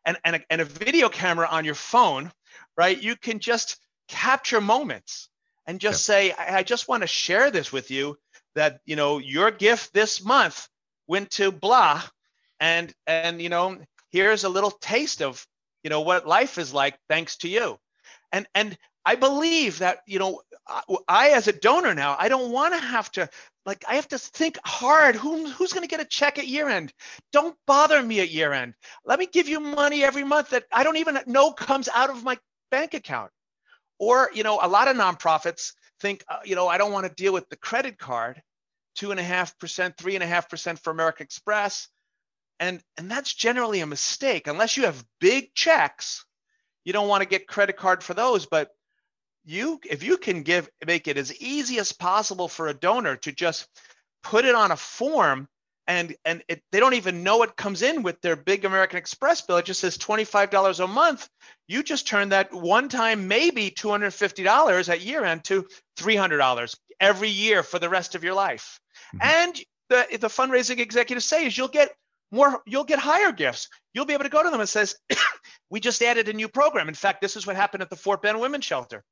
and, 0.04 0.16
and, 0.24 0.36
a, 0.36 0.40
and 0.50 0.60
a 0.60 0.64
video 0.64 1.08
camera 1.08 1.48
on 1.50 1.64
your 1.64 1.74
phone 1.74 2.30
right 2.76 3.02
you 3.02 3.16
can 3.16 3.38
just 3.38 3.78
capture 4.08 4.60
moments 4.60 5.28
and 5.66 5.80
just 5.80 6.08
yeah. 6.08 6.14
say 6.14 6.32
I, 6.32 6.58
I 6.58 6.62
just 6.62 6.88
want 6.88 7.02
to 7.02 7.06
share 7.06 7.50
this 7.50 7.72
with 7.72 7.90
you 7.90 8.16
that 8.54 8.80
you 8.86 8.96
know 8.96 9.18
your 9.18 9.50
gift 9.50 9.92
this 9.92 10.24
month 10.24 10.68
went 11.06 11.30
to 11.32 11.52
blah 11.52 12.02
and 12.60 12.92
and 13.06 13.40
you 13.40 13.48
know 13.48 13.78
here's 14.10 14.44
a 14.44 14.48
little 14.48 14.70
taste 14.70 15.22
of 15.22 15.46
you 15.82 15.90
know 15.90 16.00
what 16.00 16.26
life 16.26 16.58
is 16.58 16.72
like 16.72 16.98
thanks 17.08 17.36
to 17.38 17.48
you 17.48 17.78
and 18.32 18.46
and 18.54 18.76
i 19.04 19.14
believe 19.14 19.78
that 19.78 19.98
you 20.06 20.18
know 20.18 20.40
i 21.06 21.30
as 21.30 21.48
a 21.48 21.52
donor 21.52 21.94
now 21.94 22.16
i 22.18 22.28
don't 22.28 22.50
want 22.50 22.74
to 22.74 22.80
have 22.80 23.10
to 23.12 23.28
like 23.68 23.84
i 23.86 23.96
have 23.96 24.08
to 24.08 24.18
think 24.18 24.58
hard. 24.64 25.14
Who, 25.14 25.50
who's 25.50 25.74
going 25.74 25.86
to 25.86 25.94
get 25.94 26.00
a 26.00 26.08
check 26.08 26.38
at 26.38 26.48
year 26.48 26.68
end? 26.68 26.92
Don't 27.32 27.54
bother 27.66 28.02
me 28.02 28.20
at 28.20 28.30
year 28.30 28.52
end. 28.52 28.74
Let 29.04 29.18
me 29.18 29.26
give 29.26 29.46
you 29.46 29.60
money 29.60 30.02
every 30.02 30.24
month 30.24 30.50
that 30.50 30.64
i 30.72 30.82
don't 30.82 30.96
even 30.96 31.20
know 31.26 31.52
comes 31.52 31.88
out 31.94 32.10
of 32.10 32.24
my 32.24 32.38
bank 32.70 32.94
account. 32.94 33.30
Or 34.00 34.30
you 34.34 34.42
know 34.42 34.58
a 34.60 34.66
lot 34.66 34.88
of 34.88 34.96
nonprofits 34.96 35.74
think 36.00 36.24
uh, 36.28 36.38
you 36.44 36.56
know 36.56 36.66
i 36.66 36.78
don't 36.78 36.92
want 36.92 37.06
to 37.06 37.22
deal 37.22 37.32
with 37.32 37.48
the 37.50 37.56
credit 37.56 37.98
card 37.98 38.42
two 38.96 39.10
and 39.10 39.20
a 39.20 39.22
half 39.22 39.58
percent 39.58 39.96
three 39.98 40.14
and 40.14 40.24
a 40.24 40.26
half 40.26 40.48
percent 40.48 40.78
for 40.78 40.90
american 40.90 41.24
express. 41.24 41.88
And 42.58 42.80
and 42.96 43.10
that's 43.10 43.32
generally 43.34 43.80
a 43.80 43.86
mistake. 43.86 44.46
Unless 44.46 44.78
you 44.78 44.84
have 44.84 45.04
big 45.20 45.54
checks 45.54 46.24
you 46.84 46.94
don't 46.94 47.08
want 47.08 47.22
to 47.22 47.28
get 47.28 47.46
credit 47.46 47.76
card 47.76 48.02
for 48.02 48.14
those 48.14 48.46
but 48.46 48.70
you 49.48 49.80
if 49.88 50.02
you 50.02 50.18
can 50.18 50.42
give 50.42 50.68
make 50.86 51.08
it 51.08 51.16
as 51.16 51.34
easy 51.40 51.78
as 51.78 51.92
possible 51.92 52.48
for 52.48 52.68
a 52.68 52.74
donor 52.74 53.16
to 53.16 53.32
just 53.32 53.66
put 54.22 54.44
it 54.44 54.54
on 54.54 54.70
a 54.70 54.76
form 54.76 55.48
and 55.86 56.14
and 56.26 56.42
it, 56.48 56.62
they 56.70 56.80
don't 56.80 56.94
even 56.94 57.22
know 57.22 57.42
it 57.42 57.56
comes 57.56 57.80
in 57.80 58.02
with 58.02 58.20
their 58.20 58.36
big 58.36 58.66
american 58.66 58.98
express 58.98 59.40
bill. 59.40 59.56
It 59.56 59.64
just 59.64 59.80
says 59.80 59.96
$25 59.96 60.84
a 60.84 60.86
month. 60.86 61.28
You 61.66 61.82
just 61.82 62.06
turn 62.06 62.28
that 62.28 62.52
one 62.52 62.90
time 62.90 63.26
maybe 63.26 63.70
$250 63.70 64.88
at 64.88 65.00
year 65.00 65.24
end 65.24 65.44
to 65.44 65.66
$300 65.98 66.76
every 67.00 67.30
year 67.30 67.62
for 67.62 67.78
the 67.78 67.88
rest 67.88 68.14
of 68.14 68.22
your 68.22 68.34
life. 68.34 68.78
Mm-hmm. 69.14 69.46
and 69.46 69.60
the, 69.88 70.06
the 70.20 70.28
fundraising 70.28 70.80
executives 70.80 71.24
say 71.24 71.46
is 71.46 71.56
you'll 71.56 71.68
get 71.68 71.94
more 72.30 72.60
you'll 72.66 72.84
get 72.84 72.98
higher 72.98 73.32
gifts. 73.32 73.70
You'll 73.94 74.04
be 74.04 74.12
able 74.12 74.24
to 74.24 74.30
go 74.30 74.42
to 74.42 74.50
them 74.50 74.60
and 74.60 74.68
says 74.68 74.96
we 75.70 75.80
just 75.80 76.02
added 76.02 76.28
a 76.28 76.34
new 76.34 76.48
program. 76.48 76.88
In 76.88 76.94
fact 76.94 77.22
this 77.22 77.36
is 77.36 77.46
what 77.46 77.56
happened 77.56 77.82
at 77.82 77.88
the 77.88 77.96
fort 77.96 78.20
bend 78.20 78.38
women's 78.38 78.66
shelter 78.66 79.02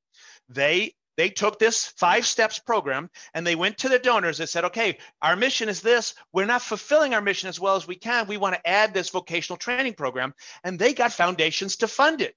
they 0.48 0.94
they 1.16 1.30
took 1.30 1.58
this 1.58 1.86
five 1.86 2.26
steps 2.26 2.58
program 2.58 3.08
and 3.32 3.46
they 3.46 3.54
went 3.54 3.78
to 3.78 3.88
the 3.88 3.98
donors 3.98 4.40
and 4.40 4.48
said 4.48 4.64
okay 4.64 4.98
our 5.22 5.36
mission 5.36 5.68
is 5.68 5.80
this. 5.80 6.14
We're 6.32 6.44
not 6.44 6.62
fulfilling 6.62 7.14
our 7.14 7.22
mission 7.22 7.48
as 7.48 7.60
well 7.60 7.76
as 7.76 7.86
we 7.86 7.96
can. 7.96 8.26
We 8.26 8.36
want 8.36 8.54
to 8.54 8.68
add 8.68 8.92
this 8.92 9.10
vocational 9.10 9.56
training 9.56 9.94
program. 9.94 10.34
And 10.64 10.78
they 10.78 10.94
got 10.94 11.12
foundations 11.12 11.76
to 11.76 11.88
fund 11.88 12.20
it. 12.20 12.34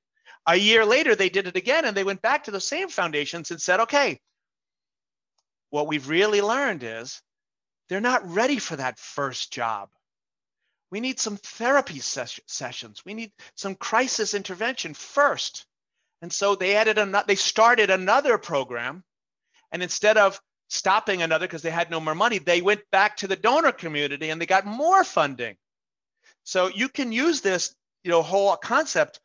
A 0.48 0.56
year 0.56 0.86
later 0.86 1.16
they 1.16 1.30
did 1.30 1.48
it 1.48 1.58
again 1.58 1.86
and 1.86 1.96
they 1.96 2.04
went 2.04 2.22
back 2.22 2.46
to 2.46 2.52
the 2.52 2.62
same 2.62 2.90
foundations 2.90 3.52
and 3.52 3.62
said 3.62 3.82
okay 3.82 4.20
what 5.70 5.88
we've 5.88 6.10
really 6.10 6.42
learned 6.42 6.84
is 6.84 7.22
they're 7.88 8.02
not 8.02 8.28
ready 8.28 8.60
for 8.60 8.76
that 8.76 9.00
first 9.00 9.52
job. 9.52 9.90
We 10.92 11.00
need 11.00 11.20
some 11.20 11.38
therapy 11.38 12.00
ses- 12.00 12.40
sessions. 12.48 13.04
We 13.06 13.14
need 13.14 13.32
some 13.56 13.76
crisis 13.76 14.34
intervention 14.34 14.94
first. 14.94 15.66
And 16.22 16.32
so 16.32 16.56
they 16.56 16.76
added 16.76 16.98
another, 16.98 17.26
they 17.28 17.36
started 17.36 17.90
another 17.90 18.38
program. 18.38 19.04
And 19.72 19.84
instead 19.84 20.18
of 20.18 20.40
stopping 20.70 21.22
another 21.22 21.48
because 21.48 21.62
they 21.62 21.70
had 21.70 21.90
no 21.90 22.00
more 22.00 22.16
money, 22.16 22.40
they 22.40 22.62
went 22.62 22.82
back 22.92 23.18
to 23.18 23.28
the 23.28 23.36
donor 23.36 23.72
community 23.72 24.30
and 24.30 24.42
they 24.42 24.46
got 24.46 24.66
more 24.66 25.04
funding. 25.04 25.56
So 26.44 26.68
you 26.68 26.90
can 26.90 27.12
use 27.12 27.42
this, 27.42 27.76
you 28.04 28.12
know, 28.12 28.22
whole 28.22 28.56
concept 28.56 29.20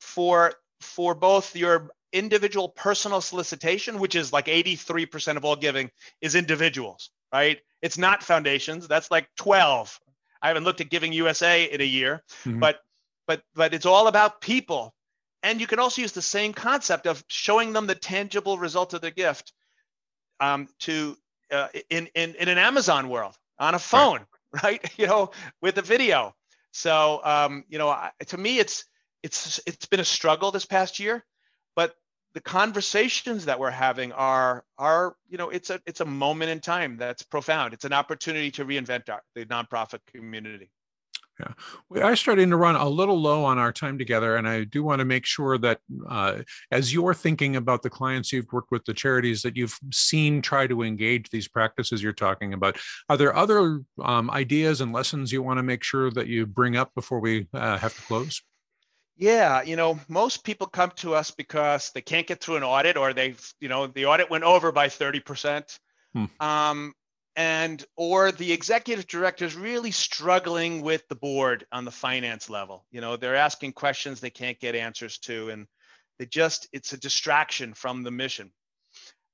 for 0.00 0.54
for 0.80 1.14
both 1.14 1.56
your 1.56 1.90
individual 2.12 2.68
personal 2.68 3.20
solicitation, 3.20 3.98
which 3.98 4.14
is 4.14 4.32
like 4.32 4.46
83% 4.46 5.36
of 5.36 5.44
all 5.44 5.56
giving 5.56 5.90
is 6.20 6.34
individuals, 6.34 7.10
right? 7.32 7.58
It's 7.82 7.98
not 7.98 8.22
foundations. 8.22 8.86
That's 8.86 9.10
like 9.10 9.28
12 9.36 9.98
I 10.42 10.48
haven't 10.48 10.64
looked 10.64 10.80
at 10.80 10.90
Giving 10.90 11.12
USA 11.12 11.64
in 11.64 11.80
a 11.80 11.84
year, 11.84 12.22
mm-hmm. 12.44 12.60
but 12.60 12.80
but 13.26 13.42
but 13.54 13.74
it's 13.74 13.86
all 13.86 14.06
about 14.06 14.40
people. 14.40 14.94
And 15.46 15.60
you 15.60 15.68
can 15.68 15.78
also 15.78 16.02
use 16.02 16.10
the 16.10 16.22
same 16.22 16.52
concept 16.52 17.06
of 17.06 17.22
showing 17.28 17.72
them 17.72 17.86
the 17.86 17.94
tangible 17.94 18.58
result 18.58 18.94
of 18.94 19.00
the 19.00 19.12
gift 19.12 19.52
um, 20.40 20.68
to 20.80 21.16
uh, 21.52 21.68
in, 21.88 22.08
in 22.16 22.34
in 22.34 22.48
an 22.48 22.58
Amazon 22.58 23.08
world 23.08 23.38
on 23.56 23.76
a 23.76 23.78
phone, 23.78 24.26
right? 24.50 24.62
right? 24.64 24.98
You 24.98 25.06
know, 25.06 25.30
with 25.62 25.78
a 25.78 25.82
video. 25.82 26.34
So 26.72 27.20
um, 27.22 27.64
you 27.68 27.78
know, 27.78 27.96
to 28.26 28.36
me, 28.36 28.58
it's 28.58 28.86
it's 29.22 29.60
it's 29.68 29.86
been 29.86 30.00
a 30.00 30.04
struggle 30.04 30.50
this 30.50 30.66
past 30.66 30.98
year, 30.98 31.24
but 31.76 31.94
the 32.34 32.40
conversations 32.40 33.44
that 33.44 33.60
we're 33.60 33.70
having 33.70 34.10
are 34.14 34.64
are 34.78 35.14
you 35.28 35.38
know 35.38 35.50
it's 35.50 35.70
a 35.70 35.80
it's 35.86 36.00
a 36.00 36.04
moment 36.04 36.50
in 36.50 36.58
time 36.58 36.96
that's 36.96 37.22
profound 37.22 37.72
it's 37.72 37.86
an 37.86 37.94
opportunity 37.94 38.50
to 38.50 38.64
reinvent 38.66 39.08
our, 39.08 39.22
the 39.34 39.46
nonprofit 39.46 40.00
community 40.14 40.70
yeah 41.40 41.52
we 41.88 42.00
are 42.00 42.16
starting 42.16 42.50
to 42.50 42.56
run 42.56 42.76
a 42.76 42.88
little 42.88 43.20
low 43.20 43.44
on 43.44 43.58
our 43.58 43.72
time 43.72 43.98
together 43.98 44.36
and 44.36 44.48
i 44.48 44.64
do 44.64 44.82
want 44.82 44.98
to 44.98 45.04
make 45.04 45.26
sure 45.26 45.58
that 45.58 45.78
uh, 46.08 46.38
as 46.70 46.92
you're 46.92 47.14
thinking 47.14 47.56
about 47.56 47.82
the 47.82 47.90
clients 47.90 48.32
you've 48.32 48.50
worked 48.52 48.70
with 48.70 48.84
the 48.84 48.94
charities 48.94 49.42
that 49.42 49.56
you've 49.56 49.78
seen 49.92 50.40
try 50.40 50.66
to 50.66 50.82
engage 50.82 51.28
these 51.30 51.48
practices 51.48 52.02
you're 52.02 52.12
talking 52.12 52.52
about 52.52 52.76
are 53.08 53.16
there 53.16 53.34
other 53.34 53.80
um, 54.02 54.30
ideas 54.30 54.80
and 54.80 54.92
lessons 54.92 55.32
you 55.32 55.42
want 55.42 55.58
to 55.58 55.62
make 55.62 55.82
sure 55.82 56.10
that 56.10 56.26
you 56.26 56.46
bring 56.46 56.76
up 56.76 56.94
before 56.94 57.20
we 57.20 57.46
uh, 57.54 57.76
have 57.78 57.94
to 57.94 58.02
close 58.02 58.42
yeah, 59.18 59.62
you 59.62 59.76
know, 59.76 59.98
most 60.08 60.44
people 60.44 60.66
come 60.66 60.92
to 60.96 61.14
us 61.14 61.30
because 61.30 61.90
they 61.94 62.02
can't 62.02 62.26
get 62.26 62.40
through 62.40 62.56
an 62.56 62.62
audit 62.62 62.96
or 62.96 63.14
they've, 63.14 63.42
you 63.60 63.68
know, 63.68 63.86
the 63.86 64.06
audit 64.06 64.28
went 64.28 64.44
over 64.44 64.72
by 64.72 64.88
30%. 64.88 65.78
Hmm. 66.12 66.24
Um, 66.38 66.92
and 67.36 67.84
or 67.96 68.32
the 68.32 68.52
executive 68.52 69.06
director 69.06 69.44
is 69.44 69.54
really 69.54 69.90
struggling 69.90 70.80
with 70.80 71.06
the 71.08 71.14
board 71.14 71.66
on 71.70 71.84
the 71.84 71.90
finance 71.90 72.48
level. 72.48 72.86
You 72.90 73.02
know, 73.02 73.16
they're 73.16 73.36
asking 73.36 73.72
questions 73.72 74.20
they 74.20 74.30
can't 74.30 74.58
get 74.58 74.74
answers 74.74 75.18
to 75.18 75.50
and 75.50 75.66
they 76.18 76.24
just 76.24 76.66
it's 76.72 76.94
a 76.94 76.98
distraction 76.98 77.74
from 77.74 78.02
the 78.02 78.10
mission. 78.10 78.50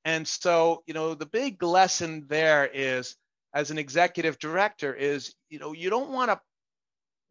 And 0.05 0.27
so, 0.27 0.83
you 0.87 0.95
know, 0.95 1.15
the 1.15 1.27
big 1.27 1.63
lesson 1.63 2.27
there 2.29 2.69
is 2.73 3.17
as 3.55 3.71
an 3.71 3.79
executive 3.79 4.39
director 4.41 4.93
is, 4.93 5.35
you 5.49 5.61
know, 5.61 5.73
you 5.73 5.89
don't 5.89 6.11
want 6.11 6.33
to 6.33 6.41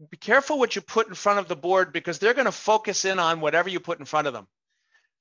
be 0.09 0.17
careful 0.17 0.57
what 0.57 0.75
you 0.75 0.81
put 0.81 1.09
in 1.09 1.15
front 1.15 1.39
of 1.39 1.49
the 1.49 1.55
board 1.55 1.91
because 1.91 2.17
they're 2.17 2.33
going 2.33 2.45
to 2.45 2.51
focus 2.51 3.03
in 3.03 3.19
on 3.19 3.41
whatever 3.41 3.67
you 3.67 3.81
put 3.81 3.99
in 3.99 4.05
front 4.05 4.27
of 4.27 4.33
them. 4.33 4.47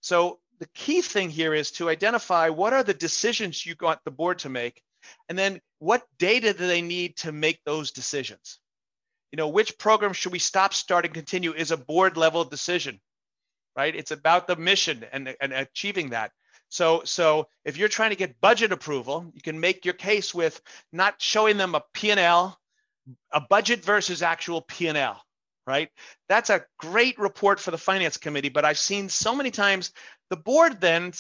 So 0.01 0.39
the 0.61 0.69
key 0.75 1.03
thing 1.03 1.29
here 1.29 1.55
is 1.55 1.73
to 1.73 1.89
identify 1.89 2.51
what 2.51 2.73
are 2.73 2.85
the 2.85 2.95
decisions 2.95 3.67
you 3.67 3.75
want 3.81 3.99
the 4.05 4.11
board 4.13 4.39
to 4.41 4.49
make, 4.49 4.81
and 5.29 5.39
then 5.39 5.61
what 5.79 6.07
data 6.19 6.53
do 6.53 6.67
they 6.67 6.83
need 6.83 7.17
to 7.19 7.33
make 7.33 7.61
those 7.65 7.93
decisions. 7.93 8.59
You 9.33 9.37
know, 9.37 9.49
which 9.49 9.79
program 9.79 10.13
should 10.13 10.33
we 10.33 10.41
stop, 10.41 10.75
start, 10.75 11.05
and 11.05 11.15
continue 11.15 11.53
is 11.53 11.71
a 11.71 11.77
board 11.77 12.17
level 12.17 12.45
decision, 12.45 13.01
right? 13.77 13.95
It's 13.95 14.11
about 14.11 14.47
the 14.49 14.57
mission 14.57 15.05
and, 15.13 15.37
and 15.41 15.53
achieving 15.53 16.11
that. 16.11 16.33
So, 16.69 17.03
so 17.05 17.49
if 17.65 17.77
you're 17.77 17.89
trying 17.89 18.11
to 18.11 18.17
get 18.17 18.41
budget 18.41 18.73
approval, 18.73 19.31
you 19.35 19.41
can 19.41 19.61
make 19.61 19.85
your 19.85 19.95
case 19.95 20.35
with 20.35 20.61
not 20.93 21.21
showing 21.23 21.57
them 21.57 21.75
a 21.75 21.83
P&L 21.93 22.61
a 23.33 23.41
budget 23.41 23.85
versus 23.85 24.23
actual 24.23 24.63
P&L, 24.63 25.21
right? 25.67 25.91
That's 26.29 26.51
a 26.51 26.65
great 26.79 27.19
report 27.19 27.61
for 27.61 27.71
the 27.71 27.79
finance 27.79 28.17
committee, 28.17 28.49
but 28.49 28.65
I've 28.65 28.79
seen 28.79 29.09
so 29.09 29.35
many 29.35 29.51
times 29.51 29.93
the 30.29 30.37
board 30.37 30.81
then 30.81 31.13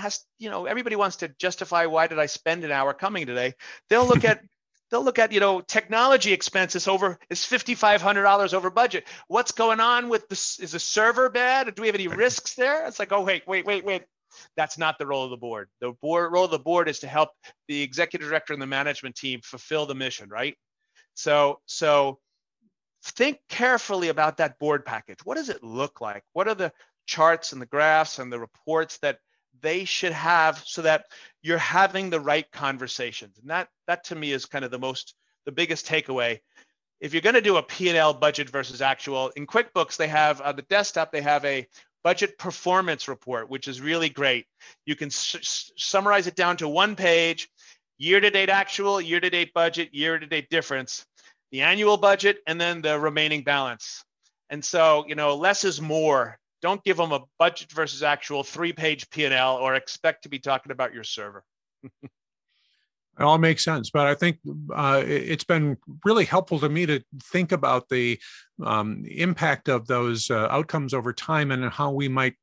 has, 0.00 0.24
you 0.38 0.50
know, 0.50 0.66
everybody 0.66 0.96
wants 0.96 1.16
to 1.16 1.28
justify 1.28 1.86
why 1.86 2.06
did 2.06 2.18
I 2.18 2.26
spend 2.26 2.64
an 2.64 2.72
hour 2.72 2.92
coming 2.92 3.26
today? 3.26 3.54
They'll 3.88 4.06
look 4.06 4.24
at 4.24 4.42
they'll 4.90 5.04
look 5.04 5.20
at 5.20 5.32
you 5.32 5.40
know 5.40 5.60
technology 5.60 6.32
expenses 6.32 6.88
over 6.88 7.18
is 7.28 7.40
$5500 7.40 8.54
over 8.54 8.70
budget. 8.70 9.06
What's 9.28 9.52
going 9.52 9.80
on 9.80 10.08
with 10.08 10.28
this 10.28 10.58
is 10.58 10.72
the 10.72 10.80
server 10.80 11.30
bad? 11.30 11.74
Do 11.74 11.82
we 11.82 11.88
have 11.88 11.94
any 11.94 12.08
risks 12.08 12.54
there? 12.54 12.86
It's 12.86 12.98
like 12.98 13.12
oh 13.12 13.22
wait 13.22 13.44
wait 13.46 13.66
wait 13.66 13.84
wait. 13.84 14.02
That's 14.56 14.78
not 14.78 14.98
the 14.98 15.06
role 15.06 15.24
of 15.24 15.30
the 15.30 15.36
board. 15.36 15.68
The 15.80 15.92
board 16.00 16.32
role 16.32 16.44
of 16.44 16.50
the 16.50 16.58
board 16.58 16.88
is 16.88 17.00
to 17.00 17.08
help 17.08 17.30
the 17.68 17.82
executive 17.82 18.28
director 18.28 18.52
and 18.52 18.62
the 18.62 18.66
management 18.66 19.16
team 19.16 19.40
fulfill 19.42 19.86
the 19.86 19.94
mission 19.94 20.28
right? 20.28 20.56
So, 21.14 21.60
so 21.66 22.18
think 23.04 23.38
carefully 23.48 24.08
about 24.08 24.38
that 24.38 24.58
board 24.58 24.84
package. 24.84 25.18
What 25.24 25.36
does 25.36 25.48
it 25.48 25.62
look 25.62 26.00
like? 26.00 26.22
What 26.32 26.48
are 26.48 26.54
the 26.54 26.72
charts 27.06 27.52
and 27.52 27.60
the 27.60 27.66
graphs 27.66 28.18
and 28.18 28.32
the 28.32 28.38
reports 28.38 28.98
that 28.98 29.18
they 29.62 29.84
should 29.84 30.12
have 30.12 30.62
so 30.64 30.82
that 30.82 31.06
you're 31.42 31.58
having 31.58 32.10
the 32.10 32.20
right 32.20 32.50
conversations? 32.52 33.38
And 33.38 33.50
that, 33.50 33.68
that 33.86 34.04
to 34.04 34.14
me 34.14 34.32
is 34.32 34.46
kind 34.46 34.64
of 34.64 34.70
the 34.70 34.78
most, 34.78 35.14
the 35.46 35.52
biggest 35.52 35.86
takeaway 35.86 36.40
if 37.00 37.14
you're 37.14 37.22
going 37.22 37.34
to 37.34 37.40
do 37.40 37.56
a 37.56 37.62
P&L 37.62 38.14
budget 38.14 38.50
versus 38.50 38.82
actual, 38.82 39.30
in 39.30 39.46
QuickBooks, 39.46 39.96
they 39.96 40.08
have 40.08 40.40
on 40.42 40.56
the 40.56 40.62
desktop, 40.62 41.10
they 41.10 41.22
have 41.22 41.44
a 41.44 41.66
budget 42.04 42.38
performance 42.38 43.08
report, 43.08 43.48
which 43.48 43.68
is 43.68 43.80
really 43.80 44.08
great. 44.08 44.46
You 44.84 44.96
can 44.96 45.10
summarize 45.10 46.26
it 46.26 46.36
down 46.36 46.58
to 46.58 46.68
one 46.68 46.96
page, 46.96 47.48
year-to-date 47.98 48.50
actual, 48.50 49.00
year-to-date 49.00 49.52
budget, 49.54 49.94
year-to-date 49.94 50.50
difference, 50.50 51.06
the 51.50 51.62
annual 51.62 51.96
budget, 51.96 52.38
and 52.46 52.60
then 52.60 52.82
the 52.82 52.98
remaining 52.98 53.42
balance. 53.42 54.04
And 54.50 54.64
so, 54.64 55.04
you 55.08 55.14
know, 55.14 55.36
less 55.36 55.64
is 55.64 55.80
more. 55.80 56.38
Don't 56.62 56.82
give 56.84 56.96
them 56.96 57.12
a 57.12 57.20
budget 57.38 57.72
versus 57.72 58.02
actual 58.02 58.42
three-page 58.42 59.08
P&L 59.10 59.56
or 59.56 59.74
expect 59.74 60.24
to 60.24 60.28
be 60.28 60.38
talking 60.38 60.72
about 60.72 60.94
your 60.94 61.04
server. 61.04 61.44
It 63.18 63.24
all 63.24 63.38
makes 63.38 63.62
sense, 63.62 63.90
but 63.90 64.06
I 64.06 64.14
think 64.14 64.38
uh, 64.74 65.02
it's 65.04 65.44
been 65.44 65.76
really 66.06 66.24
helpful 66.24 66.58
to 66.60 66.70
me 66.70 66.86
to 66.86 67.02
think 67.24 67.52
about 67.52 67.88
the 67.90 68.18
um, 68.64 69.04
impact 69.06 69.68
of 69.68 69.86
those 69.86 70.30
uh, 70.30 70.46
outcomes 70.50 70.94
over 70.94 71.12
time 71.12 71.50
and 71.50 71.70
how 71.70 71.90
we 71.90 72.08
might 72.08 72.36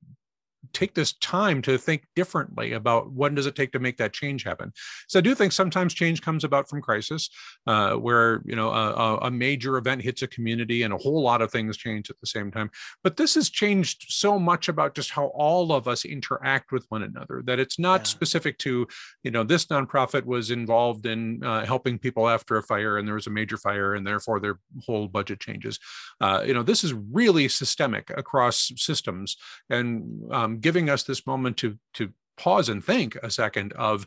take 0.73 0.93
this 0.93 1.13
time 1.13 1.61
to 1.61 1.77
think 1.77 2.05
differently 2.15 2.73
about 2.73 3.11
what 3.11 3.33
does 3.35 3.45
it 3.45 3.55
take 3.55 3.71
to 3.71 3.79
make 3.79 3.97
that 3.97 4.13
change 4.13 4.43
happen. 4.43 4.71
So 5.07 5.19
I 5.19 5.21
do 5.21 5.35
think 5.35 5.51
sometimes 5.51 5.93
change 5.93 6.21
comes 6.21 6.43
about 6.43 6.69
from 6.69 6.81
crisis, 6.81 7.29
uh, 7.65 7.93
where 7.93 8.41
you 8.45 8.55
know 8.55 8.69
a, 8.69 9.17
a, 9.17 9.31
major 9.31 9.77
event 9.77 10.01
hits 10.01 10.21
a 10.21 10.27
community 10.27 10.83
and 10.83 10.93
a 10.93 10.97
whole 10.97 11.21
lot 11.21 11.41
of 11.41 11.51
things 11.51 11.77
change 11.77 12.09
at 12.09 12.19
the 12.19 12.27
same 12.27 12.51
time. 12.51 12.71
But 13.03 13.17
this 13.17 13.35
has 13.35 13.49
changed 13.49 14.05
so 14.09 14.39
much 14.39 14.67
about 14.67 14.95
just 14.95 15.11
how 15.11 15.27
all 15.27 15.71
of 15.71 15.87
us 15.87 16.05
interact 16.05 16.71
with 16.71 16.85
one 16.89 17.03
another 17.03 17.43
that 17.45 17.59
it's 17.59 17.77
not 17.77 18.01
yeah. 18.01 18.05
specific 18.05 18.57
to 18.59 18.87
you 19.23 19.31
know 19.31 19.43
this 19.43 19.65
nonprofit 19.67 20.25
was 20.25 20.51
involved 20.51 21.05
in 21.05 21.43
uh, 21.43 21.65
helping 21.65 21.99
people 21.99 22.27
after 22.27 22.57
a 22.57 22.63
fire 22.63 22.97
and 22.97 23.07
there 23.07 23.15
was 23.15 23.27
a 23.27 23.31
major 23.31 23.57
fire 23.57 23.93
and 23.93 24.05
therefore 24.05 24.39
their 24.39 24.59
whole 24.85 25.07
budget 25.07 25.39
changes. 25.39 25.79
Uh, 26.19 26.43
you 26.45 26.53
know 26.53 26.63
this 26.63 26.83
is 26.83 26.93
really 26.93 27.47
systemic 27.47 28.09
across 28.15 28.71
systems 28.75 29.37
and 29.69 30.21
um, 30.47 30.59
giving 30.59 30.89
us 30.89 31.03
this 31.03 31.27
moment 31.27 31.57
to 31.57 31.77
to 31.95 32.11
pause 32.37 32.69
and 32.69 32.83
think 32.83 33.15
a 33.23 33.31
second 33.31 33.73
of 33.73 34.05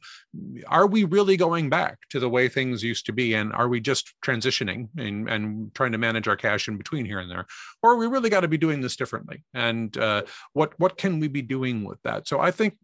are 0.69 0.87
we 0.87 1.05
really 1.05 1.37
going 1.37 1.69
back 1.69 1.99
to 2.11 2.21
the 2.21 2.29
way 2.29 2.49
things 2.49 2.83
used 2.83 3.05
to 3.07 3.13
be? 3.13 3.35
And 3.35 3.53
are 3.53 3.69
we 3.69 3.81
just 3.81 4.15
transitioning 4.25 4.89
and, 4.97 5.29
and 5.29 5.75
trying 5.75 5.93
to 5.93 5.99
manage 5.99 6.29
our 6.29 6.37
cash 6.37 6.69
in 6.69 6.77
between 6.77 7.05
here 7.05 7.19
and 7.19 7.31
there? 7.31 7.47
Or 7.83 7.97
we 7.97 8.07
really 8.07 8.31
got 8.31 8.41
to 8.41 8.49
be 8.49 8.57
doing 8.57 8.81
this 8.81 8.97
differently? 8.97 9.43
And 9.53 9.97
uh, 9.99 10.23
what 10.53 10.79
what 10.79 10.97
can 10.97 11.19
we 11.19 11.29
be 11.29 11.43
doing 11.43 11.85
with 11.85 12.01
that? 12.03 12.29
So 12.29 12.41
i 12.41 12.51
think 12.51 12.75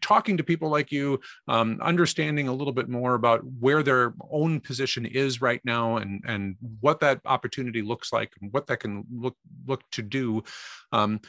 talking 0.00 0.36
to 0.36 0.44
people 0.44 0.68
like 0.68 0.90
you 0.90 1.20
um, 1.48 1.78
understanding 1.80 2.48
a 2.48 2.52
little 2.52 2.72
bit 2.72 2.88
more 2.88 3.14
about 3.14 3.42
where 3.60 3.82
their 3.82 4.14
own 4.30 4.60
position 4.60 5.06
is 5.06 5.40
right 5.40 5.60
now 5.64 5.96
and 5.96 6.22
and 6.26 6.56
what 6.80 7.00
that 7.00 7.20
opportunity 7.24 7.82
looks 7.82 8.12
like 8.12 8.32
and 8.40 8.52
what 8.52 8.66
that 8.66 8.78
can 8.78 9.04
look 9.12 9.36
look 9.66 9.82
to 9.92 10.02
do 10.02 10.42
um, 10.92 11.20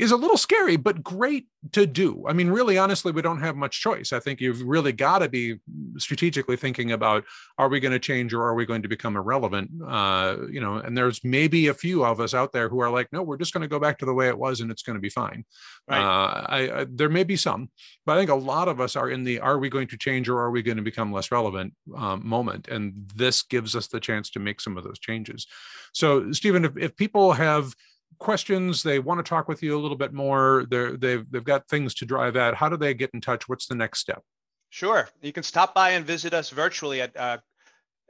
is 0.00 0.12
a 0.12 0.16
little 0.16 0.36
scary, 0.36 0.76
but 0.76 1.02
great 1.02 1.46
to 1.72 1.86
do. 1.86 2.24
I 2.26 2.32
mean, 2.32 2.48
really, 2.48 2.78
honestly, 2.78 3.12
we 3.12 3.20
don't 3.20 3.40
have 3.40 3.54
much 3.54 3.80
choice. 3.80 4.12
I 4.12 4.20
think 4.20 4.40
you've 4.40 4.62
really 4.62 4.92
got 4.92 5.18
to 5.18 5.28
be 5.28 5.58
strategically 5.98 6.56
thinking 6.56 6.92
about: 6.92 7.24
Are 7.58 7.68
we 7.68 7.80
going 7.80 7.92
to 7.92 7.98
change, 7.98 8.32
or 8.32 8.42
are 8.42 8.54
we 8.54 8.64
going 8.64 8.82
to 8.82 8.88
become 8.88 9.16
irrelevant? 9.16 9.70
Uh, 9.86 10.36
you 10.50 10.60
know, 10.60 10.76
and 10.76 10.96
there's 10.96 11.22
maybe 11.22 11.66
a 11.66 11.74
few 11.74 12.04
of 12.04 12.18
us 12.18 12.32
out 12.32 12.52
there 12.52 12.68
who 12.68 12.80
are 12.80 12.90
like, 12.90 13.08
"No, 13.12 13.22
we're 13.22 13.36
just 13.36 13.52
going 13.52 13.62
to 13.62 13.68
go 13.68 13.78
back 13.78 13.98
to 13.98 14.06
the 14.06 14.14
way 14.14 14.28
it 14.28 14.38
was, 14.38 14.60
and 14.60 14.70
it's 14.70 14.82
going 14.82 14.96
to 14.96 15.02
be 15.02 15.10
fine." 15.10 15.44
Right. 15.86 16.00
Uh, 16.00 16.46
I, 16.48 16.80
I, 16.80 16.86
there 16.88 17.10
may 17.10 17.24
be 17.24 17.36
some, 17.36 17.70
but 18.06 18.16
I 18.16 18.18
think 18.18 18.30
a 18.30 18.34
lot 18.34 18.68
of 18.68 18.80
us 18.80 18.96
are 18.96 19.10
in 19.10 19.24
the 19.24 19.40
"Are 19.40 19.58
we 19.58 19.68
going 19.68 19.88
to 19.88 19.98
change, 19.98 20.28
or 20.28 20.38
are 20.38 20.50
we 20.50 20.62
going 20.62 20.78
to 20.78 20.82
become 20.82 21.12
less 21.12 21.30
relevant?" 21.30 21.74
Um, 21.94 22.26
moment, 22.26 22.68
and 22.68 23.10
this 23.14 23.42
gives 23.42 23.76
us 23.76 23.86
the 23.88 24.00
chance 24.00 24.30
to 24.30 24.38
make 24.38 24.60
some 24.60 24.78
of 24.78 24.84
those 24.84 24.98
changes. 24.98 25.46
So, 25.92 26.32
Stephen, 26.32 26.64
if, 26.64 26.76
if 26.76 26.96
people 26.96 27.32
have 27.32 27.74
questions, 28.20 28.84
they 28.84 29.00
want 29.00 29.18
to 29.18 29.28
talk 29.28 29.48
with 29.48 29.60
you 29.62 29.76
a 29.76 29.80
little 29.80 29.96
bit 29.96 30.12
more, 30.12 30.64
they've, 30.70 31.28
they've 31.30 31.42
got 31.42 31.66
things 31.68 31.94
to 31.94 32.06
drive 32.06 32.36
at, 32.36 32.54
how 32.54 32.68
do 32.68 32.76
they 32.76 32.94
get 32.94 33.10
in 33.12 33.20
touch? 33.20 33.48
What's 33.48 33.66
the 33.66 33.74
next 33.74 33.98
step? 33.98 34.22
Sure. 34.68 35.08
You 35.20 35.32
can 35.32 35.42
stop 35.42 35.74
by 35.74 35.90
and 35.90 36.06
visit 36.06 36.32
us 36.32 36.50
virtually 36.50 37.00
at 37.00 37.16
uh, 37.16 37.38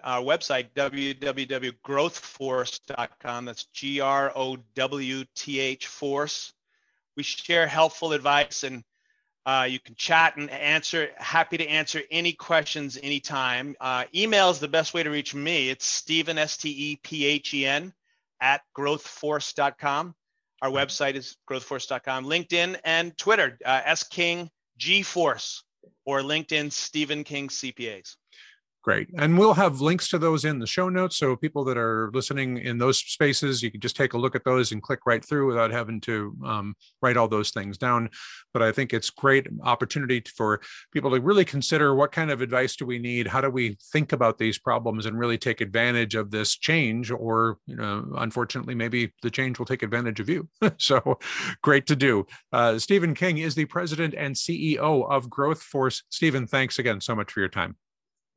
our 0.04 0.22
website, 0.22 0.68
www.growthforce.com. 0.76 3.44
That's 3.46 3.64
G 3.72 4.00
R 4.00 4.30
O 4.36 4.58
W 4.74 5.24
T 5.34 5.58
H 5.58 5.86
Force. 5.86 6.52
We 7.16 7.22
share 7.22 7.66
helpful 7.66 8.12
advice 8.12 8.64
and 8.64 8.84
uh, 9.46 9.66
you 9.68 9.80
can 9.80 9.94
chat 9.94 10.36
and 10.36 10.50
answer. 10.50 11.08
Happy 11.16 11.56
to 11.56 11.66
answer 11.66 12.02
any 12.10 12.32
questions 12.32 12.98
anytime. 13.02 13.74
Uh, 13.80 14.04
email 14.14 14.50
is 14.50 14.60
the 14.60 14.68
best 14.68 14.92
way 14.92 15.02
to 15.02 15.10
reach 15.10 15.34
me. 15.34 15.70
It's 15.70 15.86
Stephen, 15.86 16.36
S 16.36 16.58
T 16.58 16.68
E 16.68 16.96
P 17.02 17.24
H 17.24 17.54
E 17.54 17.66
N, 17.66 17.92
at 18.40 18.62
growthforce.com. 18.76 20.14
Our 20.62 20.70
website 20.70 21.14
is 21.14 21.36
growthforce.com, 21.48 22.26
LinkedIn 22.26 22.78
and 22.84 23.16
Twitter, 23.16 23.58
uh, 23.64 23.82
S 23.84 24.02
King 24.04 24.50
G 24.76 25.02
Force 25.02 25.64
or 26.04 26.20
LinkedIn 26.20 26.72
Stephen 26.72 27.24
King 27.24 27.48
CPAs. 27.48 28.16
Great. 28.82 29.08
And 29.18 29.38
we'll 29.38 29.52
have 29.52 29.82
links 29.82 30.08
to 30.08 30.18
those 30.18 30.46
in 30.46 30.58
the 30.58 30.66
show 30.66 30.88
notes. 30.88 31.18
So 31.18 31.36
people 31.36 31.64
that 31.64 31.76
are 31.76 32.10
listening 32.14 32.56
in 32.56 32.78
those 32.78 32.96
spaces, 32.96 33.62
you 33.62 33.70
can 33.70 33.80
just 33.80 33.94
take 33.94 34.14
a 34.14 34.18
look 34.18 34.34
at 34.34 34.42
those 34.44 34.72
and 34.72 34.82
click 34.82 35.00
right 35.04 35.22
through 35.22 35.48
without 35.48 35.70
having 35.70 36.00
to 36.02 36.34
um, 36.46 36.74
write 37.02 37.18
all 37.18 37.28
those 37.28 37.50
things 37.50 37.76
down. 37.76 38.08
But 38.54 38.62
I 38.62 38.72
think 38.72 38.94
it's 38.94 39.10
great 39.10 39.46
opportunity 39.62 40.22
for 40.34 40.62
people 40.92 41.10
to 41.10 41.20
really 41.20 41.44
consider 41.44 41.94
what 41.94 42.10
kind 42.10 42.30
of 42.30 42.40
advice 42.40 42.74
do 42.74 42.86
we 42.86 42.98
need? 42.98 43.26
How 43.26 43.42
do 43.42 43.50
we 43.50 43.76
think 43.92 44.12
about 44.12 44.38
these 44.38 44.58
problems 44.58 45.04
and 45.04 45.18
really 45.18 45.36
take 45.36 45.60
advantage 45.60 46.14
of 46.14 46.30
this 46.30 46.56
change? 46.56 47.10
Or, 47.10 47.58
you 47.66 47.76
know, 47.76 48.10
unfortunately, 48.16 48.74
maybe 48.74 49.12
the 49.20 49.30
change 49.30 49.58
will 49.58 49.66
take 49.66 49.82
advantage 49.82 50.20
of 50.20 50.30
you. 50.30 50.48
so 50.78 51.18
great 51.60 51.86
to 51.88 51.96
do. 51.96 52.26
Uh, 52.50 52.78
Stephen 52.78 53.12
King 53.12 53.36
is 53.36 53.54
the 53.54 53.66
president 53.66 54.14
and 54.14 54.34
CEO 54.34 55.06
of 55.10 55.28
Growth 55.28 55.62
Force. 55.62 56.02
Stephen, 56.08 56.46
thanks 56.46 56.78
again 56.78 57.02
so 57.02 57.14
much 57.14 57.30
for 57.30 57.40
your 57.40 57.50
time. 57.50 57.76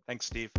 Thanks, 0.07 0.25
Steve. 0.25 0.51